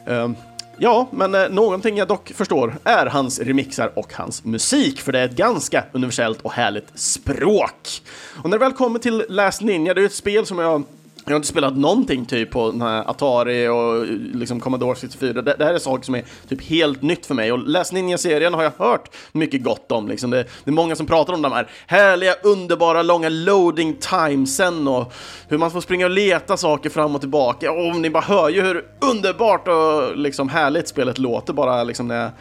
Eh, 0.06 0.30
Ja, 0.78 1.08
men 1.12 1.36
eh, 1.36 1.50
någonting 1.50 1.98
jag 1.98 2.08
dock 2.08 2.32
förstår 2.36 2.76
är 2.84 3.06
hans 3.06 3.40
remixar 3.40 3.92
och 3.96 4.14
hans 4.14 4.46
musik, 4.46 5.02
för 5.02 5.12
det 5.12 5.20
är 5.20 5.26
ett 5.26 5.36
ganska 5.36 5.84
universellt 5.92 6.42
och 6.42 6.52
härligt 6.54 7.00
språk. 7.00 8.02
Och 8.44 8.50
när 8.50 8.58
det 8.58 8.66
väl 8.66 8.74
kommer 8.74 9.00
till 9.00 9.26
Last 9.30 9.62
Ninja, 9.62 9.94
det 9.94 10.02
är 10.02 10.06
ett 10.06 10.14
spel 10.14 10.46
som 10.46 10.60
jag 10.60 10.84
jag 11.26 11.32
har 11.32 11.36
inte 11.36 11.48
spelat 11.48 11.78
någonting 11.78 12.26
typ 12.26 12.52
på 12.52 12.72
den 12.72 12.82
här 12.82 13.10
Atari 13.10 13.68
och 13.68 14.08
liksom 14.38 14.60
Commodore 14.60 14.96
64. 14.96 15.42
Det, 15.42 15.56
det 15.58 15.66
här 15.66 15.74
är 15.74 15.80
saker 15.80 16.06
som 16.06 16.16
är 16.16 16.24
typ 16.50 16.64
helt 16.64 17.02
nytt 17.02 17.26
för 17.26 17.36
mig 17.36 17.52
och 17.52 17.68
Läs 17.68 17.92
Ninja-serien 17.92 18.54
har 18.54 18.64
jag 18.64 18.72
hört 18.78 19.10
mycket 19.32 19.64
gott 19.64 19.92
om. 19.92 20.08
Liksom. 20.08 20.30
Det, 20.30 20.38
det, 20.38 20.70
är 20.70 20.72
många 20.72 20.96
som 20.96 21.06
pratar 21.06 21.34
om 21.34 21.42
de 21.42 21.52
här 21.52 21.70
härliga, 21.88 22.34
underbara, 22.44 23.02
långa 23.02 23.30
loading 23.30 23.96
timesen 24.00 24.88
och 24.88 25.14
hur 25.48 25.58
man 25.58 25.72
får 25.72 25.82
springa 25.82 26.06
och 26.06 26.12
leta 26.12 26.58
saker 26.58 26.90
fram 26.90 27.16
och 27.16 27.22
tillbaka. 27.22 27.72
Och 27.72 27.96
ni 27.96 28.10
bara 28.10 28.24
hör 28.24 28.50
ju 28.50 28.62
hur 28.62 28.86
underbart 29.00 29.68
och 29.68 30.18
liksom 30.18 30.50
härligt 30.50 30.88
spelet 30.88 31.18
låter 31.18 31.54
bara 31.54 31.84
liksom 31.84 32.08
när 32.08 32.22
jag 32.22 32.32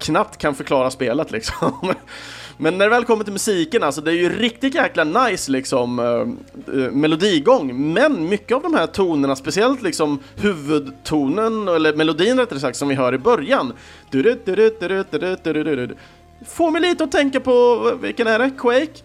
knappt 0.00 0.36
kan 0.36 0.54
förklara 0.54 0.90
spelet 0.90 1.30
liksom. 1.30 1.94
Men 2.62 2.78
när 2.78 2.84
det 2.84 2.90
väl 2.90 3.04
kommer 3.04 3.24
till 3.24 3.32
musiken, 3.32 3.82
alltså 3.82 4.00
det 4.00 4.10
är 4.10 4.14
ju 4.14 4.38
riktigt 4.38 4.74
jäkla 4.74 5.04
nice 5.04 5.52
liksom 5.52 5.98
eh, 5.98 6.92
melodigång, 6.92 7.92
men 7.92 8.28
mycket 8.28 8.56
av 8.56 8.62
de 8.62 8.74
här 8.74 8.86
tonerna, 8.86 9.36
speciellt 9.36 9.82
liksom 9.82 10.18
huvudtonen, 10.36 11.68
eller 11.68 11.94
melodin 11.94 12.38
rättare 12.38 12.60
sagt, 12.60 12.76
som 12.76 12.88
vi 12.88 12.94
hör 12.94 13.14
i 13.14 13.18
början, 13.18 13.72
får 16.46 16.70
mig 16.70 16.82
lite 16.82 17.04
att 17.04 17.12
tänka 17.12 17.40
på, 17.40 17.78
vilken 18.02 18.26
är 18.26 18.38
det? 18.38 18.50
Quake? 18.58 19.02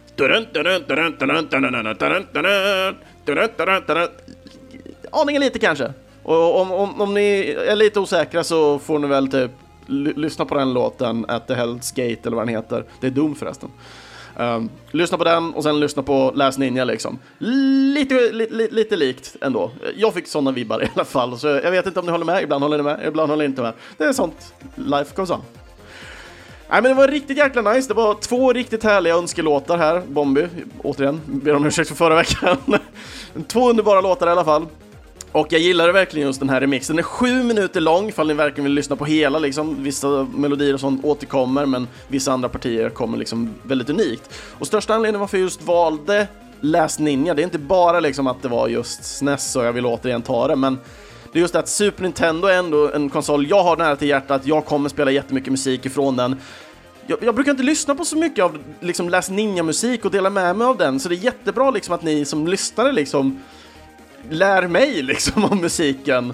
Aningen 5.12 5.42
lite 5.42 5.60
kanske. 5.60 5.94
Och 6.24 6.62
om, 6.62 6.72
om, 6.72 7.02
om 7.02 7.14
ni 7.14 7.56
är 7.68 7.76
lite 7.76 8.00
osäkra 8.00 8.44
så 8.44 8.80
får 8.80 9.00
ni 9.00 9.08
väl 9.08 9.28
typ 9.28 9.52
lyssna 9.88 10.46
på 10.46 10.56
den 10.56 10.74
låten, 10.74 11.26
At 11.28 11.48
the 11.48 11.54
Hell's 11.54 11.96
Gate 11.96 12.28
eller 12.28 12.36
vad 12.38 12.48
den 12.48 12.56
heter. 12.56 12.86
Det 13.00 13.08
är 13.08 13.12
Doom 13.12 13.36
förresten. 13.36 13.70
Um, 14.38 14.70
lyssna 14.92 15.18
på 15.18 15.24
den 15.24 15.54
och 15.54 15.64
sen 15.64 15.80
lyssna 15.80 16.04
på 16.04 16.32
Last 16.36 16.58
Ninja 16.58 16.86
liksom. 16.86 17.20
Lite, 17.38 18.14
li, 18.14 18.48
li, 18.52 18.68
lite 18.72 18.96
likt 18.96 19.36
ändå. 19.42 19.72
Jag 19.96 20.14
fick 20.14 20.28
sådana 20.28 20.52
vibbar 20.52 20.84
i 20.84 20.90
alla 20.96 21.06
fall, 21.06 21.38
så 21.38 21.48
jag 21.48 21.72
vet 21.72 21.86
inte 21.86 22.00
om 22.00 22.06
ni 22.06 22.12
håller 22.12 22.26
med. 22.26 22.44
Ibland 22.44 22.64
håller 22.64 22.78
ni 22.78 22.84
med, 22.84 23.00
ibland 23.08 23.30
håller 23.30 23.44
ni 23.44 23.50
inte 23.50 23.62
med. 23.62 23.74
Det 23.98 24.04
är 24.04 24.14
sånt. 24.14 24.54
Life 24.76 25.16
goes 25.16 25.32
on. 25.32 25.42
Nej 26.70 26.82
men 26.82 26.92
det 26.92 26.94
var 26.94 27.08
riktigt 27.08 27.38
jäkla 27.38 27.74
nice, 27.74 27.88
det 27.88 27.94
var 27.94 28.14
två 28.14 28.54
riktigt 28.54 28.84
härliga 28.84 29.16
önskelåtar 29.16 29.78
här, 29.78 30.02
Bombi, 30.08 30.48
återigen, 30.84 31.22
ber 31.26 31.56
om 31.56 31.66
ursäkt 31.66 31.90
för 31.90 31.96
förra 31.96 32.16
veckan. 32.16 32.58
två 33.48 33.70
underbara 33.70 34.02
låtar 34.02 34.28
i 34.28 34.30
alla 34.30 34.46
fall. 34.46 34.66
Och 35.36 35.48
jag 35.54 35.62
gillade 35.62 35.92
verkligen 35.92 36.28
just 36.28 36.40
den 36.40 36.50
här 36.50 36.62
remixen. 36.62 36.96
Den 36.96 37.06
är 37.06 37.08
sju 37.08 37.44
minuter 37.44 37.82
lång, 37.82 38.10
ifall 38.10 38.28
ni 38.28 38.34
verkligen 38.34 38.64
vill 38.64 38.74
lyssna 38.74 38.96
på 38.96 39.06
hela 39.06 39.40
liksom. 39.40 39.84
Vissa 39.84 40.28
melodier 40.36 40.74
och 40.74 40.80
sånt 40.80 41.06
återkommer, 41.06 41.66
men 41.66 41.88
vissa 42.08 42.32
andra 42.32 42.50
partier 42.50 42.90
kommer 42.90 43.18
liksom 43.18 43.50
väldigt 43.64 43.90
unikt. 43.90 44.30
Och 44.60 44.68
största 44.68 44.94
anledningen 44.94 45.20
varför 45.20 45.38
jag 45.38 45.44
just 45.44 45.62
valde 45.62 46.28
Last 46.62 47.00
Ninja, 47.00 47.34
det 47.34 47.42
är 47.42 47.44
inte 47.44 47.58
bara 47.60 48.00
liksom 48.00 48.28
att 48.28 48.42
det 48.42 48.48
var 48.48 48.68
just 48.68 49.04
SNES 49.04 49.56
och 49.56 49.66
jag 49.66 49.74
vill 49.74 49.86
återigen 49.86 50.22
ta 50.22 50.48
det, 50.48 50.56
men 50.56 50.80
det 51.32 51.40
är 51.40 51.42
just 51.42 51.54
det 51.54 51.60
att 51.60 51.70
Super 51.70 52.04
Nintendo 52.04 52.48
är 52.48 52.58
ändå 52.58 52.92
en 52.92 53.10
konsol 53.10 53.48
jag 53.50 53.64
har 53.64 53.78
nära 53.78 53.96
till 53.96 54.08
hjärtat, 54.08 54.42
jag 54.46 54.66
kommer 54.66 54.90
spela 54.90 55.12
jättemycket 55.12 55.52
musik 55.52 55.86
ifrån 55.86 56.16
den. 56.16 56.36
Jag, 57.08 57.20
jag, 57.24 57.36
brukar 57.36 57.52
inte 57.52 57.64
lyssna 57.64 57.96
på 57.96 58.06
så 58.06 58.18
mycket 58.18 58.44
av 58.44 58.58
liksom 58.80 59.10
Last 59.10 59.30
Ninja-musik 59.30 60.06
och 60.06 60.12
dela 60.12 60.30
med 60.30 60.56
mig 60.56 60.68
av 60.68 60.78
den, 60.78 61.00
så 61.00 61.10
det 61.10 61.16
är 61.16 61.24
jättebra 61.24 61.72
liksom 61.72 61.96
att 61.96 62.04
ni 62.04 62.26
som 62.26 62.48
lyssnare 62.48 62.92
liksom 62.92 63.42
lär 64.30 64.68
mig 64.68 65.02
liksom 65.02 65.46
om 65.46 65.62
musiken 65.62 66.34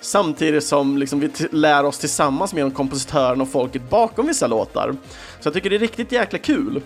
samtidigt 0.00 0.64
som 0.64 0.98
liksom 0.98 1.20
vi 1.20 1.30
lär 1.50 1.84
oss 1.84 1.98
tillsammans 1.98 2.54
med 2.54 2.74
kompositören 2.74 3.40
och 3.40 3.48
folket 3.48 3.90
bakom 3.90 4.26
vissa 4.26 4.46
låtar. 4.46 4.96
Så 5.40 5.46
jag 5.46 5.54
tycker 5.54 5.70
det 5.70 5.76
är 5.76 5.80
riktigt 5.80 6.12
jäkla 6.12 6.38
kul. 6.38 6.82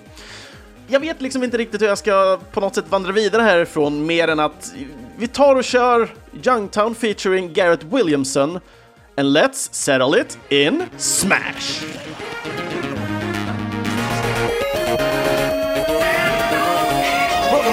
Jag 0.87 1.01
vet 1.01 1.21
liksom 1.21 1.45
inte 1.45 1.59
riktigt 1.59 1.83
hur 1.83 1.87
jag 1.87 1.99
ska 1.99 2.39
på 2.53 2.61
något 2.61 2.75
sätt 2.75 2.85
vandra 2.89 3.13
vidare 3.13 3.43
härifrån 3.43 4.07
mer 4.07 4.29
än 4.29 4.41
att 4.41 4.75
vi 5.19 5.29
tar 5.29 5.57
och 5.57 5.65
kör 5.65 6.09
Youngtown 6.47 6.95
featuring 6.95 7.53
Garrett 7.53 7.85
Williamson 7.85 8.61
and 9.17 9.37
let's 9.37 9.69
settle 9.73 10.21
it 10.21 10.39
in 10.49 10.85
Smash! 10.97 11.85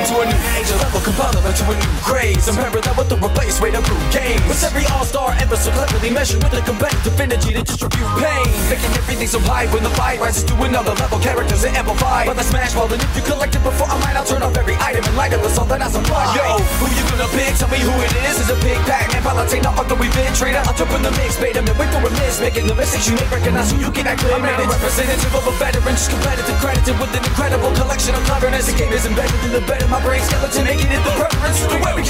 To 0.06 0.22
a 0.22 0.26
new 0.26 0.41
age, 0.53 0.70
a 0.70 0.78
level 0.78 1.01
compatible 1.01 1.49
to 1.49 1.64
a 1.66 1.74
new 1.74 1.93
craze. 2.06 2.45
I'm 2.45 2.56
parallel 2.56 2.93
with 2.93 3.10
the 3.10 3.18
replace 3.18 3.58
rate 3.58 3.74
of 3.74 3.82
new 3.89 3.97
games. 4.14 4.45
With 4.45 4.62
every 4.62 4.86
all-star 4.93 5.34
ever 5.41 5.58
so 5.58 5.74
cleverly 5.74 6.14
measured 6.14 6.45
with 6.45 6.53
a 6.53 6.62
competitive 6.62 7.18
energy 7.18 7.58
to 7.58 7.64
distribute 7.66 8.06
pain. 8.22 8.45
Making 8.70 8.93
everything 9.01 9.28
so 9.28 9.41
high 9.41 9.66
when 9.74 9.82
the 9.82 9.89
fight 9.97 10.22
rises 10.22 10.45
to 10.45 10.53
another 10.62 10.93
level. 11.01 11.18
Characters 11.18 11.66
are 11.66 11.74
amplified 11.74 12.28
by 12.30 12.34
the 12.38 12.45
smash 12.45 12.78
ball. 12.78 12.86
And 12.93 13.01
if 13.01 13.12
you 13.18 13.24
collect 13.26 13.58
it 13.58 13.64
before 13.66 13.89
I 13.89 13.97
might, 14.06 14.14
I'll 14.14 14.26
turn 14.26 14.45
off 14.45 14.53
every 14.58 14.78
item 14.78 15.01
and 15.01 15.16
light 15.18 15.34
up 15.34 15.41
the 15.41 15.49
song 15.49 15.70
that 15.74 15.82
I 15.82 15.89
supply. 15.89 16.38
Yo, 16.38 16.62
who 16.78 16.86
you 16.93 17.03
gonna 17.10 17.30
pick? 17.34 17.58
Tell 17.58 17.72
me 17.74 17.82
who 17.82 17.93
it 18.06 18.14
is. 18.30 18.38
Is 18.45 18.53
a 18.53 18.58
big 18.62 18.78
pack 18.86 19.10
man, 19.10 19.26
Palutena, 19.26 19.74
Arthur, 19.74 19.97
we 19.97 20.06
been 20.14 20.30
trader. 20.38 20.62
I'll 20.70 20.78
jump 20.78 20.93
in 20.93 21.01
the 21.01 21.12
mix, 21.18 21.41
bait 21.41 21.58
him 21.58 21.66
and 21.66 21.78
wait 21.82 21.89
for 21.89 22.06
a 22.06 22.12
miss. 22.22 22.38
Making 22.38 22.70
the 22.70 22.78
mistakes 22.78 23.10
you 23.10 23.18
make, 23.18 23.32
recognize 23.34 23.74
who 23.74 23.82
you 23.82 23.89
can 23.89 24.06
act 24.06 24.22
I'm 24.26 24.43
a 24.43 24.53
representative 24.70 25.34
of 25.34 25.49
a 25.49 25.53
veteran, 25.58 25.97
just 25.97 26.12
competitive, 26.14 26.58
credited 26.62 26.93
with 27.01 27.10
an 27.18 27.24
incredible 27.26 27.74
collection 27.74 28.14
of 28.14 28.22
cleverness. 28.30 28.70
The 28.70 28.78
game 28.78 28.93
is 28.93 29.06
embedded 29.10 29.39
in 29.47 29.51
the 29.56 29.64
bed 29.66 29.82
of 29.82 29.89
my 29.89 29.94
brain 30.01 30.21
skeleton, 30.21 30.63
making 30.65 30.91
it 30.91 31.03
the 31.03 31.11
preference 31.11 31.61
to 31.67 31.77
we 31.95 32.03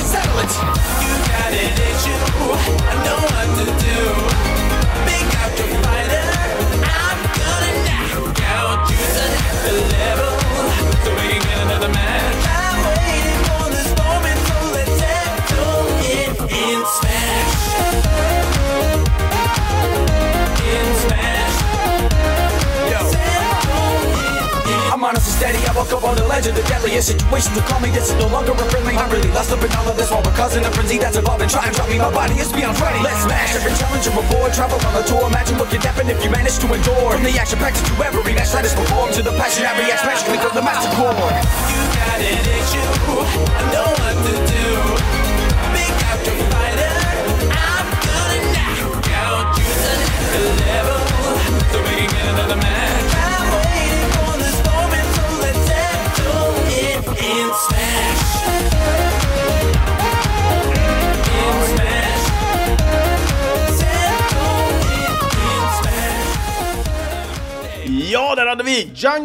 my 31.97 32.11
body 32.11 32.35
is 32.35 32.51
beyond 32.51 32.79
ready. 32.79 32.99
Let's 32.99 33.23
smash 33.23 33.55
every 33.55 33.73
challenge 33.77 34.05
you 34.05 34.11
avoid 34.11 34.53
Travel 34.53 34.79
on 34.87 34.93
the 34.95 35.03
tour, 35.03 35.27
imagine 35.27 35.57
what 35.57 35.69
could 35.69 35.83
happen 35.83 36.09
if 36.09 36.23
you 36.23 36.29
manage 36.29 36.57
to 36.59 36.67
endure. 36.67 37.11
From 37.11 37.23
the 37.23 37.35
action 37.37 37.59
packed 37.59 37.83
to 37.83 37.93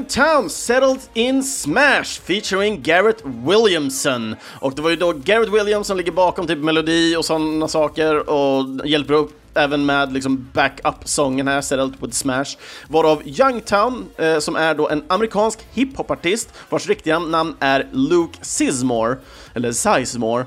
Young 0.01 0.09
Town, 0.09 0.51
Settled 0.51 1.01
in 1.15 1.43
Smash 1.43 2.21
featuring 2.25 2.83
Garrett 2.83 3.23
Williamson. 3.25 4.37
Och 4.61 4.75
det 4.75 4.83
var 4.83 4.91
ju 4.91 4.97
då 4.97 5.13
Garrett 5.13 5.49
Williams 5.49 5.87
som 5.87 5.97
ligger 5.97 6.13
bakom 6.13 6.47
typ 6.47 6.59
melodi 6.59 7.17
och 7.17 7.25
sådana 7.25 7.69
saker 7.69 8.31
och 8.31 8.87
hjälper 8.87 9.15
upp 9.15 9.33
även 9.55 9.87
med 9.87 10.13
liksom 10.13 10.49
backup-sången 10.53 11.49
här, 11.49 11.61
Settled 11.61 11.95
with 12.01 12.17
Smash, 12.17 12.57
varav 12.89 13.23
Youngtown, 13.25 14.09
eh, 14.17 14.39
som 14.39 14.57
är 14.57 14.75
då 14.75 14.89
en 14.89 15.05
amerikansk 15.09 15.59
hiphopartist 15.73 16.49
vars 16.69 16.89
riktiga 16.89 17.19
namn 17.19 17.57
är 17.61 17.89
Luke 17.93 18.39
Sismore, 18.43 19.17
eller 19.55 19.73
Sizemore. 19.73 20.47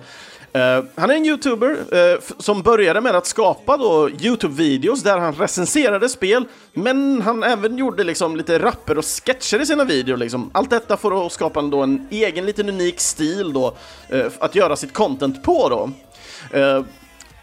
Uh, 0.55 0.85
han 0.95 1.09
är 1.09 1.15
en 1.15 1.25
youtuber 1.25 1.69
uh, 1.71 2.21
som 2.37 2.61
började 2.61 3.01
med 3.01 3.15
att 3.15 3.25
skapa 3.25 3.77
då 3.77 4.09
Youtube-videos 4.09 5.03
där 5.03 5.17
han 5.17 5.33
recenserade 5.33 6.09
spel, 6.09 6.45
men 6.73 7.21
han 7.21 7.43
även 7.43 7.77
gjorde 7.77 8.03
liksom 8.03 8.35
lite 8.35 8.59
rapper 8.59 8.97
och 8.97 9.05
sketcher 9.05 9.61
i 9.61 9.65
sina 9.65 9.83
videor. 9.83 10.17
Liksom. 10.17 10.49
Allt 10.53 10.69
detta 10.69 10.97
för 10.97 11.25
att 11.25 11.31
skapa 11.31 11.61
då 11.61 11.81
en 11.81 12.07
egen 12.09 12.45
liten 12.45 12.69
unik 12.69 12.99
stil 12.99 13.53
då, 13.53 13.75
uh, 14.13 14.25
att 14.39 14.55
göra 14.55 14.75
sitt 14.75 14.93
content 14.93 15.43
på 15.43 15.69
då. 15.69 15.89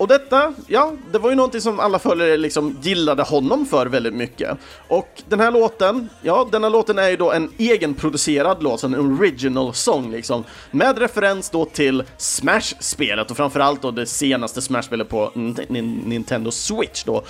Och 0.00 0.08
detta, 0.08 0.54
ja, 0.66 0.92
det 1.12 1.18
var 1.18 1.30
ju 1.30 1.36
någonting 1.36 1.60
som 1.60 1.80
alla 1.80 1.98
följare 1.98 2.36
liksom 2.36 2.78
gillade 2.82 3.22
honom 3.22 3.66
för 3.66 3.86
väldigt 3.86 4.14
mycket. 4.14 4.58
Och 4.88 5.22
den 5.28 5.40
här 5.40 5.50
låten, 5.50 6.08
ja, 6.22 6.48
denna 6.52 6.68
låten 6.68 6.98
är 6.98 7.08
ju 7.08 7.16
då 7.16 7.32
en 7.32 7.50
egenproducerad 7.58 8.62
låt, 8.62 8.82
en 8.82 8.94
original 8.94 9.74
song 9.74 10.10
liksom, 10.10 10.44
med 10.70 10.98
referens 10.98 11.50
då 11.50 11.64
till 11.64 12.04
Smash-spelet 12.16 13.30
och 13.30 13.36
framförallt 13.36 13.82
då 13.82 13.90
det 13.90 14.06
senaste 14.06 14.62
Smash-spelet 14.62 15.08
på 15.08 15.30
Nintendo 15.34 16.50
Switch 16.50 17.04
då. 17.04 17.22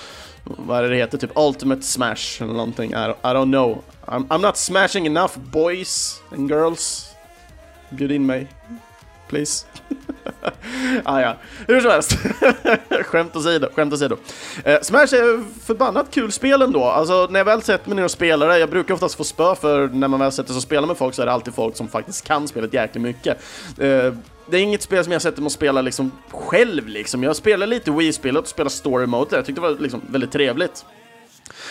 Vad 0.45 0.79
är 0.79 0.83
det 0.83 0.89
det 0.89 0.97
heter? 0.97 1.18
Typ 1.18 1.33
Ultimate 1.35 1.83
Smash 1.83 2.43
eller 2.43 2.53
någonting, 2.53 2.91
I, 2.91 2.95
I 2.95 3.33
don't 3.35 3.53
know. 3.53 3.83
I'm, 4.07 4.27
I'm 4.29 4.43
not 4.43 4.57
smashing 4.57 5.07
enough 5.07 5.39
boys 5.39 6.21
and 6.33 6.51
girls. 6.51 7.07
Bjud 7.91 8.12
in 8.12 8.27
mig, 8.27 8.49
please. 9.31 9.66
ah, 11.05 11.20
ja, 11.20 11.37
hur 11.68 11.81
som 11.81 11.91
helst. 11.91 12.16
skämt 13.05 13.37
åsido, 13.37 13.68
skämt 13.74 13.93
åsido. 13.93 14.16
Eh, 14.64 14.81
Smash 14.83 15.14
är 15.14 15.61
förbannat 15.64 16.07
kul 16.11 16.33
spel 16.33 16.62
ändå. 16.62 16.85
Alltså, 16.85 17.28
när 17.31 17.41
jag 17.41 17.45
väl 17.45 17.62
sätter 17.62 17.89
mig 17.89 17.97
ner 17.97 18.05
och 18.05 18.11
spelar 18.11 18.49
det, 18.49 18.59
jag 18.59 18.70
brukar 18.70 18.95
oftast 18.95 19.14
få 19.14 19.24
spö 19.24 19.55
för 19.55 19.89
när 19.89 20.09
man 20.09 20.20
väl 20.20 20.33
sätter 20.33 20.49
sig 20.49 20.57
och 20.57 20.62
spelar 20.62 20.89
med 20.89 20.97
folk 20.97 21.14
så 21.14 21.22
är 21.22 21.26
det 21.26 21.33
alltid 21.33 21.55
folk 21.55 21.76
som 21.76 21.89
faktiskt 21.89 22.26
kan 22.26 22.49
spelet 22.49 22.74
jäkligt 22.74 23.03
mycket. 23.03 23.39
Eh, 23.78 24.14
det 24.51 24.57
är 24.57 24.62
inget 24.62 24.83
spel 24.83 25.05
som 25.05 25.12
jag 25.12 25.22
sätter 25.22 25.41
mig 25.43 25.47
och 25.47 25.53
spelar 25.53 25.83
liksom 25.83 26.12
själv 26.31 26.89
liksom. 26.89 27.22
Jag 27.22 27.37
spelar 27.37 27.66
lite 27.66 27.91
Wii-spelet 27.91 28.43
och 28.43 28.49
spelar 28.49 28.70
story 28.70 29.07
mode, 29.07 29.37
jag 29.37 29.47
tyckte 29.47 29.61
det 29.61 29.68
var 29.68 29.78
liksom 29.78 30.01
väldigt 30.11 30.33
trevligt. 30.33 30.85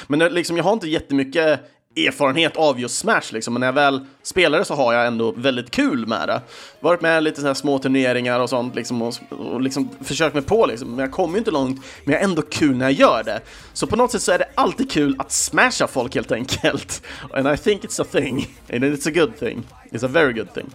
Men 0.08 0.20
liksom, 0.20 0.58
jag 0.58 0.64
har 0.64 0.74
inte 0.74 0.88
jättemycket 0.88 1.60
erfarenhet 1.96 2.58
av 2.58 2.80
just 2.80 2.98
Smash 2.98 3.22
liksom, 3.32 3.54
men 3.54 3.60
när 3.60 3.68
jag 3.68 3.74
väl 3.74 4.06
spelar 4.24 4.60
det 4.60 4.66
så 4.66 4.74
har 4.74 4.94
jag 4.94 5.08
ändå 5.08 5.32
väldigt 5.32 5.72
kul 5.72 6.08
med 6.08 6.28
det. 6.28 6.42
Varit 6.80 7.02
med 7.02 7.24
lite 7.24 7.40
lite 7.40 7.48
här 7.48 7.54
små 7.54 7.80
turneringar 7.80 8.40
och 8.40 8.50
sånt 8.50 8.76
liksom 8.76 9.02
och, 9.02 9.14
och 9.30 9.62
liksom 9.62 9.90
försökt 10.02 10.34
mig 10.34 10.44
på 10.44 10.66
liksom, 10.66 10.90
men 10.90 11.00
jag 11.00 11.12
kommer 11.12 11.34
ju 11.34 11.38
inte 11.38 11.52
långt, 11.52 11.86
men 12.04 12.14
jag 12.14 12.22
har 12.22 12.30
ändå 12.30 12.42
kul 12.42 12.76
när 12.76 12.86
jag 12.86 12.94
gör 12.94 13.24
det. 13.24 13.42
Så 13.74 13.88
på 13.88 13.96
något 13.96 14.12
sätt 14.12 14.22
så 14.22 14.32
är 14.32 14.38
det 14.38 14.50
alltid 14.56 14.92
kul 14.92 15.16
att 15.20 15.32
smasha 15.32 15.88
folk 15.88 16.16
helt 16.16 16.32
enkelt. 16.32 17.02
And 17.34 17.48
I 17.48 17.58
think 17.58 17.84
it's 17.84 18.02
a 18.02 18.06
thing, 18.12 18.48
and 18.74 18.84
it's 18.84 19.08
a 19.08 19.12
good 19.16 19.40
thing. 19.40 19.64
It's 19.92 20.06
a 20.06 20.10
very 20.12 20.34
good 20.34 20.54
thing. 20.54 20.70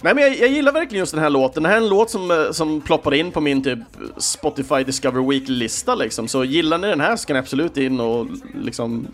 Nej 0.00 0.14
men 0.14 0.24
jag, 0.24 0.38
jag, 0.38 0.48
gillar 0.48 0.72
verkligen 0.72 0.98
just 1.00 1.12
den 1.12 1.22
här 1.22 1.30
låten, 1.30 1.62
det 1.62 1.68
här 1.68 1.76
är 1.76 1.80
en 1.80 1.88
låt 1.88 2.10
som, 2.10 2.30
eh, 2.30 2.50
som 2.50 2.80
ploppar 2.80 3.14
in 3.14 3.32
på 3.32 3.40
min 3.40 3.62
typ 3.64 3.78
Spotify 4.16 4.84
Discover 4.84 5.28
Week-lista 5.28 5.94
liksom, 5.94 6.28
så 6.28 6.44
gillar 6.44 6.78
ni 6.78 6.86
den 6.86 7.00
här 7.00 7.16
så 7.16 7.26
kan 7.26 7.34
ni 7.34 7.40
absolut 7.40 7.76
in 7.76 8.00
och 8.00 8.26
liksom 8.54 9.06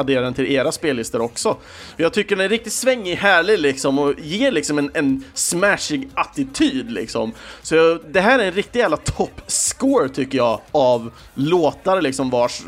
addera 0.00 0.20
den 0.20 0.34
till 0.34 0.52
era 0.52 0.72
spellistor 0.72 1.20
också. 1.20 1.56
Jag 1.96 2.12
tycker 2.12 2.36
den 2.36 2.44
är 2.44 2.48
riktigt 2.48 2.72
svängig, 2.72 3.16
härlig 3.16 3.58
liksom 3.58 3.98
och 3.98 4.14
ger 4.18 4.52
liksom 4.52 4.78
en, 4.78 4.90
en 4.94 5.24
smashig 5.34 6.08
attityd 6.14 6.90
liksom. 6.90 7.32
Så 7.62 7.74
jag, 7.74 8.00
det 8.10 8.20
här 8.20 8.38
är 8.38 8.44
en 8.44 8.52
riktig 8.52 8.78
jävla 8.78 8.96
top-score 8.96 10.08
tycker 10.08 10.38
jag 10.38 10.60
av 10.72 11.12
låtar 11.34 12.02
liksom 12.02 12.30
vars, 12.30 12.62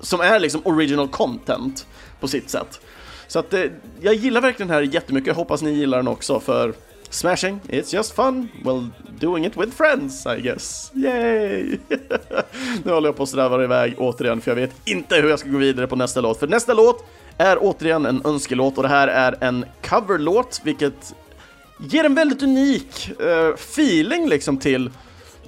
som 0.00 0.20
är 0.20 0.40
liksom 0.40 0.60
original 0.64 1.08
content 1.08 1.86
på 2.20 2.28
sitt 2.28 2.50
sätt. 2.50 2.80
Så 3.26 3.38
att 3.38 3.50
det, 3.50 3.70
jag 4.00 4.14
gillar 4.14 4.40
verkligen 4.40 4.68
den 4.68 4.74
här 4.74 4.82
jättemycket, 4.82 5.26
jag 5.26 5.34
hoppas 5.34 5.62
ni 5.62 5.70
gillar 5.70 5.98
den 5.98 6.08
också 6.08 6.40
för 6.40 6.74
Smashing, 7.10 7.60
it's 7.68 7.92
just 7.92 8.14
fun. 8.14 8.48
Well, 8.64 8.90
doing 9.18 9.44
it 9.44 9.56
with 9.56 9.72
friends, 9.72 10.26
I 10.26 10.40
guess. 10.40 10.92
Yay! 10.94 11.78
nu 12.84 12.92
håller 12.92 13.08
jag 13.08 13.16
på 13.16 13.22
att 13.22 13.28
sträva 13.28 13.64
iväg 13.64 13.94
återigen, 13.98 14.40
för 14.40 14.50
jag 14.50 14.56
vet 14.56 14.88
inte 14.88 15.16
hur 15.16 15.28
jag 15.28 15.38
ska 15.38 15.48
gå 15.48 15.58
vidare 15.58 15.86
på 15.86 15.96
nästa 15.96 16.20
låt. 16.20 16.38
För 16.40 16.46
nästa 16.46 16.74
låt 16.74 17.04
är 17.38 17.58
återigen 17.60 18.06
en 18.06 18.22
önskelåt 18.24 18.76
och 18.76 18.82
det 18.82 18.88
här 18.88 19.08
är 19.08 19.36
en 19.40 19.64
coverlåt, 19.82 20.60
vilket 20.64 21.14
ger 21.78 22.04
en 22.04 22.14
väldigt 22.14 22.42
unik 22.42 23.10
uh, 23.22 23.54
feeling 23.54 24.28
liksom 24.28 24.56
till 24.56 24.90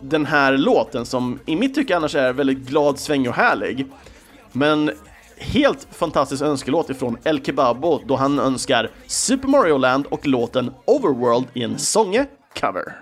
den 0.01 0.27
här 0.27 0.57
låten 0.57 1.07
som 1.07 1.39
i 1.47 1.57
mitt 1.57 1.75
tycke 1.75 1.97
annars 1.97 2.15
är 2.15 2.33
väldigt 2.33 2.59
glad, 2.59 2.99
svängig 2.99 3.29
och 3.29 3.37
härlig. 3.37 3.87
Men 4.53 4.91
helt 5.43 5.89
fantastisk 5.91 6.43
önskelåt 6.43 6.91
ifrån 6.91 7.17
El 7.25 7.45
Kebabo 7.45 8.01
då 8.07 8.17
han 8.17 8.39
önskar 8.39 8.91
Super 9.07 9.49
Mario 9.49 9.77
Land 9.77 10.07
och 10.07 10.27
låten 10.27 10.71
Overworld 10.85 11.47
i 11.55 11.63
en 11.63 11.79
sånge-cover. 11.79 12.93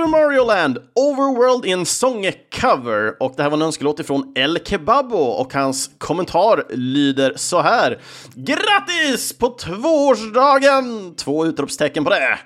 Super 0.00 0.10
Mario 0.10 0.44
Land 0.44 0.78
Overworld 0.94 1.64
in 1.66 1.86
sångcover 1.86 3.22
och 3.22 3.34
det 3.36 3.42
här 3.42 3.50
var 3.50 3.56
en 3.56 3.62
önskelåt 3.62 4.00
ifrån 4.00 4.32
El 4.34 4.58
Kebabo 4.64 5.16
och 5.16 5.54
hans 5.54 5.90
kommentar 5.98 6.64
lyder 6.70 7.32
så 7.36 7.60
här. 7.60 8.00
Grattis 8.34 9.32
på 9.38 9.48
tvåårsdagen! 9.48 11.14
Två 11.16 11.46
utropstecken 11.46 12.04
på 12.04 12.10
det. 12.10 12.38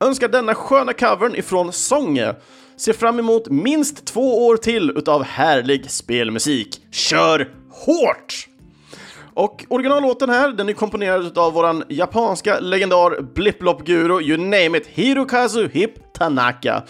Önskar 0.00 0.28
denna 0.28 0.54
sköna 0.54 0.92
covern 0.92 1.34
ifrån 1.34 1.72
Sånge. 1.72 2.34
Ser 2.76 2.92
fram 2.92 3.18
emot 3.18 3.48
minst 3.48 4.04
två 4.04 4.46
år 4.46 4.56
till 4.56 4.90
utav 4.90 5.22
härlig 5.22 5.90
spelmusik. 5.90 6.80
Kör 6.90 7.48
hårt! 7.70 8.48
Och 9.34 9.64
originallåten 9.68 10.30
här, 10.30 10.52
den 10.52 10.68
är 10.68 10.72
komponerad 10.72 11.38
av 11.38 11.52
våran 11.52 11.84
japanska 11.88 12.60
legendar 12.60 13.22
Bliplop-guru, 13.22 14.22
you 14.22 14.36
name 14.36 14.78
it, 14.78 14.86
Hirokazu 14.86 15.68
Hip 15.68 16.12
Tanaka. 16.12 16.82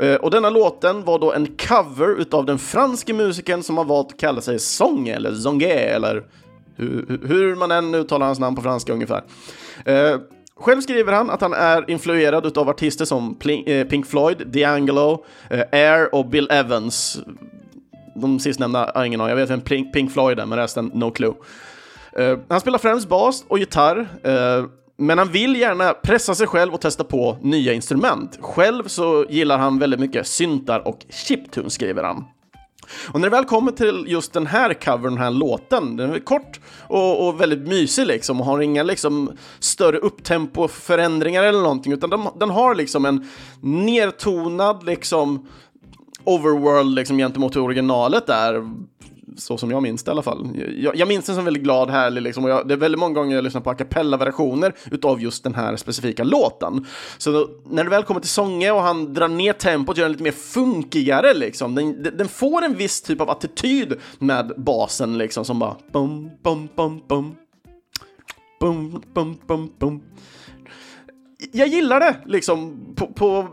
Eh, 0.00 0.14
och 0.14 0.30
denna 0.30 0.50
låten 0.50 1.04
var 1.04 1.18
då 1.18 1.32
en 1.32 1.46
cover 1.46 2.20
utav 2.20 2.46
den 2.46 2.58
franske 2.58 3.12
musikern 3.12 3.62
som 3.62 3.76
har 3.76 3.84
valt 3.84 4.12
att 4.12 4.20
kalla 4.20 4.40
sig 4.40 4.58
Song 4.58 5.08
eller 5.08 5.34
Zonge, 5.34 5.72
eller 5.72 6.24
hur, 6.76 7.20
hur 7.28 7.54
man 7.54 7.70
än 7.70 7.94
uttalar 7.94 8.26
hans 8.26 8.38
namn 8.38 8.56
på 8.56 8.62
franska 8.62 8.92
ungefär. 8.92 9.22
Eh, 9.84 10.16
själv 10.56 10.80
skriver 10.80 11.12
han 11.12 11.30
att 11.30 11.40
han 11.40 11.52
är 11.52 11.90
influerad 11.90 12.58
av 12.58 12.68
artister 12.68 13.04
som 13.04 13.38
eh, 13.66 13.86
Pink 13.86 14.06
Floyd, 14.06 14.38
D'Angelo, 14.38 15.24
Air 15.72 16.14
och 16.14 16.26
Bill 16.26 16.48
Evans. 16.50 17.18
De 18.14 18.40
sistnämnda 18.40 18.92
har 18.94 19.04
ingen 19.04 19.20
aning, 19.20 19.30
jag 19.30 19.36
vet 19.36 19.50
vem 19.50 19.90
Pink 19.92 20.12
Floyd 20.12 20.38
är, 20.38 20.46
men 20.46 20.58
resten 20.58 20.90
no 20.94 21.10
clue. 21.10 21.34
Eh, 22.18 22.38
han 22.48 22.60
spelar 22.60 22.78
främst 22.78 23.08
bas 23.08 23.44
och 23.48 23.58
gitarr, 23.58 24.08
eh, 24.22 24.64
men 24.96 25.18
han 25.18 25.28
vill 25.28 25.56
gärna 25.56 25.94
pressa 25.94 26.34
sig 26.34 26.46
själv 26.46 26.74
och 26.74 26.80
testa 26.80 27.04
på 27.04 27.36
nya 27.42 27.72
instrument. 27.72 28.38
Själv 28.40 28.84
så 28.86 29.26
gillar 29.28 29.58
han 29.58 29.78
väldigt 29.78 30.00
mycket 30.00 30.26
syntar 30.26 30.88
och 30.88 30.98
chiptunes, 31.08 31.72
skriver 31.72 32.02
han. 32.02 32.24
Och 33.12 33.20
när 33.20 33.30
det 33.30 33.36
väl 33.36 33.44
kommer 33.44 33.72
till 33.72 34.04
just 34.08 34.32
den 34.32 34.46
här 34.46 34.74
covern, 34.74 35.14
den 35.14 35.22
här 35.22 35.30
låten, 35.30 35.96
den 35.96 36.14
är 36.14 36.18
kort 36.18 36.60
och, 36.88 37.28
och 37.28 37.40
väldigt 37.40 37.68
mysig 37.68 38.06
liksom 38.06 38.40
och 38.40 38.46
har 38.46 38.60
inga 38.60 38.82
liksom 38.82 39.32
större 39.58 39.98
upptempo-förändringar 39.98 41.42
eller 41.42 41.62
någonting, 41.62 41.92
utan 41.92 42.10
den, 42.10 42.20
den 42.40 42.50
har 42.50 42.74
liksom 42.74 43.04
en 43.04 43.26
nertonad 43.60 44.86
liksom 44.86 45.48
overworld 46.24 46.94
liksom 46.94 47.18
gentemot 47.18 47.56
originalet 47.56 48.26
där 48.26 48.62
så 49.36 49.58
som 49.58 49.70
jag 49.70 49.82
minns 49.82 50.02
det 50.02 50.08
i 50.08 50.12
alla 50.12 50.22
fall. 50.22 50.48
Jag, 50.76 50.96
jag 50.96 51.08
minns 51.08 51.26
den 51.26 51.34
som 51.34 51.44
väldigt 51.44 51.62
glad, 51.62 51.90
härlig, 51.90 52.22
liksom, 52.22 52.44
och 52.44 52.50
jag, 52.50 52.68
det 52.68 52.74
är 52.74 52.78
väldigt 52.78 52.98
många 52.98 53.14
gånger 53.14 53.34
jag 53.34 53.44
lyssnar 53.44 53.60
på 53.60 53.70
a 53.70 53.74
cappella-versioner 53.74 54.74
utav 54.90 55.22
just 55.22 55.44
den 55.44 55.54
här 55.54 55.76
specifika 55.76 56.24
låten. 56.24 56.86
Så 57.18 57.32
då, 57.32 57.48
när 57.70 57.84
det 57.84 57.90
väl 57.90 58.02
kommer 58.02 58.20
till 58.20 58.30
sånger 58.30 58.74
och 58.74 58.80
han 58.80 59.14
drar 59.14 59.28
ner 59.28 59.52
tempot, 59.52 59.96
gör 59.96 60.04
den 60.04 60.12
lite 60.12 60.24
mer 60.24 60.32
funkigare, 60.32 61.34
liksom. 61.34 61.74
Den, 61.74 62.02
den, 62.02 62.28
får 62.28 62.62
en 62.62 62.74
viss 62.74 63.02
typ 63.02 63.20
av 63.20 63.30
attityd 63.30 63.94
med 64.18 64.52
basen, 64.56 65.18
liksom, 65.18 65.44
som 65.44 65.58
bara 65.58 65.76
bum, 65.92 66.30
bum, 66.42 66.68
bum, 66.76 67.02
bum. 67.08 67.34
Bum, 68.60 69.02
bum, 69.14 69.38
bum, 69.46 69.72
bum. 69.78 70.02
Jag 71.52 71.68
gillar 71.68 72.00
det, 72.00 72.16
liksom, 72.26 72.78
på, 72.96 73.06
på 73.06 73.48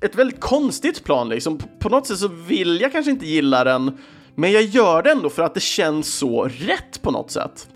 ett 0.00 0.14
väldigt 0.14 0.40
konstigt 0.40 1.04
plan, 1.04 1.28
liksom. 1.28 1.58
På, 1.58 1.66
på 1.78 1.88
något 1.88 2.06
sätt 2.06 2.18
så 2.18 2.28
vill 2.28 2.80
jag 2.80 2.92
kanske 2.92 3.10
inte 3.10 3.26
gilla 3.26 3.64
den, 3.64 3.98
men 4.36 4.52
jag 4.52 4.62
gör 4.62 5.02
det 5.02 5.10
ändå 5.10 5.30
för 5.30 5.42
att 5.42 5.54
det 5.54 5.60
känns 5.60 6.14
så 6.14 6.44
rätt 6.44 7.02
på 7.02 7.10
något 7.10 7.30
sätt. 7.30 7.68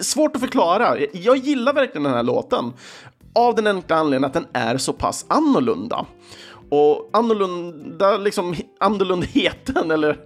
Svårt 0.00 0.36
att 0.36 0.42
förklara. 0.42 0.96
Jag 1.12 1.36
gillar 1.36 1.72
verkligen 1.72 2.02
den 2.02 2.14
här 2.14 2.22
låten. 2.22 2.72
Av 3.34 3.54
den 3.54 3.66
enkla 3.66 3.96
anledningen 3.96 4.24
att 4.24 4.32
den 4.32 4.46
är 4.52 4.76
så 4.76 4.92
pass 4.92 5.26
annorlunda. 5.28 6.06
Och 6.70 7.10
annorlunda, 7.12 8.16
liksom 8.16 8.54
annorlundheten, 8.80 9.90
eller 9.90 10.18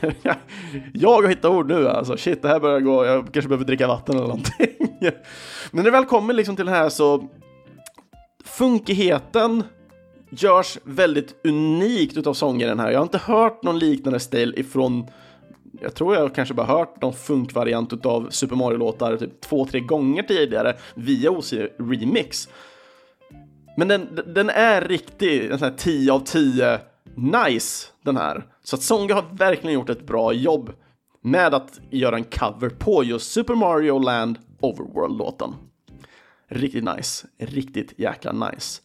jag 0.92 1.22
har 1.22 1.28
hittat 1.28 1.50
ord 1.50 1.68
nu 1.68 1.88
alltså. 1.88 2.16
Shit, 2.16 2.42
det 2.42 2.48
här 2.48 2.60
börjar 2.60 2.80
gå. 2.80 3.06
Jag 3.06 3.32
kanske 3.32 3.48
behöver 3.48 3.64
dricka 3.64 3.86
vatten 3.86 4.16
eller 4.16 4.26
någonting. 4.26 4.68
Men 5.00 5.12
när 5.70 5.82
det 5.82 5.90
väl 5.90 6.04
kommer 6.04 6.34
liksom 6.34 6.56
till 6.56 6.66
det 6.66 6.72
här 6.72 6.88
så 6.88 7.28
funkigheten 8.44 9.64
görs 10.30 10.78
väldigt 10.84 11.34
unikt 11.44 12.16
utav 12.16 12.34
sångaren 12.34 12.80
här. 12.80 12.90
Jag 12.90 12.98
har 12.98 13.04
inte 13.04 13.18
hört 13.18 13.62
någon 13.62 13.78
liknande 13.78 14.20
stil 14.20 14.54
ifrån 14.56 15.06
jag 15.80 15.94
tror 15.94 16.14
jag 16.14 16.34
kanske 16.34 16.54
bara 16.54 16.66
hört 16.66 17.02
någon 17.02 17.12
funkvariant 17.12 18.06
av 18.06 18.30
Super 18.30 18.56
Mario-låtar 18.56 19.16
typ 19.16 19.40
två, 19.40 19.66
tre 19.66 19.80
gånger 19.80 20.22
tidigare 20.22 20.76
via 20.94 21.30
OC 21.30 21.52
Remix. 21.78 22.48
Men 23.76 23.88
den, 23.88 24.20
den 24.26 24.50
är 24.50 24.80
riktig, 24.80 25.50
en 25.50 25.58
sån 25.58 25.68
här 25.68 25.76
10 25.76 26.12
av 26.12 26.20
10 26.20 26.78
nice 27.14 27.88
den 28.02 28.16
här. 28.16 28.44
Så 28.62 28.76
att 28.76 28.82
Songa 28.82 29.14
har 29.14 29.24
verkligen 29.32 29.74
gjort 29.74 29.90
ett 29.90 30.06
bra 30.06 30.32
jobb 30.32 30.72
med 31.22 31.54
att 31.54 31.80
göra 31.90 32.16
en 32.16 32.24
cover 32.24 32.68
på 32.68 33.04
just 33.04 33.32
Super 33.32 33.54
Mario 33.54 33.98
Land 33.98 34.38
Overworld-låten. 34.60 35.54
Riktigt 36.48 36.84
nice, 36.84 37.26
riktigt 37.38 37.94
jäkla 37.96 38.32
nice. 38.32 38.82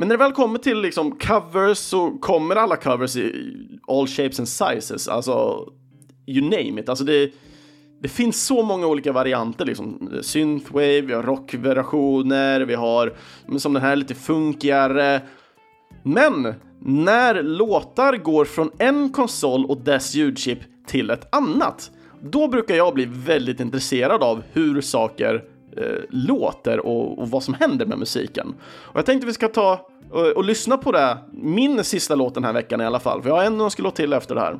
Men 0.00 0.08
när 0.08 0.16
det 0.16 0.24
väl 0.24 0.32
kommer 0.32 0.58
till 0.58 0.80
liksom 0.80 1.12
covers 1.12 1.78
så 1.78 2.10
kommer 2.10 2.56
alla 2.56 2.76
covers 2.76 3.16
i 3.16 3.56
all 3.88 4.06
shapes 4.06 4.38
and 4.38 4.48
sizes, 4.48 5.08
alltså 5.08 5.66
you 6.26 6.42
name 6.42 6.80
it. 6.80 6.88
Alltså 6.88 7.04
det, 7.04 7.32
det 8.02 8.08
finns 8.08 8.46
så 8.46 8.62
många 8.62 8.86
olika 8.86 9.12
varianter, 9.12 9.64
liksom 9.64 10.10
synthwave, 10.22 11.00
vi 11.00 11.12
har 11.12 11.22
rockversioner, 11.22 12.60
vi 12.60 12.74
har 12.74 13.16
som 13.58 13.72
den 13.72 13.82
här 13.82 13.96
lite 13.96 14.14
funkigare. 14.14 15.20
Men 16.02 16.54
när 16.78 17.42
låtar 17.42 18.16
går 18.16 18.44
från 18.44 18.70
en 18.78 19.12
konsol 19.12 19.64
och 19.64 19.80
dess 19.80 20.14
ljudchip 20.14 20.58
till 20.86 21.10
ett 21.10 21.34
annat, 21.34 21.90
då 22.22 22.48
brukar 22.48 22.74
jag 22.74 22.94
bli 22.94 23.04
väldigt 23.10 23.60
intresserad 23.60 24.22
av 24.22 24.42
hur 24.52 24.80
saker 24.80 25.44
eh, 25.76 26.02
låter 26.10 26.86
och, 26.86 27.18
och, 27.18 27.30
vad 27.30 27.42
som 27.42 27.54
händer 27.54 27.86
med 27.86 27.98
musiken. 27.98 28.54
Och 28.62 28.98
jag 28.98 29.06
tänkte 29.06 29.26
vi 29.26 29.32
ska 29.32 29.48
ta 29.48 29.86
och, 30.10 30.26
och, 30.26 30.44
lyssna 30.44 30.76
på 30.76 30.92
det, 30.92 31.18
min 31.32 31.84
sista 31.84 32.14
låt 32.14 32.34
den 32.34 32.44
här 32.44 32.52
veckan 32.52 32.80
i 32.80 32.84
alla 32.84 33.00
fall, 33.00 33.22
för 33.22 33.28
jag 33.28 33.36
har 33.36 33.44
en 33.44 33.60
önskelåt 33.60 33.96
till 33.96 34.12
efter 34.12 34.34
det 34.34 34.40
här. 34.40 34.58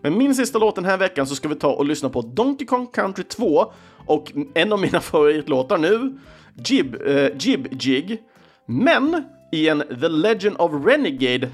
Men 0.00 0.18
min 0.18 0.34
sista 0.34 0.58
låt 0.58 0.74
den 0.74 0.84
här 0.84 0.96
veckan 0.96 1.26
så 1.26 1.34
ska 1.34 1.48
vi 1.48 1.54
ta 1.54 1.72
och 1.72 1.84
lyssna 1.84 2.08
på 2.08 2.20
Donkey 2.20 2.66
Kong 2.66 2.86
Country 2.86 3.24
2 3.24 3.72
och 4.06 4.32
en 4.54 4.72
av 4.72 4.80
mina 4.80 5.00
favoritlåtar 5.00 5.78
nu, 5.78 6.18
Jib, 6.64 6.96
eh, 7.06 7.28
Jib 7.38 7.82
Jig. 7.82 8.18
Men 8.66 9.24
i 9.52 9.68
en 9.68 9.82
The 10.00 10.08
Legend 10.08 10.56
of 10.58 10.86
Renegade 10.86 11.50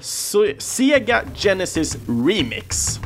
Sega 0.57 1.21
Genesis 1.35 1.97
Remix. 2.07 2.99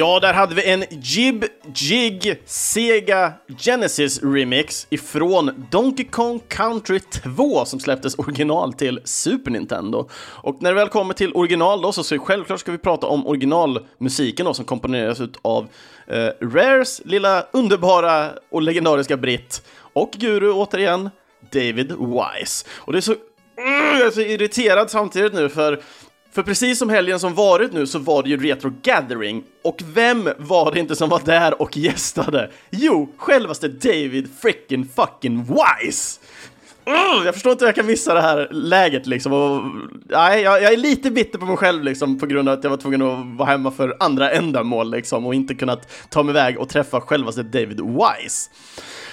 Ja, 0.00 0.20
där 0.20 0.32
hade 0.32 0.54
vi 0.54 0.70
en 0.70 0.84
Jib 0.90 1.44
Jig 1.74 2.42
Sega 2.46 3.32
Genesis 3.58 4.22
Remix 4.22 4.86
ifrån 4.90 5.66
Donkey 5.70 6.06
Kong 6.06 6.40
Country 6.48 7.00
2 7.00 7.64
som 7.64 7.80
släpptes 7.80 8.14
original 8.18 8.72
till 8.72 9.00
Super 9.04 9.50
Nintendo. 9.50 10.08
Och 10.14 10.56
när 10.62 10.70
det 10.70 10.74
väl 10.74 10.88
kommer 10.88 11.14
till 11.14 11.32
original 11.34 11.82
då 11.82 11.92
så 11.92 12.04
ska 12.04 12.14
vi, 12.14 12.18
självklart 12.18 12.60
ska 12.60 12.72
vi 12.72 12.78
prata 12.78 13.06
om 13.06 13.26
originalmusiken 13.26 14.46
då 14.46 14.54
som 14.54 14.64
komponeras 14.64 15.20
ut 15.20 15.38
av 15.42 15.68
eh, 16.06 16.28
Rares 16.40 17.00
lilla 17.04 17.46
underbara 17.52 18.30
och 18.50 18.62
legendariska 18.62 19.16
britt 19.16 19.62
och 19.92 20.10
guru 20.10 20.52
återigen 20.52 21.10
David 21.52 21.92
Wise. 21.92 22.66
Och 22.70 22.92
det 22.92 22.98
är 22.98 23.00
så, 23.00 23.14
mm, 23.58 23.98
jag 23.98 24.06
är 24.06 24.10
så 24.10 24.20
irriterad 24.20 24.90
samtidigt 24.90 25.34
nu 25.34 25.48
för 25.48 25.82
för 26.32 26.42
precis 26.42 26.78
som 26.78 26.88
helgen 26.88 27.20
som 27.20 27.34
varit 27.34 27.72
nu 27.72 27.86
så 27.86 27.98
var 27.98 28.22
det 28.22 28.28
ju 28.28 28.36
Retro 28.36 28.72
Gathering. 28.82 29.42
Och 29.62 29.82
vem 29.94 30.28
var 30.38 30.72
det 30.72 30.80
inte 30.80 30.96
som 30.96 31.08
var 31.08 31.20
där 31.24 31.62
och 31.62 31.76
gästade? 31.76 32.50
Jo, 32.70 33.12
självaste 33.16 33.68
David 33.68 34.28
frickin' 34.42 34.88
fucking 34.96 35.44
Wise! 35.44 36.20
Mm, 36.84 37.24
jag 37.24 37.34
förstår 37.34 37.52
inte 37.52 37.64
hur 37.64 37.68
jag 37.68 37.74
kan 37.74 37.86
missa 37.86 38.14
det 38.14 38.20
här 38.20 38.48
läget 38.50 39.06
liksom. 39.06 39.32
Och, 39.32 39.62
nej, 40.08 40.42
jag, 40.42 40.62
jag, 40.62 40.72
är 40.72 40.76
lite 40.76 41.10
bitter 41.10 41.38
på 41.38 41.46
mig 41.46 41.56
själv 41.56 41.84
liksom 41.84 42.18
på 42.18 42.26
grund 42.26 42.48
av 42.48 42.58
att 42.58 42.64
jag 42.64 42.70
var 42.70 42.76
tvungen 42.76 43.02
att 43.02 43.38
vara 43.38 43.48
hemma 43.48 43.70
för 43.70 43.96
andra 44.00 44.30
ändamål 44.30 44.90
liksom 44.90 45.26
och 45.26 45.34
inte 45.34 45.54
kunnat 45.54 45.92
ta 46.08 46.22
mig 46.22 46.32
iväg 46.32 46.58
och 46.58 46.68
träffa 46.68 47.00
självaste 47.00 47.42
David 47.42 47.80
Wise. 47.80 48.50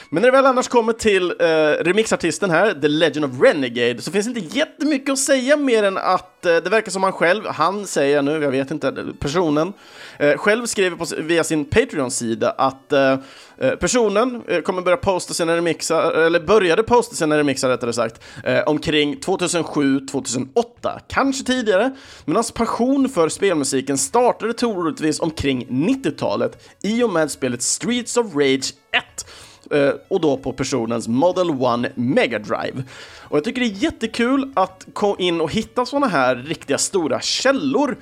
Men 0.09 0.21
när 0.21 0.31
det 0.31 0.37
väl 0.37 0.45
annars 0.45 0.67
kommer 0.67 0.93
till 0.93 1.31
eh, 1.39 1.45
remixartisten 1.83 2.49
här, 2.49 2.73
The 2.73 2.87
Legend 2.87 3.25
of 3.25 3.41
Renegade, 3.41 4.01
så 4.01 4.11
finns 4.11 4.33
det 4.33 4.39
inte 4.39 4.57
jättemycket 4.57 5.09
att 5.09 5.19
säga 5.19 5.57
mer 5.57 5.83
än 5.83 5.97
att 5.97 6.45
eh, 6.45 6.55
det 6.55 6.69
verkar 6.69 6.91
som 6.91 7.03
han 7.03 7.11
själv, 7.11 7.45
han 7.45 7.87
säger 7.87 8.15
jag 8.15 8.25
nu, 8.25 8.43
jag 8.43 8.51
vet 8.51 8.71
inte, 8.71 9.05
personen, 9.19 9.73
eh, 10.19 10.37
själv 10.37 10.65
skriver 10.65 10.97
på, 10.97 11.05
via 11.17 11.43
sin 11.43 11.65
Patreon-sida 11.65 12.49
att 12.49 12.93
eh, 12.93 13.17
eh, 13.57 13.71
personen 13.71 14.41
eh, 14.47 14.61
kommer 14.61 14.81
börja 14.81 14.97
posta 14.97 15.33
sina 15.33 15.55
remixar, 15.55 16.11
eller 16.11 16.39
började 16.39 16.83
posta 16.83 17.15
sina 17.15 17.37
remixar 17.37 17.69
rättare 17.69 17.93
sagt, 17.93 18.21
eh, 18.43 18.59
omkring 18.65 19.15
2007-2008, 19.15 20.99
kanske 21.07 21.43
tidigare, 21.43 21.95
men 22.25 22.35
hans 22.35 22.51
passion 22.51 23.09
för 23.09 23.29
spelmusiken 23.29 23.97
startade 23.97 24.53
troligtvis 24.53 25.19
omkring 25.19 25.67
90-talet 25.69 26.67
i 26.83 27.03
och 27.03 27.13
med 27.13 27.31
spelet 27.31 27.61
Streets 27.61 28.17
of 28.17 28.35
Rage 28.35 28.73
1 28.91 29.25
Eh, 29.71 29.89
och 30.07 30.21
då 30.21 30.37
på 30.37 30.53
personens 30.53 31.07
Model 31.07 31.49
1 31.85 31.91
Mega 31.95 32.39
Drive. 32.39 32.83
Och 33.19 33.37
jag 33.37 33.43
tycker 33.43 33.61
det 33.61 33.67
är 33.67 33.83
jättekul 33.83 34.51
att 34.55 34.87
gå 34.93 35.15
in 35.19 35.41
och 35.41 35.51
hitta 35.51 35.85
sådana 35.85 36.07
här 36.07 36.35
riktiga 36.35 36.77
stora 36.77 37.21
källor. 37.21 37.97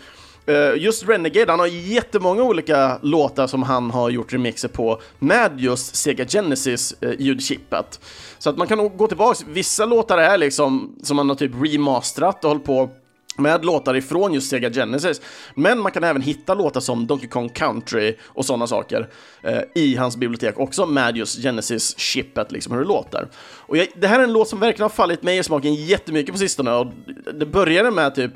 Eh, 0.47 0.73
just 0.77 1.09
Renegade, 1.09 1.51
han 1.51 1.59
har 1.59 1.67
jättemånga 1.67 2.43
olika 2.43 2.99
låtar 3.01 3.47
som 3.47 3.63
han 3.63 3.91
har 3.91 4.09
gjort 4.09 4.33
remixer 4.33 4.67
på 4.67 5.01
med 5.19 5.59
just 5.59 5.95
Sega 5.95 6.25
Genesis-ljudchippet. 6.25 7.99
Eh, 8.01 8.07
Så 8.37 8.49
att 8.49 8.57
man 8.57 8.67
kan 8.67 8.77
nog 8.77 8.97
gå 8.97 9.07
tillbaka, 9.07 9.45
vissa 9.47 9.85
låtar 9.85 10.17
är 10.17 10.37
liksom 10.37 10.95
som 11.03 11.15
man 11.15 11.29
har 11.29 11.35
typ 11.35 11.51
remasterat 11.63 12.43
och 12.43 12.49
hållit 12.49 12.65
på 12.65 12.89
med 13.37 13.65
låtar 13.65 13.95
ifrån 13.95 14.33
just 14.33 14.49
Sega 14.49 14.69
Genesis. 14.69 15.21
Men 15.55 15.79
man 15.79 15.91
kan 15.91 16.03
även 16.03 16.21
hitta 16.21 16.53
låtar 16.53 16.81
som 16.81 17.07
Donkey 17.07 17.29
Kong 17.29 17.49
Country 17.49 18.15
och 18.23 18.45
sådana 18.45 18.67
saker 18.67 19.09
eh, 19.41 19.61
i 19.75 19.95
hans 19.95 20.17
bibliotek 20.17 20.59
också 20.59 20.85
med 20.85 21.17
just 21.17 21.43
Genesis-chippet, 21.43 22.51
liksom 22.51 22.73
hur 22.73 22.79
det 22.79 22.87
låter. 22.87 23.27
Och 23.57 23.77
jag, 23.77 23.87
det 23.95 24.07
här 24.07 24.19
är 24.19 24.23
en 24.23 24.33
låt 24.33 24.47
som 24.47 24.59
verkligen 24.59 24.83
har 24.83 24.89
fallit 24.89 25.23
mig 25.23 25.37
i 25.37 25.43
smaken 25.43 25.75
jättemycket 25.75 26.33
på 26.33 26.39
sistone 26.39 26.71
och 26.71 26.87
det 27.33 27.45
började 27.45 27.91
med 27.91 28.15
typ 28.15 28.31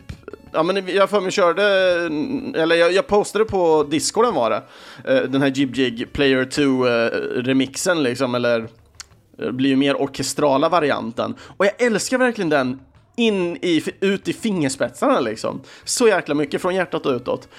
Ja 0.52 0.64
men 0.64 0.88
jag 0.88 1.10
för 1.10 1.22
mig 1.22 1.32
körde, 1.32 1.64
eller 2.62 2.76
jag, 2.76 2.94
jag 2.94 3.08
postade 3.08 3.46
på 3.46 3.88
Discorden 3.90 4.34
var 4.34 4.50
det, 4.50 4.62
eh, 5.14 5.24
den 5.24 5.42
här 5.42 5.50
Jib 5.50 5.76
Jig 5.76 6.14
Player 6.14 6.46
2 6.46 6.88
eh, 6.88 7.42
remixen 7.44 8.04
liksom, 8.04 8.36
eller 8.36 8.68
eh, 9.40 9.52
blir 9.52 9.70
ju 9.70 9.76
mer 9.76 10.02
orkestrala 10.02 10.70
varianten. 10.70 11.36
Och 11.58 11.66
jag 11.66 11.82
älskar 11.82 12.18
verkligen 12.18 12.50
den 12.50 12.80
in 13.20 13.58
i, 13.62 13.84
ut 14.00 14.28
i 14.28 14.34
fingerspetsarna 14.34 15.20
liksom. 15.20 15.62
Så 15.84 16.08
jäkla 16.08 16.36
mycket 16.36 16.62
från 16.62 16.76
hjärtat 16.76 17.06
och 17.06 17.14
utåt. 17.14 17.50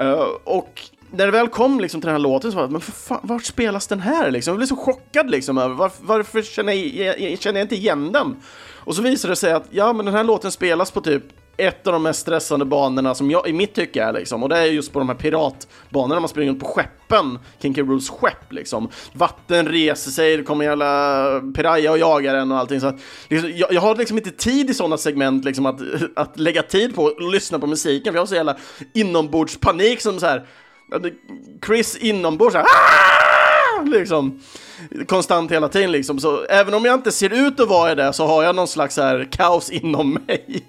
Uh, 0.00 0.26
och 0.44 0.80
när 1.10 1.26
det 1.26 1.32
väl 1.32 1.48
kom 1.48 1.80
liksom 1.80 2.00
till 2.00 2.06
den 2.06 2.14
här 2.14 2.22
låten 2.22 2.50
så 2.50 2.56
var 2.56 2.66
det, 2.66 2.72
men 2.72 2.80
för 2.80 2.92
fan, 2.92 3.20
vart 3.22 3.44
spelas 3.44 3.86
den 3.86 4.00
här 4.00 4.30
liksom? 4.30 4.52
Jag 4.52 4.56
blev 4.56 4.66
så 4.66 4.76
chockad 4.76 5.30
liksom 5.30 5.58
över 5.58 5.74
varför, 5.74 6.04
varför 6.04 6.42
känner 6.42 6.72
jag, 6.72 7.38
känner 7.38 7.60
jag 7.60 7.64
inte 7.64 7.74
igen 7.76 8.12
den? 8.12 8.36
Och 8.74 8.96
så 8.96 9.02
visade 9.02 9.32
det 9.32 9.36
sig 9.36 9.52
att, 9.52 9.66
ja 9.70 9.92
men 9.92 10.06
den 10.06 10.14
här 10.14 10.24
låten 10.24 10.52
spelas 10.52 10.90
på 10.90 11.00
typ 11.00 11.22
ett 11.56 11.86
av 11.86 11.92
de 11.92 12.02
mest 12.02 12.20
stressande 12.20 12.64
banorna 12.64 13.14
som 13.14 13.30
jag 13.30 13.48
i 13.48 13.52
mitt 13.52 13.74
tycke 13.74 14.02
är 14.02 14.12
liksom. 14.12 14.42
Och 14.42 14.48
det 14.48 14.58
är 14.58 14.64
just 14.64 14.92
på 14.92 14.98
de 14.98 15.08
här 15.08 15.16
piratbanorna 15.16 16.20
man 16.20 16.28
springer 16.28 16.54
på 16.54 16.66
skeppen, 16.66 17.38
Kinky 17.62 17.82
Rules 17.82 18.10
skepp 18.10 18.52
liksom. 18.52 18.88
Vatten 19.12 19.68
reser 19.68 20.10
sig, 20.10 20.36
det 20.36 20.42
kommer 20.42 20.64
jävla 20.64 21.40
piraya 21.56 21.90
och 21.90 21.98
jagar 21.98 22.34
en 22.34 22.52
och 22.52 22.58
allting. 22.58 22.80
Så 22.80 22.86
att, 22.86 23.00
liksom, 23.28 23.52
jag, 23.54 23.72
jag, 23.72 23.80
har 23.80 23.96
liksom 23.96 24.18
inte 24.18 24.30
tid 24.30 24.70
i 24.70 24.74
sådana 24.74 24.96
segment 24.96 25.44
liksom 25.44 25.66
att, 25.66 25.80
att 26.16 26.38
lägga 26.38 26.62
tid 26.62 26.94
på 26.94 27.06
att 27.06 27.32
lyssna 27.32 27.58
på 27.58 27.66
musiken. 27.66 28.12
För 28.12 28.16
jag 28.16 28.22
har 28.22 28.26
så 28.26 28.34
jävla 28.34 28.56
inombordspanik 28.94 30.00
som 30.00 30.20
så 30.20 30.26
här. 30.26 30.46
Chris 31.66 31.96
inombords 31.96 32.52
så 32.52 32.58
här, 32.58 32.66
ah! 32.66 33.23
liksom 33.86 34.40
konstant 35.06 35.52
hela 35.52 35.68
tiden 35.68 35.92
liksom. 35.92 36.18
Så 36.18 36.44
även 36.44 36.74
om 36.74 36.84
jag 36.84 36.94
inte 36.94 37.12
ser 37.12 37.46
ut 37.46 37.60
att 37.60 37.68
vara 37.68 37.94
det 37.94 38.12
så 38.12 38.26
har 38.26 38.42
jag 38.42 38.56
någon 38.56 38.68
slags 38.68 38.96
här 38.96 39.28
kaos 39.32 39.70
inom 39.70 40.12
mig. 40.26 40.64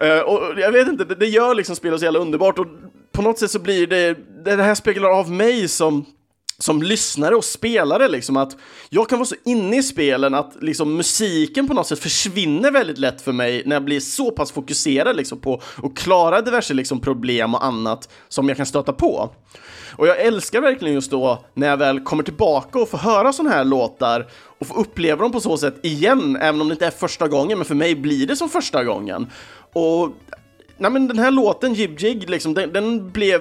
Eh, 0.00 0.18
och 0.18 0.60
jag 0.60 0.72
vet 0.72 0.88
inte, 0.88 1.04
det, 1.04 1.14
det 1.14 1.26
gör 1.26 1.54
liksom 1.54 1.76
spelet 1.76 1.98
så 1.98 2.04
jävla 2.04 2.18
underbart 2.18 2.58
och 2.58 2.66
på 3.12 3.22
något 3.22 3.38
sätt 3.38 3.50
så 3.50 3.58
blir 3.58 3.86
det, 3.86 4.16
det 4.44 4.62
här 4.62 4.74
speglar 4.74 5.10
av 5.10 5.30
mig 5.30 5.68
som 5.68 6.04
som 6.58 6.82
lyssnare 6.82 7.34
och 7.34 7.44
spelare 7.44 8.08
liksom 8.08 8.36
att 8.36 8.56
jag 8.88 9.08
kan 9.08 9.18
vara 9.18 9.26
så 9.26 9.34
inne 9.44 9.78
i 9.78 9.82
spelen 9.82 10.34
att 10.34 10.56
liksom 10.60 10.96
musiken 10.96 11.68
på 11.68 11.74
något 11.74 11.86
sätt 11.86 11.98
försvinner 11.98 12.70
väldigt 12.70 12.98
lätt 12.98 13.22
för 13.22 13.32
mig 13.32 13.62
när 13.66 13.76
jag 13.76 13.84
blir 13.84 14.00
så 14.00 14.30
pass 14.30 14.52
fokuserad 14.52 15.16
liksom 15.16 15.40
på 15.40 15.62
att 15.82 15.96
klara 15.96 16.40
diverse 16.40 16.74
liksom 16.74 17.00
problem 17.00 17.54
och 17.54 17.64
annat 17.64 18.08
som 18.28 18.48
jag 18.48 18.56
kan 18.56 18.66
stöta 18.66 18.92
på. 18.92 19.34
Och 19.98 20.06
jag 20.06 20.20
älskar 20.20 20.60
verkligen 20.60 20.94
just 20.94 21.10
då 21.10 21.44
när 21.54 21.68
jag 21.68 21.76
väl 21.76 22.00
kommer 22.00 22.22
tillbaka 22.22 22.78
och 22.78 22.88
får 22.88 22.98
höra 22.98 23.32
sådana 23.32 23.54
här 23.54 23.64
låtar 23.64 24.26
och 24.58 24.66
får 24.66 24.78
uppleva 24.78 25.22
dem 25.22 25.32
på 25.32 25.40
så 25.40 25.56
sätt 25.56 25.74
igen, 25.82 26.38
även 26.40 26.60
om 26.60 26.68
det 26.68 26.72
inte 26.72 26.86
är 26.86 26.90
första 26.90 27.28
gången, 27.28 27.58
men 27.58 27.64
för 27.64 27.74
mig 27.74 27.94
blir 27.94 28.26
det 28.26 28.36
som 28.36 28.48
första 28.48 28.84
gången. 28.84 29.26
Och 29.72 30.10
nej 30.76 30.90
men 30.90 31.08
den 31.08 31.18
här 31.18 31.30
låten, 31.30 31.74
Jib 31.74 32.00
Jig, 32.00 32.30
liksom, 32.30 32.54
den, 32.54 32.72
den 32.72 33.10
blev 33.10 33.40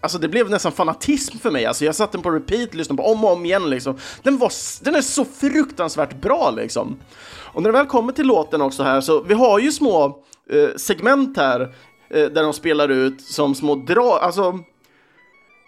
Alltså 0.00 0.18
det 0.18 0.28
blev 0.28 0.50
nästan 0.50 0.72
fanatism 0.72 1.38
för 1.38 1.50
mig, 1.50 1.66
alltså 1.66 1.84
jag 1.84 1.94
satte 1.94 2.16
den 2.16 2.22
på 2.22 2.30
repeat, 2.30 2.74
lyssnade 2.74 3.02
på 3.02 3.08
om 3.08 3.24
och 3.24 3.32
om 3.32 3.44
igen 3.44 3.70
liksom. 3.70 3.96
Den, 4.22 4.38
var, 4.38 4.52
den 4.84 4.94
är 4.94 5.00
så 5.00 5.24
fruktansvärt 5.24 6.20
bra 6.20 6.50
liksom. 6.56 6.96
Och 7.54 7.62
när 7.62 7.72
det 7.72 7.78
väl 7.78 7.86
kommer 7.86 8.12
till 8.12 8.26
låten 8.26 8.62
också 8.62 8.82
här 8.82 9.00
så, 9.00 9.22
vi 9.22 9.34
har 9.34 9.58
ju 9.58 9.72
små 9.72 10.04
eh, 10.50 10.76
segment 10.76 11.36
här 11.36 11.60
eh, 12.10 12.24
där 12.24 12.42
de 12.42 12.52
spelar 12.52 12.88
ut 12.88 13.20
som 13.20 13.54
små 13.54 13.74
drag, 13.74 14.18
alltså 14.22 14.58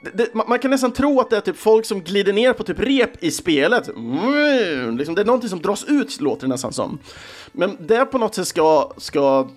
det, 0.01 0.35
man 0.35 0.59
kan 0.59 0.71
nästan 0.71 0.93
tro 0.93 1.21
att 1.21 1.31
det 1.31 1.37
är 1.37 1.41
typ 1.41 1.57
folk 1.57 1.87
som 1.87 2.01
glider 2.01 2.33
ner 2.33 2.53
på 2.53 2.65
typ 2.65 2.81
rep 2.81 3.25
i 3.25 3.31
spelet. 3.31 3.89
Mm, 3.89 4.97
liksom, 4.97 5.15
det 5.15 5.21
är 5.21 5.25
någonting 5.27 5.51
som 5.51 5.63
dras 5.63 5.85
ut, 5.85 6.21
låter 6.21 6.47
det 6.47 6.53
nästan 6.53 6.73
som. 6.73 6.99
Men 7.53 7.77
det 7.81 8.05
på 8.05 8.19
något 8.19 8.35
sätt 8.35 8.47
ska, 8.47 8.93
ska 8.97 9.49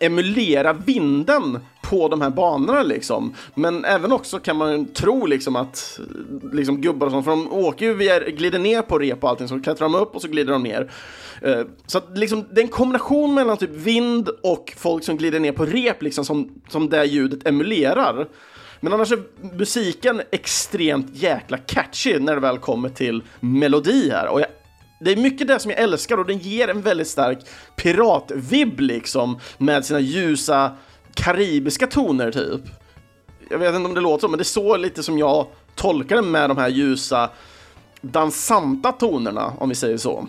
emulera 0.00 0.72
vinden 0.72 1.58
på 1.82 2.08
de 2.08 2.20
här 2.20 2.30
banorna 2.30 2.82
liksom. 2.82 3.34
Men 3.54 3.84
även 3.84 4.12
också 4.12 4.38
kan 4.38 4.56
man 4.56 4.86
tro 4.86 5.26
liksom 5.26 5.56
att 5.56 6.00
liksom 6.52 6.80
gubbar 6.80 7.06
och 7.06 7.12
sånt, 7.12 7.24
för 7.24 7.30
de 7.30 7.52
åker 7.52 7.86
ju 7.86 7.94
via, 7.94 8.30
glider 8.30 8.58
ner 8.58 8.82
på 8.82 8.98
rep 8.98 9.24
och 9.24 9.30
allting, 9.30 9.48
så 9.48 9.60
klättrar 9.60 9.88
de 9.88 9.94
upp 9.94 10.14
och 10.14 10.22
så 10.22 10.28
glider 10.28 10.52
de 10.52 10.62
ner. 10.62 10.92
Uh, 11.46 11.62
så 11.86 11.98
att 11.98 12.18
liksom, 12.18 12.44
det 12.52 12.60
är 12.60 12.64
en 12.64 12.70
kombination 12.70 13.34
mellan 13.34 13.56
typ 13.56 13.70
vind 13.70 14.28
och 14.28 14.72
folk 14.76 15.04
som 15.04 15.16
glider 15.16 15.40
ner 15.40 15.52
på 15.52 15.64
rep 15.64 16.02
liksom 16.02 16.24
som, 16.24 16.62
som 16.68 16.88
det 16.88 17.04
ljudet 17.04 17.46
emulerar. 17.46 18.28
Men 18.80 18.92
annars 18.92 19.12
är 19.12 19.22
musiken 19.56 20.22
extremt 20.30 21.16
jäkla 21.16 21.58
catchy 21.58 22.18
när 22.18 22.34
det 22.34 22.40
väl 22.40 22.58
kommer 22.58 22.88
till 22.88 23.22
melodi 23.40 24.10
här. 24.10 24.28
Och 24.28 24.40
jag, 24.40 24.48
det 25.00 25.12
är 25.12 25.16
mycket 25.16 25.48
det 25.48 25.58
som 25.58 25.70
jag 25.70 25.80
älskar 25.80 26.18
och 26.18 26.26
den 26.26 26.38
ger 26.38 26.68
en 26.68 26.82
väldigt 26.82 27.08
stark 27.08 27.38
piratvibb 27.76 28.80
liksom 28.80 29.38
med 29.58 29.84
sina 29.84 30.00
ljusa 30.00 30.76
karibiska 31.14 31.86
toner 31.86 32.32
typ. 32.32 32.60
Jag 33.50 33.58
vet 33.58 33.74
inte 33.74 33.88
om 33.88 33.94
det 33.94 34.00
låter 34.00 34.20
så, 34.20 34.28
men 34.28 34.38
det 34.38 34.42
är 34.42 34.44
så 34.44 34.76
lite 34.76 35.02
som 35.02 35.18
jag 35.18 35.46
tolkar 35.74 36.16
det 36.16 36.22
med 36.22 36.50
de 36.50 36.58
här 36.58 36.68
ljusa 36.68 37.30
dansanta 38.00 38.92
tonerna, 38.92 39.52
om 39.58 39.68
vi 39.68 39.74
säger 39.74 39.96
så. 39.96 40.28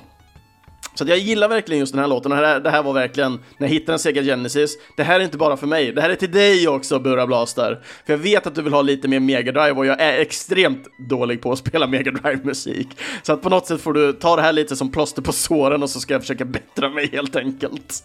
Så 0.97 1.05
jag 1.07 1.17
gillar 1.17 1.49
verkligen 1.49 1.79
just 1.79 1.93
den 1.93 1.99
här 1.99 2.07
låten 2.07 2.31
och 2.31 2.37
det 2.37 2.47
här, 2.47 2.59
det 2.59 2.69
här 2.69 2.83
var 2.83 2.93
verkligen, 2.93 3.31
när 3.57 3.67
jag 3.67 3.73
hittade 3.73 3.93
en 3.93 3.99
Sega 3.99 4.23
Genesis, 4.23 4.77
det 4.95 5.03
här 5.03 5.19
är 5.19 5.23
inte 5.23 5.37
bara 5.37 5.57
för 5.57 5.67
mig, 5.67 5.91
det 5.91 6.01
här 6.01 6.09
är 6.09 6.15
till 6.15 6.31
dig 6.31 6.67
också 6.67 6.99
Burra 6.99 7.27
Blaster. 7.27 7.79
För 8.05 8.13
jag 8.13 8.17
vet 8.17 8.47
att 8.47 8.55
du 8.55 8.61
vill 8.61 8.73
ha 8.73 8.81
lite 8.81 9.07
mer 9.07 9.19
Mega 9.19 9.51
Drive 9.51 9.71
och 9.71 9.85
jag 9.85 10.01
är 10.01 10.19
extremt 10.19 10.87
dålig 11.09 11.41
på 11.41 11.51
att 11.51 11.59
spela 11.67 11.87
Mega 11.87 12.11
Drive 12.11 12.39
musik 12.43 12.87
Så 13.23 13.33
att 13.33 13.41
på 13.41 13.49
något 13.49 13.67
sätt 13.67 13.81
får 13.81 13.93
du 13.93 14.13
ta 14.13 14.35
det 14.35 14.41
här 14.41 14.53
lite 14.53 14.75
som 14.75 14.91
plåster 14.91 15.21
på 15.21 15.31
såren 15.31 15.83
och 15.83 15.89
så 15.89 15.99
ska 15.99 16.13
jag 16.13 16.21
försöka 16.21 16.45
bättra 16.45 16.89
mig 16.89 17.09
helt 17.11 17.35
enkelt. 17.35 18.03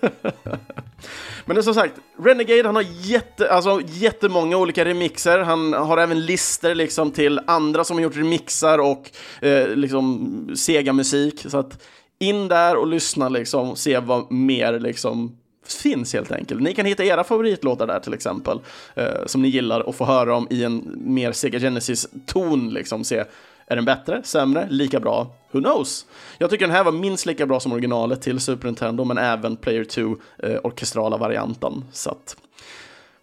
Men 1.44 1.62
som 1.62 1.74
sagt, 1.74 1.94
Renegade 2.18 2.68
han 2.68 2.76
har 2.76 2.86
jätte, 3.00 3.52
alltså, 3.52 3.80
jättemånga 3.86 4.56
olika 4.56 4.84
remixer, 4.84 5.38
han 5.38 5.72
har 5.72 5.98
även 5.98 6.26
lister 6.26 6.74
liksom 6.74 7.10
till 7.10 7.40
andra 7.46 7.84
som 7.84 7.96
har 7.96 8.02
gjort 8.02 8.16
remixar 8.16 8.78
och 8.78 9.10
eh, 9.40 9.68
liksom 9.68 10.50
Sega-musik. 10.56 11.44
Så 11.48 11.58
att 11.58 11.78
in 12.20 12.48
där 12.48 12.76
och 12.76 12.86
lyssna 12.86 13.28
liksom, 13.28 13.76
se 13.76 13.98
vad 13.98 14.32
mer 14.32 14.78
liksom 14.78 15.36
finns 15.66 16.12
helt 16.12 16.32
enkelt. 16.32 16.60
Ni 16.60 16.74
kan 16.74 16.86
hitta 16.86 17.04
era 17.04 17.24
favoritlåtar 17.24 17.86
där 17.86 18.00
till 18.00 18.14
exempel, 18.14 18.60
eh, 18.94 19.26
som 19.26 19.42
ni 19.42 19.48
gillar 19.48 19.80
och 19.80 19.94
få 19.94 20.04
höra 20.04 20.36
om 20.36 20.46
i 20.50 20.64
en 20.64 20.94
mer 20.96 21.32
Sega 21.32 21.58
Genesis-ton, 21.58 22.70
liksom, 22.70 23.04
se 23.04 23.24
Är 23.66 23.76
den 23.76 23.84
bättre, 23.84 24.22
sämre, 24.24 24.66
lika 24.70 25.00
bra? 25.00 25.26
Who 25.50 25.60
knows? 25.60 26.06
Jag 26.38 26.50
tycker 26.50 26.66
den 26.66 26.76
här 26.76 26.84
var 26.84 26.92
minst 26.92 27.26
lika 27.26 27.46
bra 27.46 27.60
som 27.60 27.72
originalet 27.72 28.22
till 28.22 28.40
Super 28.40 28.66
Nintendo, 28.66 29.04
men 29.04 29.18
även 29.18 29.56
Player 29.56 29.84
2 29.84 30.16
eh, 30.38 30.60
orkestrala 30.64 31.16
varianten. 31.16 31.84
Så 31.92 32.10
att... 32.10 32.36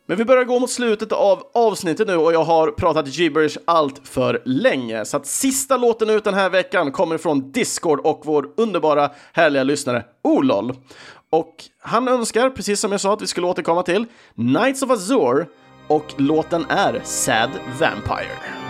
Men 0.10 0.18
vi 0.18 0.26
börjar 0.26 0.44
gå 0.44 0.60
mot 0.60 0.70
slutet 0.70 1.12
av 1.12 1.44
avsnittet 1.54 2.08
nu 2.08 2.16
och 2.16 2.34
jag 2.34 2.44
har 2.44 2.72
pratat 2.72 3.08
gibberish 3.08 3.58
allt 3.66 4.08
för 4.08 4.42
länge. 4.46 5.06
Så 5.06 5.18
att 5.18 5.26
sista 5.26 5.78
låten 5.78 6.10
ut 6.10 6.24
den 6.24 6.34
här 6.34 6.50
veckan 6.50 6.92
kommer 6.92 7.18
från 7.18 7.52
Discord 7.52 8.00
och 8.00 8.22
vår 8.26 8.50
underbara, 8.58 9.12
härliga 9.34 9.64
lyssnare 9.64 10.06
Olol. 10.24 10.74
Och 11.30 11.56
han 11.80 12.08
önskar, 12.08 12.50
precis 12.50 12.80
som 12.80 12.92
jag 12.92 13.02
sa 13.02 13.14
att 13.14 13.22
vi 13.22 13.28
skulle 13.28 13.48
återkomma 13.48 13.84
till, 13.84 14.06
Knights 14.36 14.84
of 14.84 14.92
Azure 14.92 15.46
och 15.88 16.14
låten 16.18 16.66
är 16.70 17.02
Sad 17.04 17.52
Vampire. 17.80 18.67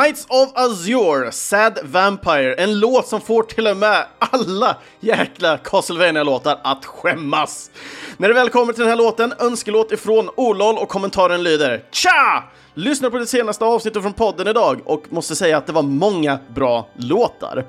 Knights 0.00 0.26
of 0.28 0.52
Azure, 0.54 1.32
Sad 1.32 1.78
Vampire, 1.82 2.54
en 2.54 2.80
låt 2.80 3.06
som 3.06 3.20
får 3.20 3.42
till 3.42 3.66
och 3.66 3.76
med 3.76 4.06
alla 4.18 4.76
jäkla 5.00 5.58
Castlevania-låtar 5.58 6.60
att 6.64 6.84
skämmas. 6.84 7.70
När 8.16 8.28
det 8.28 8.34
väl 8.34 8.50
kommer 8.50 8.72
till 8.72 8.80
den 8.80 8.88
här 8.88 8.96
låten, 8.96 9.34
önskelåt 9.38 9.92
ifrån 9.92 10.30
Olol 10.36 10.78
och 10.78 10.88
kommentaren 10.88 11.42
lyder 11.42 11.84
Tja! 11.90 12.44
Lyssnade 12.74 13.10
på 13.10 13.18
det 13.18 13.26
senaste 13.26 13.64
avsnittet 13.64 14.02
från 14.02 14.12
podden 14.12 14.48
idag 14.48 14.80
och 14.84 15.04
måste 15.12 15.36
säga 15.36 15.56
att 15.56 15.66
det 15.66 15.72
var 15.72 15.82
många 15.82 16.38
bra 16.54 16.88
låtar. 16.96 17.64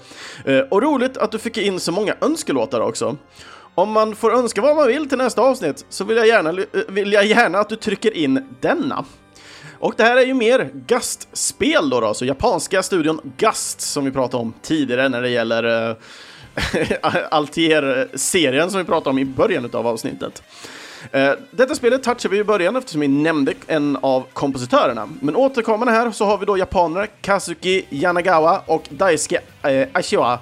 Eh, 0.45 0.59
och 0.59 0.81
roligt 0.81 1.17
att 1.17 1.31
du 1.31 1.39
fick 1.39 1.57
in 1.57 1.79
så 1.79 1.91
många 1.91 2.15
önskelåtar 2.21 2.81
också. 2.81 3.17
Om 3.75 3.91
man 3.91 4.15
får 4.15 4.33
önska 4.33 4.61
vad 4.61 4.75
man 4.75 4.87
vill 4.87 5.09
till 5.09 5.17
nästa 5.17 5.41
avsnitt 5.41 5.85
så 5.89 6.03
vill 6.03 6.17
jag 6.17 6.27
gärna, 6.27 6.49
eh, 6.49 6.81
vill 6.87 7.13
jag 7.13 7.25
gärna 7.25 7.59
att 7.59 7.69
du 7.69 7.75
trycker 7.75 8.17
in 8.17 8.55
denna. 8.59 9.05
Och 9.81 9.93
det 9.97 10.03
här 10.03 10.17
är 10.17 10.25
ju 10.25 10.33
mer 10.33 10.69
Gust-spel 10.87 11.89
då, 11.89 11.99
då, 11.99 12.13
så 12.13 12.25
japanska 12.25 12.83
studion 12.83 13.33
Gust 13.37 13.81
som 13.81 14.05
vi 14.05 14.11
pratade 14.11 14.41
om 14.41 14.53
tidigare 14.61 15.09
när 15.09 15.21
det 15.21 15.29
gäller 15.29 15.89
uh, 15.89 15.95
Altier-serien 17.31 18.71
som 18.71 18.79
vi 18.79 18.85
pratade 18.85 19.09
om 19.09 19.19
i 19.19 19.25
början 19.25 19.69
av 19.73 19.87
avsnittet. 19.87 20.43
Uh, 21.15 21.31
detta 21.51 21.75
spelet 21.75 22.03
touchade 22.03 22.35
vi 22.35 22.39
i 22.39 22.43
början 22.43 22.75
eftersom 22.75 23.01
vi 23.01 23.07
nämnde 23.07 23.53
en 23.67 23.97
av 24.01 24.25
kompositörerna. 24.33 25.09
Men 25.19 25.35
återkommande 25.35 25.93
här 25.93 26.11
så 26.11 26.25
har 26.25 26.37
vi 26.37 26.45
då 26.45 26.57
japanerna 26.57 27.07
Kazuki 27.21 27.85
Yanagawa 27.89 28.61
och 28.65 28.83
Daisuke 28.89 29.41
uh, 29.67 29.87
Ashiwa. 29.93 30.39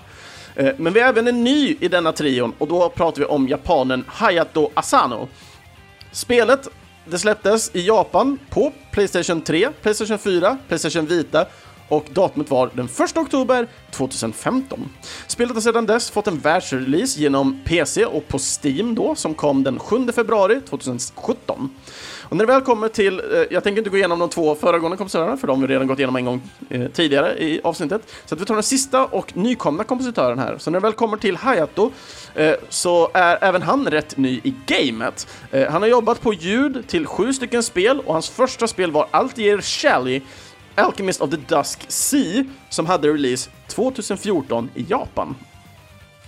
Uh, 0.60 0.70
men 0.78 0.94
vi 0.94 1.00
har 1.00 1.10
även 1.10 1.28
en 1.28 1.44
ny 1.44 1.78
i 1.80 1.88
denna 1.88 2.12
trion 2.12 2.54
och 2.58 2.68
då 2.68 2.90
pratar 2.90 3.20
vi 3.20 3.26
om 3.26 3.48
japanen 3.48 4.04
Hayato 4.08 4.70
Asano. 4.74 5.28
Spelet 6.12 6.68
det 7.12 7.20
släpptes 7.20 7.76
i 7.76 7.88
Japan 7.88 8.40
på 8.50 8.74
Playstation 8.92 9.42
3, 9.42 9.70
Playstation 9.82 10.20
4, 10.20 10.58
Playstation 10.68 11.06
Vita 11.06 11.46
och 11.88 12.06
datumet 12.14 12.50
var 12.50 12.70
den 12.74 12.86
1 12.86 13.18
oktober 13.18 13.68
2015. 13.92 14.90
Spelet 15.28 15.54
har 15.54 15.62
sedan 15.62 15.86
dess 15.86 16.10
fått 16.10 16.28
en 16.28 16.40
världsrelease 16.40 17.20
genom 17.20 17.60
PC 17.66 18.06
och 18.06 18.28
på 18.28 18.40
Steam 18.40 18.96
då, 18.96 19.16
som 19.16 19.34
kom 19.34 19.64
den 19.64 19.80
7 19.80 20.12
februari 20.12 20.62
2017. 20.62 21.70
Och 22.30 22.38
när 22.38 22.46
det 22.46 22.54
väl 22.54 22.62
kommer 22.62 22.88
till, 22.88 23.20
eh, 23.20 23.26
jag 23.50 23.64
tänker 23.64 23.78
inte 23.78 23.90
gå 23.90 23.98
igenom 23.98 24.20
de 24.20 24.30
två 24.30 24.56
föregående 24.56 24.98
kompositörerna, 24.98 25.38
för 25.38 25.48
de 25.48 25.62
har 25.62 25.68
vi 25.68 25.74
redan 25.74 25.88
gått 25.88 26.00
igenom 26.00 26.16
en 26.16 26.26
gång 26.26 26.42
eh, 26.70 26.88
tidigare 26.88 27.44
i 27.44 27.62
avsnittet. 27.64 28.02
Så 28.26 28.36
att 28.36 28.42
vi 28.42 28.46
tar 28.46 28.54
den 28.54 28.64
sista 28.64 29.06
och 29.06 29.38
nykomna 29.38 29.84
kompositören 29.84 30.40
här. 30.40 30.58
Så 30.58 30.72
när 30.72 30.80
det 30.80 30.84
väl 30.84 30.94
kommer 30.94 31.18
till 31.18 31.38
Hayato 31.38 31.92
eh, 32.36 32.54
så 32.70 33.10
är 33.14 33.38
även 33.42 33.62
han 33.62 33.88
rätt 33.88 34.18
ny 34.18 34.42
i 34.44 34.54
gamet. 34.66 35.28
Eh, 35.52 35.72
han 35.72 35.82
har 35.82 35.90
jobbat 35.90 36.22
på 36.22 36.34
ljud 36.34 36.88
till 36.88 37.06
sju 37.06 37.34
stycken 37.34 37.64
spel 37.64 38.00
och 38.06 38.14
hans 38.14 38.30
första 38.30 38.68
spel 38.68 38.92
var 38.92 39.08
Altier 39.12 39.62
Shally 39.62 40.22
Alchemist 40.76 41.22
of 41.22 41.30
the 41.30 41.56
Dusk 41.56 41.86
Sea 41.88 42.46
som 42.70 42.86
hade 42.86 43.08
release 43.08 43.50
2014 43.68 44.70
i 44.76 44.86
Japan. 44.90 45.36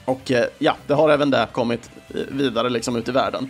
Och 0.06 0.32
eh, 0.32 0.46
ja, 0.60 0.76
det 0.88 0.94
har 0.94 1.10
även 1.10 1.30
det 1.32 1.48
kommit 1.52 1.90
eh, 2.10 2.22
vidare 2.30 2.70
liksom 2.70 2.96
ut 2.96 3.08
i 3.08 3.12
världen 3.12 3.50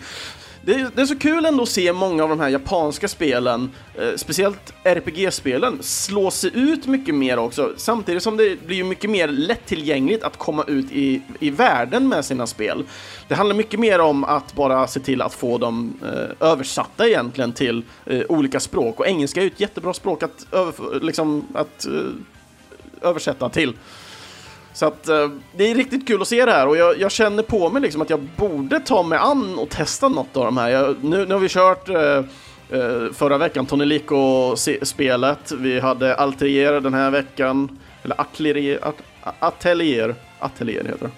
det 0.65 0.73
är, 0.73 0.91
det 0.95 1.01
är 1.01 1.05
så 1.05 1.19
kul 1.19 1.45
ändå 1.45 1.63
att 1.63 1.69
se 1.69 1.93
många 1.93 2.23
av 2.23 2.29
de 2.29 2.39
här 2.39 2.49
japanska 2.49 3.07
spelen, 3.07 3.71
eh, 3.95 4.15
speciellt 4.15 4.73
RPG-spelen, 4.83 5.77
slå 5.81 6.31
sig 6.31 6.51
ut 6.53 6.87
mycket 6.87 7.15
mer 7.15 7.39
också, 7.39 7.73
samtidigt 7.77 8.23
som 8.23 8.37
det 8.37 8.65
blir 8.67 8.77
ju 8.77 8.83
mycket 8.83 9.09
mer 9.09 9.27
lättillgängligt 9.27 10.23
att 10.23 10.37
komma 10.37 10.63
ut 10.67 10.91
i, 10.91 11.21
i 11.39 11.49
världen 11.49 12.09
med 12.09 12.25
sina 12.25 12.47
spel. 12.47 12.83
Det 13.27 13.35
handlar 13.35 13.55
mycket 13.55 13.79
mer 13.79 13.99
om 13.99 14.23
att 14.23 14.53
bara 14.53 14.87
se 14.87 14.99
till 14.99 15.21
att 15.21 15.33
få 15.33 15.57
dem 15.57 15.93
eh, 16.03 16.47
översatta 16.49 17.07
egentligen 17.07 17.53
till 17.53 17.83
eh, 18.05 18.21
olika 18.29 18.59
språk, 18.59 18.99
och 18.99 19.07
engelska 19.07 19.39
är 19.39 19.43
ju 19.43 19.49
ett 19.49 19.59
jättebra 19.59 19.93
språk 19.93 20.23
att, 20.23 20.47
över, 20.51 20.99
liksom, 20.99 21.47
att 21.53 21.85
eh, 21.85 23.09
översätta 23.09 23.49
till. 23.49 23.73
Så 24.73 24.85
att 24.85 25.07
eh, 25.07 25.29
det 25.55 25.71
är 25.71 25.75
riktigt 25.75 26.07
kul 26.07 26.21
att 26.21 26.27
se 26.27 26.45
det 26.45 26.51
här 26.51 26.67
och 26.67 26.77
jag, 26.77 26.99
jag, 26.99 27.11
känner 27.11 27.43
på 27.43 27.69
mig 27.69 27.81
liksom 27.81 28.01
att 28.01 28.09
jag 28.09 28.19
borde 28.19 28.79
ta 28.79 29.03
mig 29.03 29.17
an 29.17 29.59
och 29.59 29.69
testa 29.69 30.09
något 30.09 30.37
av 30.37 30.45
de 30.45 30.57
här. 30.57 30.69
Jag, 30.69 31.03
nu, 31.03 31.25
nu 31.25 31.33
har 31.33 31.39
vi 31.39 31.49
kört 31.49 31.89
eh, 31.89 31.97
eh 31.97 33.11
förra 33.13 33.37
veckan 33.37 33.65
Tony 33.65 33.85
Lico-spelet, 33.85 35.51
vi 35.51 35.79
hade 35.79 36.15
Alterier 36.15 36.81
den 36.81 36.93
här 36.93 37.11
veckan, 37.11 37.79
eller 38.03 38.21
Atelier, 38.21 38.79
Atelier, 39.39 40.15
Atelier 40.39 40.83
heter 40.83 41.09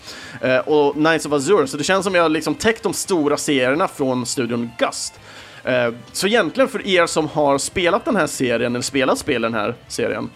det, 0.42 0.54
eh, 0.54 0.60
och 0.60 0.94
Knights 0.94 1.26
of 1.26 1.34
Azure, 1.34 1.68
så 1.68 1.78
det 1.78 1.84
känns 1.84 2.06
som 2.06 2.16
jag 2.16 2.32
liksom 2.32 2.56
täckt 2.56 2.84
de 2.84 2.94
stora 2.94 3.38
serierna 3.38 3.88
från 3.88 4.26
studion 4.26 4.70
Gust. 4.78 5.20
Eh, 5.64 5.94
så 6.12 6.28
egentligen 6.28 6.68
för 6.68 6.88
er 6.88 7.06
som 7.06 7.28
har 7.28 7.58
spelat 7.58 8.06
den 8.06 8.16
här 8.16 8.28
serien, 8.28 8.76
eller 8.76 8.84
spelat 8.84 9.18
spel 9.18 9.42
den 9.42 9.54
här 9.54 9.76
serien, 9.88 10.30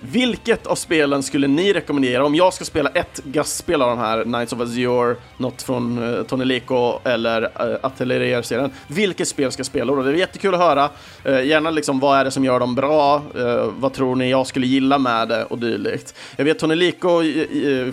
vilket 0.00 0.66
av 0.66 0.74
spelen 0.74 1.22
skulle 1.22 1.46
ni 1.46 1.72
rekommendera 1.72 2.24
om 2.24 2.34
jag 2.34 2.54
ska 2.54 2.64
spela 2.64 2.90
ett 2.90 3.20
gastspel 3.24 3.82
av 3.82 3.88
de 3.88 3.98
här, 3.98 4.22
Knights 4.22 4.52
of 4.52 4.60
Azure, 4.60 5.16
något 5.38 5.62
från 5.62 5.98
uh, 5.98 6.22
Tony 6.22 6.44
Lico 6.44 6.98
eller 7.04 7.42
uh, 7.42 7.76
Atelier-serien? 7.82 8.70
Vilket 8.86 9.28
spel 9.28 9.52
ska 9.52 9.60
jag 9.60 9.66
spela 9.66 9.94
då? 9.94 10.02
Det 10.02 10.10
är 10.10 10.14
jättekul 10.14 10.54
att 10.54 10.60
höra. 10.60 10.90
Uh, 11.26 11.46
gärna 11.46 11.70
liksom, 11.70 12.00
vad 12.00 12.18
är 12.18 12.24
det 12.24 12.30
som 12.30 12.44
gör 12.44 12.60
dem 12.60 12.74
bra? 12.74 13.22
Uh, 13.36 13.72
vad 13.78 13.92
tror 13.92 14.16
ni 14.16 14.30
jag 14.30 14.46
skulle 14.46 14.66
gilla 14.66 14.98
med 14.98 15.28
det 15.28 15.44
och 15.44 15.58
dylikt? 15.58 16.14
Jag 16.36 16.44
vet 16.44 16.58
Tony 16.58 16.74
Lico 16.74 17.22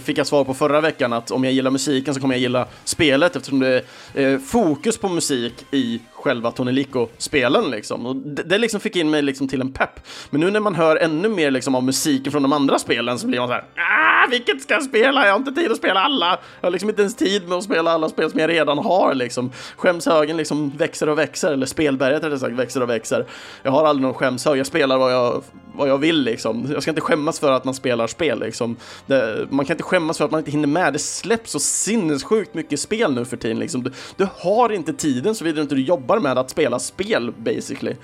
fick 0.03 0.17
jag 0.17 0.27
svar 0.27 0.43
på 0.43 0.53
förra 0.53 0.81
veckan 0.81 1.13
att 1.13 1.31
om 1.31 1.43
jag 1.43 1.53
gillar 1.53 1.71
musiken 1.71 2.13
så 2.13 2.21
kommer 2.21 2.35
jag 2.35 2.41
gilla 2.41 2.67
spelet 2.83 3.35
eftersom 3.35 3.59
det 3.59 3.81
är 4.13 4.37
fokus 4.37 4.97
på 4.97 5.09
musik 5.09 5.53
i 5.71 6.01
själva 6.21 6.51
Tonelico-spelen 6.51 7.71
liksom. 7.71 8.05
Och 8.05 8.15
det, 8.15 8.43
det 8.43 8.57
liksom 8.57 8.79
fick 8.79 8.95
in 8.95 9.09
mig 9.09 9.21
liksom 9.21 9.47
till 9.47 9.61
en 9.61 9.73
pepp. 9.73 9.99
Men 10.29 10.41
nu 10.41 10.51
när 10.51 10.59
man 10.59 10.75
hör 10.75 10.95
ännu 10.95 11.29
mer 11.29 11.51
liksom 11.51 11.75
av 11.75 11.83
musiken 11.83 12.31
från 12.31 12.41
de 12.43 12.53
andra 12.53 12.79
spelen 12.79 13.19
så 13.19 13.27
blir 13.27 13.39
man 13.39 13.47
så 13.47 13.53
här, 13.53 13.63
ah, 13.75 14.27
vilket 14.29 14.61
ska 14.61 14.73
jag 14.73 14.83
spela? 14.83 15.25
Jag 15.25 15.33
har 15.33 15.39
inte 15.39 15.51
tid 15.51 15.71
att 15.71 15.77
spela 15.77 15.99
alla. 15.99 16.39
Jag 16.61 16.67
har 16.67 16.71
liksom 16.71 16.89
inte 16.89 17.01
ens 17.01 17.15
tid 17.15 17.47
med 17.47 17.57
att 17.57 17.63
spela 17.63 17.91
alla 17.91 18.09
spel 18.09 18.31
som 18.31 18.39
jag 18.39 18.49
redan 18.49 18.77
har 18.77 19.13
liksom. 19.13 19.51
Skämshögen 19.77 20.37
liksom 20.37 20.69
växer 20.77 21.09
och 21.09 21.17
växer, 21.17 21.51
eller 21.51 21.65
spelberget 21.65 22.23
rättare 22.23 22.39
sagt 22.39 22.53
växer 22.53 22.83
och 22.83 22.89
växer. 22.89 23.25
Jag 23.63 23.71
har 23.71 23.85
aldrig 23.87 24.03
någon 24.03 24.13
skämshög, 24.13 24.59
jag 24.59 24.67
spelar 24.67 24.97
vad 24.97 25.13
jag, 25.13 25.43
vad 25.75 25.89
jag 25.89 25.97
vill 25.97 26.21
liksom. 26.23 26.67
Jag 26.73 26.81
ska 26.81 26.91
inte 26.91 27.01
skämmas 27.01 27.39
för 27.39 27.51
att 27.51 27.65
man 27.65 27.73
spelar 27.73 28.07
spel 28.07 28.39
liksom. 28.39 28.75
Det, 29.05 29.47
man 29.49 29.65
kan 29.65 29.73
inte 29.73 29.83
skämmas 29.83 30.17
för 30.17 30.25
att 30.25 30.31
man 30.31 30.39
inte 30.39 30.51
hinner 30.51 30.67
med. 30.67 30.93
Det 30.93 30.99
släpps 30.99 31.51
så 31.51 31.59
sinnessjukt 31.59 32.53
mycket 32.53 32.79
spel 32.79 33.13
nu 33.13 33.25
för 33.25 33.37
tiden 33.37 33.59
liksom. 33.59 33.83
Du, 33.83 33.91
du 34.15 34.27
har 34.37 34.71
inte 34.71 34.93
tiden 34.93 35.35
såvida 35.35 35.61
inte 35.61 35.75
du 35.75 35.81
jobbar 35.81 36.19
med 36.19 36.37
att 36.37 36.49
spela 36.49 36.79
spel 36.79 37.33
basically. 37.37 37.95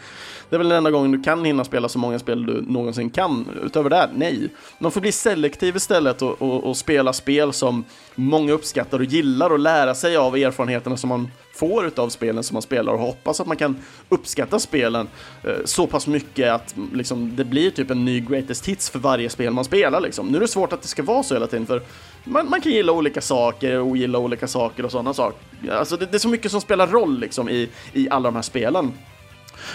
Det 0.49 0.55
är 0.55 0.57
väl 0.57 0.69
den 0.69 0.77
enda 0.77 0.91
gången 0.91 1.11
du 1.11 1.23
kan 1.23 1.45
hinna 1.45 1.63
spela 1.63 1.89
så 1.89 1.99
många 1.99 2.19
spel 2.19 2.45
du 2.45 2.61
någonsin 2.61 3.09
kan. 3.09 3.45
Utöver 3.63 3.89
det, 3.89 4.09
nej. 4.15 4.49
Man 4.79 4.91
får 4.91 5.01
bli 5.01 5.11
selektiv 5.11 5.75
istället 5.75 6.21
och, 6.21 6.41
och, 6.41 6.63
och 6.63 6.77
spela 6.77 7.13
spel 7.13 7.53
som 7.53 7.85
många 8.15 8.53
uppskattar 8.53 8.99
och 8.99 9.05
gillar 9.05 9.49
och 9.49 9.59
lära 9.59 9.95
sig 9.95 10.17
av 10.17 10.35
erfarenheterna 10.35 10.97
som 10.97 11.09
man 11.09 11.31
får 11.57 11.85
utav 11.85 12.09
spelen 12.09 12.43
som 12.43 12.55
man 12.55 12.61
spelar 12.61 12.93
och 12.93 12.99
hoppas 12.99 13.39
att 13.39 13.47
man 13.47 13.57
kan 13.57 13.77
uppskatta 14.09 14.59
spelen 14.59 15.07
eh, 15.43 15.55
så 15.65 15.87
pass 15.87 16.07
mycket 16.07 16.51
att 16.51 16.75
mm, 16.75 16.89
liksom, 16.93 17.35
det 17.35 17.45
blir 17.45 17.71
typ 17.71 17.91
en 17.91 18.05
ny 18.05 18.19
greatest 18.19 18.65
hits 18.65 18.89
för 18.89 18.99
varje 18.99 19.29
spel 19.29 19.53
man 19.53 19.65
spelar. 19.65 20.01
Liksom. 20.01 20.27
Nu 20.27 20.37
är 20.37 20.41
det 20.41 20.47
svårt 20.47 20.73
att 20.73 20.81
det 20.81 20.87
ska 20.87 21.03
vara 21.03 21.23
så 21.23 21.33
hela 21.33 21.47
tiden 21.47 21.65
för 21.65 21.81
man, 22.23 22.49
man 22.49 22.61
kan 22.61 22.71
gilla 22.71 22.91
olika 22.91 23.21
saker 23.21 23.79
och 23.79 23.87
ogilla 23.87 24.19
olika 24.19 24.47
saker 24.47 24.85
och 24.85 24.91
sådana 24.91 25.13
saker. 25.13 25.71
Alltså 25.71 25.97
det, 25.97 26.05
det, 26.05 26.17
är 26.17 26.19
så 26.19 26.29
mycket 26.29 26.51
som 26.51 26.61
spelar 26.61 26.87
roll 26.87 27.19
liksom, 27.19 27.49
i, 27.49 27.69
i 27.93 28.09
alla 28.09 28.27
de 28.27 28.35
här 28.35 28.41
spelen. 28.41 28.93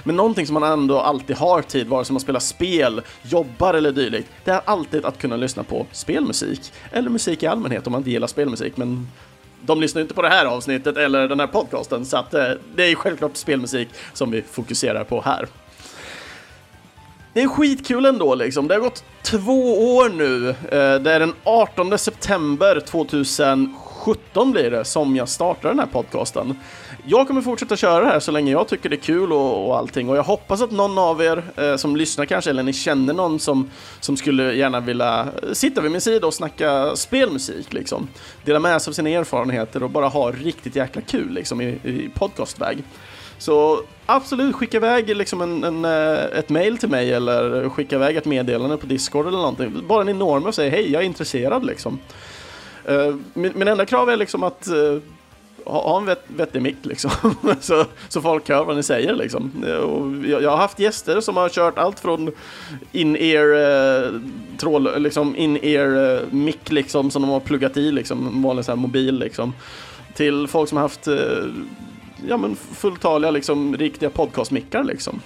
Men 0.04 0.16
någonting 0.16 0.46
som 0.46 0.54
man 0.54 0.62
ändå 0.62 1.00
alltid 1.00 1.36
har 1.36 1.62
tid, 1.62 1.86
vare 1.86 2.04
sig 2.04 2.12
man 2.12 2.20
spelar 2.20 2.40
spel, 2.40 3.02
jobbar 3.22 3.74
eller 3.74 3.92
dylikt, 3.92 4.28
det 4.44 4.50
är 4.50 4.60
alltid 4.64 5.04
att 5.04 5.18
kunna 5.18 5.36
lyssna 5.36 5.62
på 5.62 5.86
spelmusik. 5.92 6.72
Eller 6.90 7.10
musik 7.10 7.42
i 7.42 7.46
allmänhet 7.46 7.86
om 7.86 7.92
man 7.92 8.00
inte 8.00 8.10
gillar 8.10 8.26
spelmusik, 8.26 8.76
men 8.76 9.08
de 9.66 9.80
lyssnar 9.80 10.02
inte 10.02 10.14
på 10.14 10.22
det 10.22 10.28
här 10.28 10.46
avsnittet 10.46 10.96
eller 10.96 11.28
den 11.28 11.40
här 11.40 11.46
podcasten, 11.46 12.04
så 12.04 12.16
att 12.16 12.34
eh, 12.34 12.50
det 12.74 12.90
är 12.90 12.94
självklart 12.94 13.36
spelmusik 13.36 13.88
som 14.12 14.30
vi 14.30 14.42
fokuserar 14.42 15.04
på 15.04 15.20
här. 15.20 15.48
Det 17.32 17.42
är 17.42 17.48
skitkul 17.48 18.04
ändå 18.04 18.34
liksom. 18.34 18.68
Det 18.68 18.74
har 18.74 18.80
gått 18.80 19.04
två 19.22 19.96
år 19.96 20.08
nu. 20.08 20.48
Eh, 20.48 21.02
det 21.02 21.12
är 21.12 21.20
den 21.20 21.34
18 21.44 21.98
september 21.98 22.80
2017 22.80 24.52
blir 24.52 24.70
det 24.70 24.84
som 24.84 25.16
jag 25.16 25.28
startar 25.28 25.68
den 25.68 25.78
här 25.78 25.86
podcasten. 25.86 26.56
Jag 27.04 27.26
kommer 27.26 27.42
fortsätta 27.42 27.76
köra 27.76 28.04
det 28.04 28.10
här 28.10 28.20
så 28.20 28.32
länge 28.32 28.52
jag 28.52 28.68
tycker 28.68 28.88
det 28.88 28.96
är 28.96 29.00
kul 29.00 29.32
och, 29.32 29.66
och 29.66 29.78
allting 29.78 30.08
och 30.08 30.16
jag 30.16 30.22
hoppas 30.22 30.62
att 30.62 30.70
någon 30.70 30.98
av 30.98 31.22
er 31.22 31.42
eh, 31.56 31.76
som 31.76 31.96
lyssnar 31.96 32.24
kanske, 32.24 32.50
eller 32.50 32.62
ni 32.62 32.72
känner 32.72 33.14
någon 33.14 33.38
som, 33.38 33.70
som 34.00 34.16
skulle 34.16 34.54
gärna 34.54 34.80
vilja 34.80 35.26
eh, 35.42 35.52
sitta 35.52 35.80
vid 35.80 35.90
min 35.90 36.00
sida 36.00 36.26
och 36.26 36.34
snacka 36.34 36.96
spelmusik 36.96 37.72
liksom. 37.72 38.08
Dela 38.44 38.58
med 38.58 38.82
sig 38.82 38.90
av 38.90 38.94
sina 38.94 39.08
erfarenheter 39.08 39.82
och 39.82 39.90
bara 39.90 40.08
ha 40.08 40.30
riktigt 40.30 40.76
jäkla 40.76 41.02
kul 41.02 41.32
liksom 41.32 41.60
i, 41.60 41.64
i 41.64 42.10
podcastväg. 42.14 42.84
Så 43.38 43.82
absolut, 44.06 44.54
skicka 44.54 44.76
iväg 44.76 45.16
liksom 45.16 45.40
en, 45.40 45.64
en, 45.64 45.84
eh, 45.84 46.38
ett 46.38 46.48
mail 46.48 46.78
till 46.78 46.88
mig 46.88 47.12
eller 47.12 47.68
skicka 47.68 47.96
iväg 47.96 48.16
ett 48.16 48.24
meddelande 48.24 48.76
på 48.76 48.86
Discord 48.86 49.26
eller 49.26 49.38
någonting. 49.38 49.84
Bara 49.88 50.04
ni 50.04 50.12
når 50.12 50.40
mig 50.40 50.48
och 50.48 50.54
säger 50.54 50.70
hej, 50.70 50.92
jag 50.92 51.02
är 51.02 51.06
intresserad 51.06 51.66
liksom. 51.66 51.98
Uh, 52.90 53.16
min, 53.34 53.52
min 53.54 53.68
enda 53.68 53.86
krav 53.86 54.10
är 54.10 54.16
liksom 54.16 54.42
att 54.42 54.68
uh, 54.70 54.98
ha 55.64 55.98
en 55.98 56.16
vettig 56.36 56.62
mick 56.62 56.76
liksom. 56.82 57.10
så, 57.60 57.84
så 58.08 58.20
folk 58.20 58.48
hör 58.48 58.64
vad 58.64 58.76
ni 58.76 58.82
säger 58.82 59.14
liksom. 59.14 59.64
Och 59.64 60.28
jag, 60.28 60.42
jag, 60.42 60.50
har 60.50 60.56
haft 60.56 60.78
gäster 60.78 61.20
som 61.20 61.36
har 61.36 61.48
kört 61.48 61.78
allt 61.78 62.00
från 62.00 62.30
in-ear 62.92 63.54
eh, 63.54 64.20
trål, 64.58 65.02
liksom 65.02 65.36
in-ear 65.36 66.16
eh, 66.16 66.20
mick 66.30 66.70
liksom 66.70 67.10
som 67.10 67.22
de 67.22 67.30
har 67.30 67.40
pluggat 67.40 67.76
i 67.76 67.92
liksom, 67.92 68.42
vanlig 68.42 68.64
så 68.64 68.72
här 68.72 68.76
mobil 68.76 69.18
liksom. 69.18 69.54
Till 70.14 70.48
folk 70.48 70.68
som 70.68 70.76
har 70.76 70.82
haft 70.82 71.08
eh, 71.08 71.16
ja 72.28 72.36
men 72.36 72.56
fulltaliga 72.56 73.30
liksom 73.30 73.76
riktiga 73.76 74.10
podcastmickar 74.10 74.84
liksom. 74.84 75.20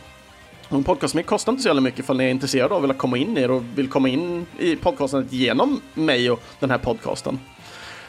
En 0.69 0.85
podcastmick 0.85 1.27
kostar 1.27 1.53
inte 1.53 1.63
så 1.63 1.69
jävla 1.69 1.81
mycket 1.81 2.01
ifall 2.01 2.17
ni 2.17 2.25
är 2.25 2.29
intresserade 2.29 2.75
av 2.75 2.91
att 2.91 2.99
komma 2.99 3.17
in 3.17 3.39
er 3.39 3.51
och 3.51 3.63
vill 3.75 3.89
komma 3.89 4.09
in 4.09 4.47
i 4.59 4.77
podcasten 4.77 5.29
genom 5.31 5.81
mig 5.95 6.31
och 6.31 6.43
den 6.61 6.71
här 6.71 6.79
podcasten. 6.79 7.39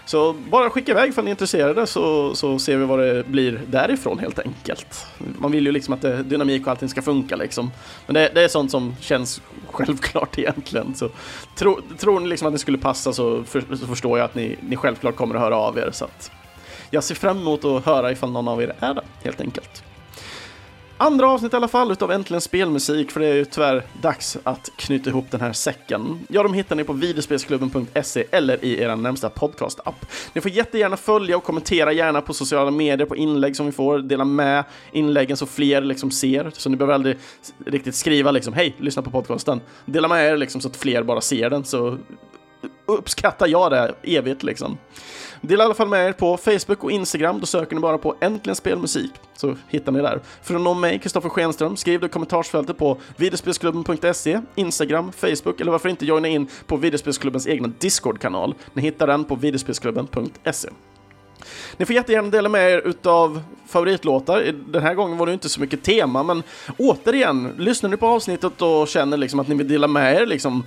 Så 0.08 0.34
bara 0.34 0.70
skicka 0.70 0.92
iväg 0.92 1.14
för 1.14 1.22
ni 1.22 1.30
är 1.30 1.32
intresserade 1.32 1.88
så, 1.88 2.36
så 2.36 2.60
ser 2.60 2.78
vi 2.78 2.86
vad 2.86 3.00
det 3.00 3.28
blir 3.28 3.62
därifrån 3.68 4.20
helt 4.20 4.40
enkelt. 4.40 5.06
Man 5.38 5.52
vill 5.52 5.66
ju 5.66 5.72
liksom 5.72 5.94
att 5.94 6.02
det, 6.02 6.24
dynamik 6.24 6.62
och 6.62 6.68
allting 6.68 6.90
ska 6.90 7.02
funka 7.02 7.36
liksom. 7.36 7.72
Men 8.06 8.14
det, 8.14 8.32
det, 8.34 8.44
är 8.44 8.48
sånt 8.48 8.72
som 8.72 8.96
känns 9.00 9.42
självklart 9.72 10.38
egentligen. 10.40 10.96
Så 10.96 11.10
tro, 11.56 11.82
tror 11.98 12.20
ni 12.20 12.28
liksom 12.28 12.48
att 12.48 12.54
det 12.54 12.60
skulle 12.60 12.78
passa 12.78 13.14
så, 13.14 13.44
för, 13.44 13.64
så 13.76 13.88
förstår 13.88 14.18
jag 14.18 14.26
att 14.26 14.36
ni, 14.36 14.58
ni 14.62 14.76
självklart 14.76 15.16
kommer 15.16 15.36
att 15.36 15.42
höra 15.42 15.58
av 15.58 15.78
er. 15.78 15.90
Så 15.94 16.06
att 16.06 16.32
jag 16.90 17.04
ser 17.04 17.16
fram 17.16 17.38
emot 17.38 17.66
att 17.66 17.86
höra 17.86 18.12
ifall 18.12 18.32
någon 18.32 18.48
av 18.48 18.62
er 18.62 18.76
är 18.80 18.94
det 18.94 19.04
helt 19.24 19.42
enkelt. 19.42 19.84
Andra 21.00 21.30
avsnitt 21.30 21.54
i 21.54 21.56
alla 21.56 21.68
fall 21.68 21.92
utav 21.92 22.12
Äntligen 22.12 22.42
Spelmusik, 22.42 23.12
för 23.12 23.20
det 23.20 23.28
är 23.28 23.34
ju 23.34 23.46
tyvärr 23.46 23.84
dags 24.02 24.38
att 24.44 24.70
knyta 24.76 25.10
ihop 25.10 25.32
den 25.32 25.42
här 25.42 25.54
säcken. 25.54 26.20
Ja, 26.30 26.44
de 26.44 26.54
hittar 26.54 26.76
ni 26.76 26.84
på 26.84 26.94
videospelsklubben.se 26.94 28.26
eller 28.32 28.66
i 28.66 28.82
er 28.82 28.96
närmsta 28.96 29.30
podcast-app. 29.30 30.06
Ni 30.34 30.42
får 30.42 30.52
jättegärna 30.52 30.98
följa 30.98 31.38
och 31.38 31.44
kommentera 31.44 31.94
gärna 31.94 32.22
på 32.22 32.34
sociala 32.34 32.72
medier 32.72 33.08
på 33.08 33.16
inlägg 33.16 33.56
som 33.56 33.66
vi 33.66 33.72
får, 33.72 34.00
dela 34.00 34.26
med 34.26 34.64
inläggen 34.92 35.38
så 35.38 35.46
fler 35.46 35.82
liksom 35.82 36.12
ser, 36.12 36.52
så 36.54 36.70
ni 36.70 36.78
behöver 36.78 36.94
aldrig 36.94 37.18
riktigt 37.66 37.96
skriva 37.96 38.32
liksom 38.32 38.54
hej, 38.54 38.76
lyssna 38.80 39.02
på 39.02 39.12
podcasten. 39.12 39.62
Dela 39.86 40.08
med 40.08 40.32
er 40.32 40.38
liksom 40.38 40.62
så 40.62 40.68
att 40.68 40.78
fler 40.78 41.04
bara 41.04 41.22
ser 41.22 41.50
den, 41.50 41.64
så 41.64 41.98
uppskattar 42.86 43.48
jag 43.48 43.72
det 43.72 43.96
evigt 44.04 44.44
liksom. 44.44 44.78
Dela 45.42 45.64
i 45.64 45.66
alla 45.66 45.74
fall 45.74 45.88
med 45.88 46.08
er 46.08 46.14
på 46.14 46.38
Facebook 46.38 46.84
och 46.84 46.92
Instagram. 46.92 47.40
Då 47.40 47.46
söker 47.46 47.76
ni 47.76 47.82
bara 47.82 47.98
på 47.98 48.16
Äntligen 48.20 48.56
Spelmusik 48.56 49.12
så 49.36 49.56
hittar 49.68 49.92
ni 49.92 50.02
där. 50.02 50.22
För 50.42 50.56
att 50.56 50.62
nå 50.62 50.74
mig, 50.74 51.00
Kristoffer 51.00 51.30
Schenström, 51.30 51.78
skriv 51.78 52.00
det 52.00 52.06
i 52.06 52.10
kommentarsfältet 52.10 52.78
på 52.78 52.98
videospelsklubben.se, 53.18 54.42
Instagram, 54.56 55.12
Facebook 55.12 55.62
eller 55.62 55.72
varför 55.72 55.90
inte 55.90 56.06
joina 56.06 56.28
in 56.28 56.48
på 56.68 56.78
videospelsklubbens 56.78 57.48
egna 57.48 57.68
Discord-kanal. 57.80 58.56
Ni 58.74 58.82
hittar 58.82 59.08
den 59.08 59.26
på 59.26 59.36
videospelsklubben.se. 59.36 60.70
Ni 61.78 61.86
får 61.86 61.96
jättegärna 61.96 62.30
dela 62.30 62.50
med 62.50 62.72
er 62.72 62.82
utav 62.88 63.42
favoritlåtar. 63.68 64.54
Den 64.68 64.84
här 64.84 64.94
gången 64.94 65.18
var 65.18 65.26
det 65.26 65.34
inte 65.34 65.50
så 65.50 65.62
mycket 65.62 65.84
tema, 65.84 66.24
men 66.24 66.44
återigen, 66.78 67.54
lyssnar 67.58 67.90
ni 67.90 67.98
på 67.98 68.08
avsnittet 68.08 68.62
och 68.62 68.88
känner 68.88 69.18
liksom 69.18 69.40
att 69.40 69.48
ni 69.48 69.56
vill 69.56 69.68
dela 69.68 69.88
med 69.88 70.22
er 70.22 70.26
liksom 70.26 70.64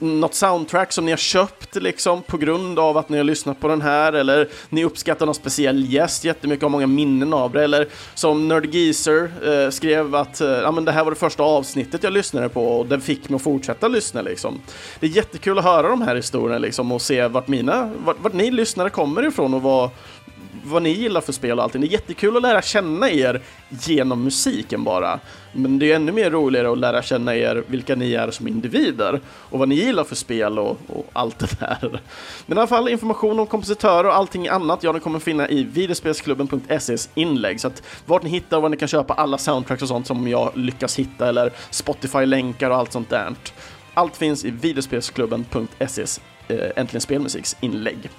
något 0.00 0.34
soundtrack 0.34 0.92
som 0.92 1.04
ni 1.04 1.12
har 1.12 1.18
köpt 1.18 1.76
liksom 1.76 2.22
på 2.22 2.36
grund 2.36 2.78
av 2.78 2.96
att 2.96 3.08
ni 3.08 3.16
har 3.16 3.24
lyssnat 3.24 3.60
på 3.60 3.68
den 3.68 3.82
här 3.82 4.12
eller 4.12 4.48
ni 4.68 4.84
uppskattar 4.84 5.26
någon 5.26 5.34
speciell 5.34 5.92
gäst 5.92 6.24
jättemycket 6.24 6.64
och 6.64 6.70
har 6.70 6.78
många 6.78 6.86
minnen 6.86 7.32
av 7.32 7.52
det 7.52 7.64
eller 7.64 7.88
som 8.14 8.48
Nerd 8.48 8.74
Geezer 8.74 9.30
eh, 9.44 9.70
skrev 9.70 10.14
att 10.14 10.40
eh, 10.40 10.48
ja, 10.48 10.70
men 10.70 10.84
det 10.84 10.92
här 10.92 11.04
var 11.04 11.10
det 11.10 11.16
första 11.18 11.42
avsnittet 11.42 12.02
jag 12.02 12.12
lyssnade 12.12 12.48
på 12.48 12.66
och 12.66 12.86
det 12.86 13.00
fick 13.00 13.28
mig 13.28 13.36
att 13.36 13.42
fortsätta 13.42 13.88
lyssna 13.88 14.22
liksom. 14.22 14.60
Det 15.00 15.06
är 15.06 15.10
jättekul 15.10 15.58
att 15.58 15.64
höra 15.64 15.88
de 15.88 16.02
här 16.02 16.16
historierna 16.16 16.58
liksom 16.58 16.92
och 16.92 17.02
se 17.02 17.28
vart 17.28 17.48
mina, 17.48 17.90
vart, 18.04 18.16
vart 18.20 18.32
ni 18.32 18.50
lyssnare 18.50 18.90
kommer 18.90 19.26
ifrån 19.26 19.54
och 19.54 19.62
vad 19.62 19.90
vad 20.64 20.82
ni 20.82 20.90
gillar 20.90 21.20
för 21.20 21.32
spel 21.32 21.58
och 21.58 21.64
allting. 21.64 21.80
Det 21.80 21.86
är 21.86 21.92
jättekul 21.92 22.36
att 22.36 22.42
lära 22.42 22.62
känna 22.62 23.10
er 23.10 23.42
genom 23.68 24.24
musiken 24.24 24.84
bara. 24.84 25.20
Men 25.52 25.78
det 25.78 25.92
är 25.92 25.96
ännu 25.96 26.12
mer 26.12 26.30
roligare 26.30 26.72
att 26.72 26.78
lära 26.78 27.02
känna 27.02 27.36
er 27.36 27.64
vilka 27.66 27.94
ni 27.94 28.14
är 28.14 28.30
som 28.30 28.48
individer 28.48 29.20
och 29.26 29.58
vad 29.58 29.68
ni 29.68 29.74
gillar 29.74 30.04
för 30.04 30.14
spel 30.14 30.58
och, 30.58 30.78
och 30.86 31.06
allt 31.12 31.38
det 31.38 31.60
där. 31.60 32.00
Men 32.46 32.58
i 32.58 32.60
alla 32.60 32.68
fall 32.68 32.88
information 32.88 33.40
om 33.40 33.46
kompositörer 33.46 34.04
och 34.04 34.16
allting 34.16 34.48
annat, 34.48 34.82
ja, 34.82 34.92
ni 34.92 35.00
kommer 35.00 35.18
finna 35.18 35.48
i 35.48 35.64
videospelsklubben.ses 35.64 37.08
inlägg. 37.14 37.60
Så 37.60 37.66
att 37.66 37.82
vart 38.06 38.22
ni 38.22 38.30
hittar 38.30 38.56
och 38.56 38.62
var 38.62 38.68
ni 38.68 38.76
kan 38.76 38.88
köpa 38.88 39.14
alla 39.14 39.38
soundtracks 39.38 39.82
och 39.82 39.88
sånt 39.88 40.06
som 40.06 40.28
jag 40.28 40.52
lyckas 40.54 40.98
hitta 40.98 41.28
eller 41.28 41.52
Spotify-länkar 41.70 42.70
och 42.70 42.76
allt 42.76 42.92
sånt 42.92 43.10
där. 43.10 43.34
Allt 43.94 44.16
finns 44.16 44.44
i 44.44 44.50
videospelsklubben.ses 44.50 46.20
eh, 46.48 46.70
Äntligen 46.76 47.00
Spelmusiks 47.00 47.56
inlägg. 47.60 48.10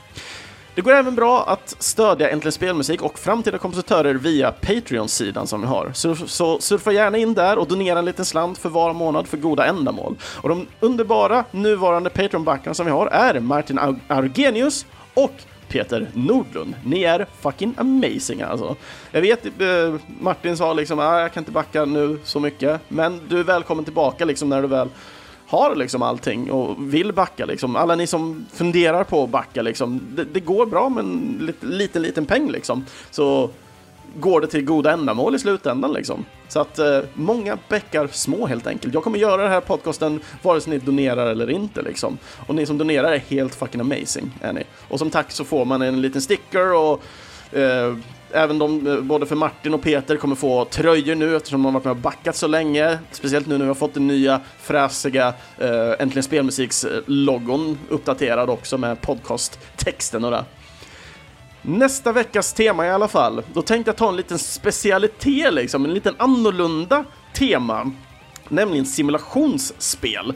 Det 0.75 0.81
går 0.81 0.91
även 0.91 1.15
bra 1.15 1.43
att 1.47 1.75
stödja 1.79 2.29
Äntligen 2.29 2.51
Spelmusik 2.51 3.01
och 3.01 3.19
framtida 3.19 3.57
kompositörer 3.57 4.15
via 4.15 4.51
Patreon-sidan 4.51 5.47
som 5.47 5.61
vi 5.61 5.67
har. 5.67 5.91
Så, 5.93 6.15
så 6.15 6.59
surfa 6.59 6.91
gärna 6.91 7.17
in 7.17 7.33
där 7.33 7.57
och 7.57 7.67
donera 7.67 7.99
en 7.99 8.05
liten 8.05 8.25
slant 8.25 8.57
för 8.57 8.69
var 8.69 8.93
månad 8.93 9.27
för 9.27 9.37
goda 9.37 9.65
ändamål. 9.65 10.15
Och 10.23 10.49
de 10.49 10.67
underbara 10.79 11.45
nuvarande 11.51 12.09
Patreon-backarna 12.09 12.73
som 12.73 12.85
vi 12.85 12.91
har 12.91 13.07
är 13.07 13.39
Martin 13.39 13.97
Argenius 14.07 14.85
och 15.13 15.33
Peter 15.67 16.09
Nordlund. 16.13 16.75
Ni 16.85 17.03
är 17.03 17.25
fucking 17.41 17.75
amazing 17.77 18.41
alltså. 18.41 18.75
Jag 19.11 19.21
vet, 19.21 19.45
eh, 19.45 19.95
Martin 20.21 20.57
sa 20.57 20.73
liksom 20.73 20.99
att 20.99 21.05
ah, 21.05 21.21
jag 21.21 21.33
kan 21.33 21.41
inte 21.41 21.51
backa 21.51 21.85
nu 21.85 22.19
så 22.23 22.39
mycket, 22.39 22.81
men 22.87 23.21
du 23.27 23.39
är 23.39 23.43
välkommen 23.43 23.85
tillbaka 23.85 24.25
liksom 24.25 24.49
när 24.49 24.61
du 24.61 24.67
väl 24.67 24.89
har 25.53 25.75
liksom 25.75 26.01
allting 26.01 26.51
och 26.51 26.93
vill 26.93 27.13
backa 27.13 27.45
liksom. 27.45 27.75
Alla 27.75 27.95
ni 27.95 28.07
som 28.07 28.45
funderar 28.53 29.03
på 29.03 29.23
att 29.23 29.29
backa 29.29 29.61
liksom, 29.61 30.01
det, 30.15 30.23
det 30.23 30.39
går 30.39 30.65
bra 30.65 30.89
med 30.89 31.03
en 31.03 31.37
liten, 31.41 31.69
liten, 31.69 32.01
liten 32.01 32.25
peng 32.25 32.51
liksom. 32.51 32.85
Så 33.11 33.49
går 34.19 34.41
det 34.41 34.47
till 34.47 34.65
goda 34.65 34.91
ändamål 34.91 35.35
i 35.35 35.39
slutändan 35.39 35.93
liksom. 35.93 36.25
Så 36.47 36.59
att 36.59 36.79
eh, 36.79 36.99
många 37.13 37.57
bäckar 37.69 38.07
små 38.07 38.47
helt 38.47 38.67
enkelt. 38.67 38.93
Jag 38.93 39.03
kommer 39.03 39.19
göra 39.19 39.41
den 39.41 39.51
här 39.51 39.61
podcasten 39.61 40.19
vare 40.41 40.61
sig 40.61 40.73
ni 40.73 40.79
donerar 40.79 41.27
eller 41.27 41.49
inte 41.49 41.81
liksom. 41.81 42.17
Och 42.47 42.55
ni 42.55 42.65
som 42.65 42.77
donerar 42.77 43.11
är 43.11 43.17
helt 43.17 43.55
fucking 43.55 43.81
amazing, 43.81 44.31
är 44.41 44.53
ni. 44.53 44.63
Och 44.89 44.99
som 44.99 45.09
tack 45.09 45.31
så 45.31 45.43
får 45.43 45.65
man 45.65 45.81
en 45.81 46.01
liten 46.01 46.21
sticker 46.21 46.73
och 46.73 47.03
eh, 47.57 47.95
även 48.33 48.59
de, 48.59 48.87
eh, 48.87 49.01
både 49.01 49.25
för 49.25 49.35
Martin 49.35 49.73
och 49.73 49.81
Peter, 49.81 50.17
kommer 50.17 50.35
få 50.35 50.65
tröjor 50.65 51.15
nu 51.15 51.35
eftersom 51.35 51.63
de 51.63 51.65
har 51.65 51.71
varit 51.71 51.83
med 51.83 51.91
och 51.91 51.97
backat 51.97 52.35
så 52.35 52.47
länge. 52.47 52.99
Speciellt 53.11 53.47
nu 53.47 53.57
när 53.57 53.65
vi 53.65 53.67
har 53.67 53.75
fått 53.75 53.93
den 53.93 54.07
nya 54.07 54.41
fräsiga 54.61 55.33
äh, 55.57 55.91
Äntligen 55.99 56.23
Spelmusiks-logon 56.23 57.77
uppdaterad 57.89 58.49
också 58.49 58.77
med 58.77 59.01
podcast-texten 59.01 60.25
och 60.25 60.31
det. 60.31 60.45
Nästa 61.61 62.11
veckas 62.11 62.53
tema 62.53 62.85
i 62.85 62.89
alla 62.89 63.07
fall, 63.07 63.41
då 63.53 63.61
tänkte 63.61 63.89
jag 63.89 63.97
ta 63.97 64.09
en 64.09 64.15
liten 64.15 64.39
specialitet 64.39 65.53
liksom, 65.53 65.85
en 65.85 65.93
liten 65.93 66.15
annorlunda 66.17 67.05
tema 67.33 67.91
nämligen 68.49 68.85
simulationsspel. 68.85 70.33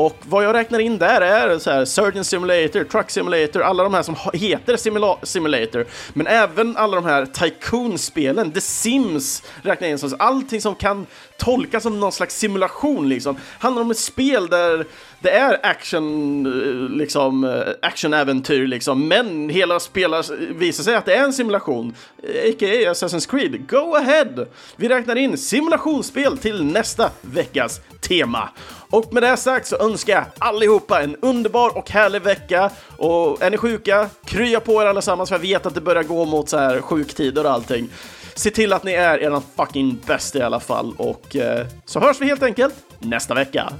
Och 0.00 0.16
vad 0.28 0.44
jag 0.44 0.54
räknar 0.54 0.78
in 0.78 0.98
där 0.98 1.20
är 1.20 1.58
så 1.58 1.70
här 1.70 1.84
Surgeon 1.84 2.24
Simulator, 2.24 2.84
Truck 2.84 3.10
Simulator, 3.10 3.62
alla 3.62 3.82
de 3.82 3.94
här 3.94 4.02
som 4.02 4.16
heter 4.32 4.76
Simula 4.76 5.16
Simulator, 5.22 5.86
men 6.12 6.26
även 6.26 6.76
alla 6.76 6.96
de 6.96 7.04
här 7.04 7.26
Tycoon-spelen, 7.26 8.52
The 8.52 8.60
Sims 8.60 9.42
räknar 9.62 9.88
jag 9.88 9.92
in 9.92 9.98
som 9.98 10.16
allting 10.18 10.60
som 10.60 10.74
kan 10.74 11.06
tolkas 11.38 11.82
som 11.82 12.00
någon 12.00 12.12
slags 12.12 12.38
simulation 12.38 13.08
liksom. 13.08 13.36
Handlar 13.58 13.82
om 13.82 13.90
ett 13.90 13.98
spel 13.98 14.46
där 14.46 14.86
det 15.20 15.30
är 15.30 15.66
action, 15.66 16.46
eh, 16.46 16.96
liksom, 16.96 17.44
eh, 17.44 17.74
actionäventyr 17.82 18.66
liksom, 18.66 19.08
men 19.08 19.48
hela 19.48 19.80
spelet 19.80 20.30
visar 20.30 20.84
sig 20.84 20.94
att 20.94 21.06
det 21.06 21.14
är 21.14 21.24
en 21.24 21.32
simulation, 21.32 21.94
eh, 22.22 22.50
a.k.a. 22.50 22.90
Assassin's 22.92 23.30
Creed. 23.30 23.68
Go 23.68 23.94
ahead! 23.96 24.46
Vi 24.76 24.88
räknar 24.88 25.16
in 25.16 25.38
simulationsspel 25.38 26.38
till 26.38 26.64
nästa 26.64 27.10
veckas 27.20 27.80
tema. 28.00 28.48
Och 28.90 29.12
med 29.12 29.22
det 29.22 29.36
sagt 29.36 29.66
så 29.66 29.76
önskar 29.76 30.12
jag 30.12 30.24
allihopa 30.38 31.02
en 31.02 31.16
underbar 31.22 31.78
och 31.78 31.90
härlig 31.90 32.22
vecka. 32.22 32.70
Och 32.96 33.42
är 33.42 33.50
ni 33.50 33.56
sjuka, 33.56 34.08
krya 34.24 34.60
på 34.60 34.82
er 34.82 34.86
allesammans 34.86 35.28
för 35.28 35.36
jag 35.36 35.40
vet 35.40 35.66
att 35.66 35.74
det 35.74 35.80
börjar 35.80 36.02
gå 36.02 36.24
mot 36.24 36.48
så 36.48 36.58
här 36.58 36.80
sjuktider 36.80 37.44
och 37.44 37.52
allting. 37.52 37.88
Se 38.34 38.50
till 38.50 38.72
att 38.72 38.84
ni 38.84 38.92
är 38.92 39.18
eran 39.18 39.42
fucking 39.56 39.98
bäst 40.06 40.36
i 40.36 40.42
alla 40.42 40.60
fall 40.60 40.94
och 40.96 41.36
eh, 41.36 41.66
så 41.84 42.00
hörs 42.00 42.20
vi 42.20 42.26
helt 42.26 42.42
enkelt 42.42 42.74
nästa 42.98 43.34
vecka. 43.34 43.72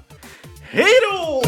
Hej 0.61 0.93
då! 1.11 1.43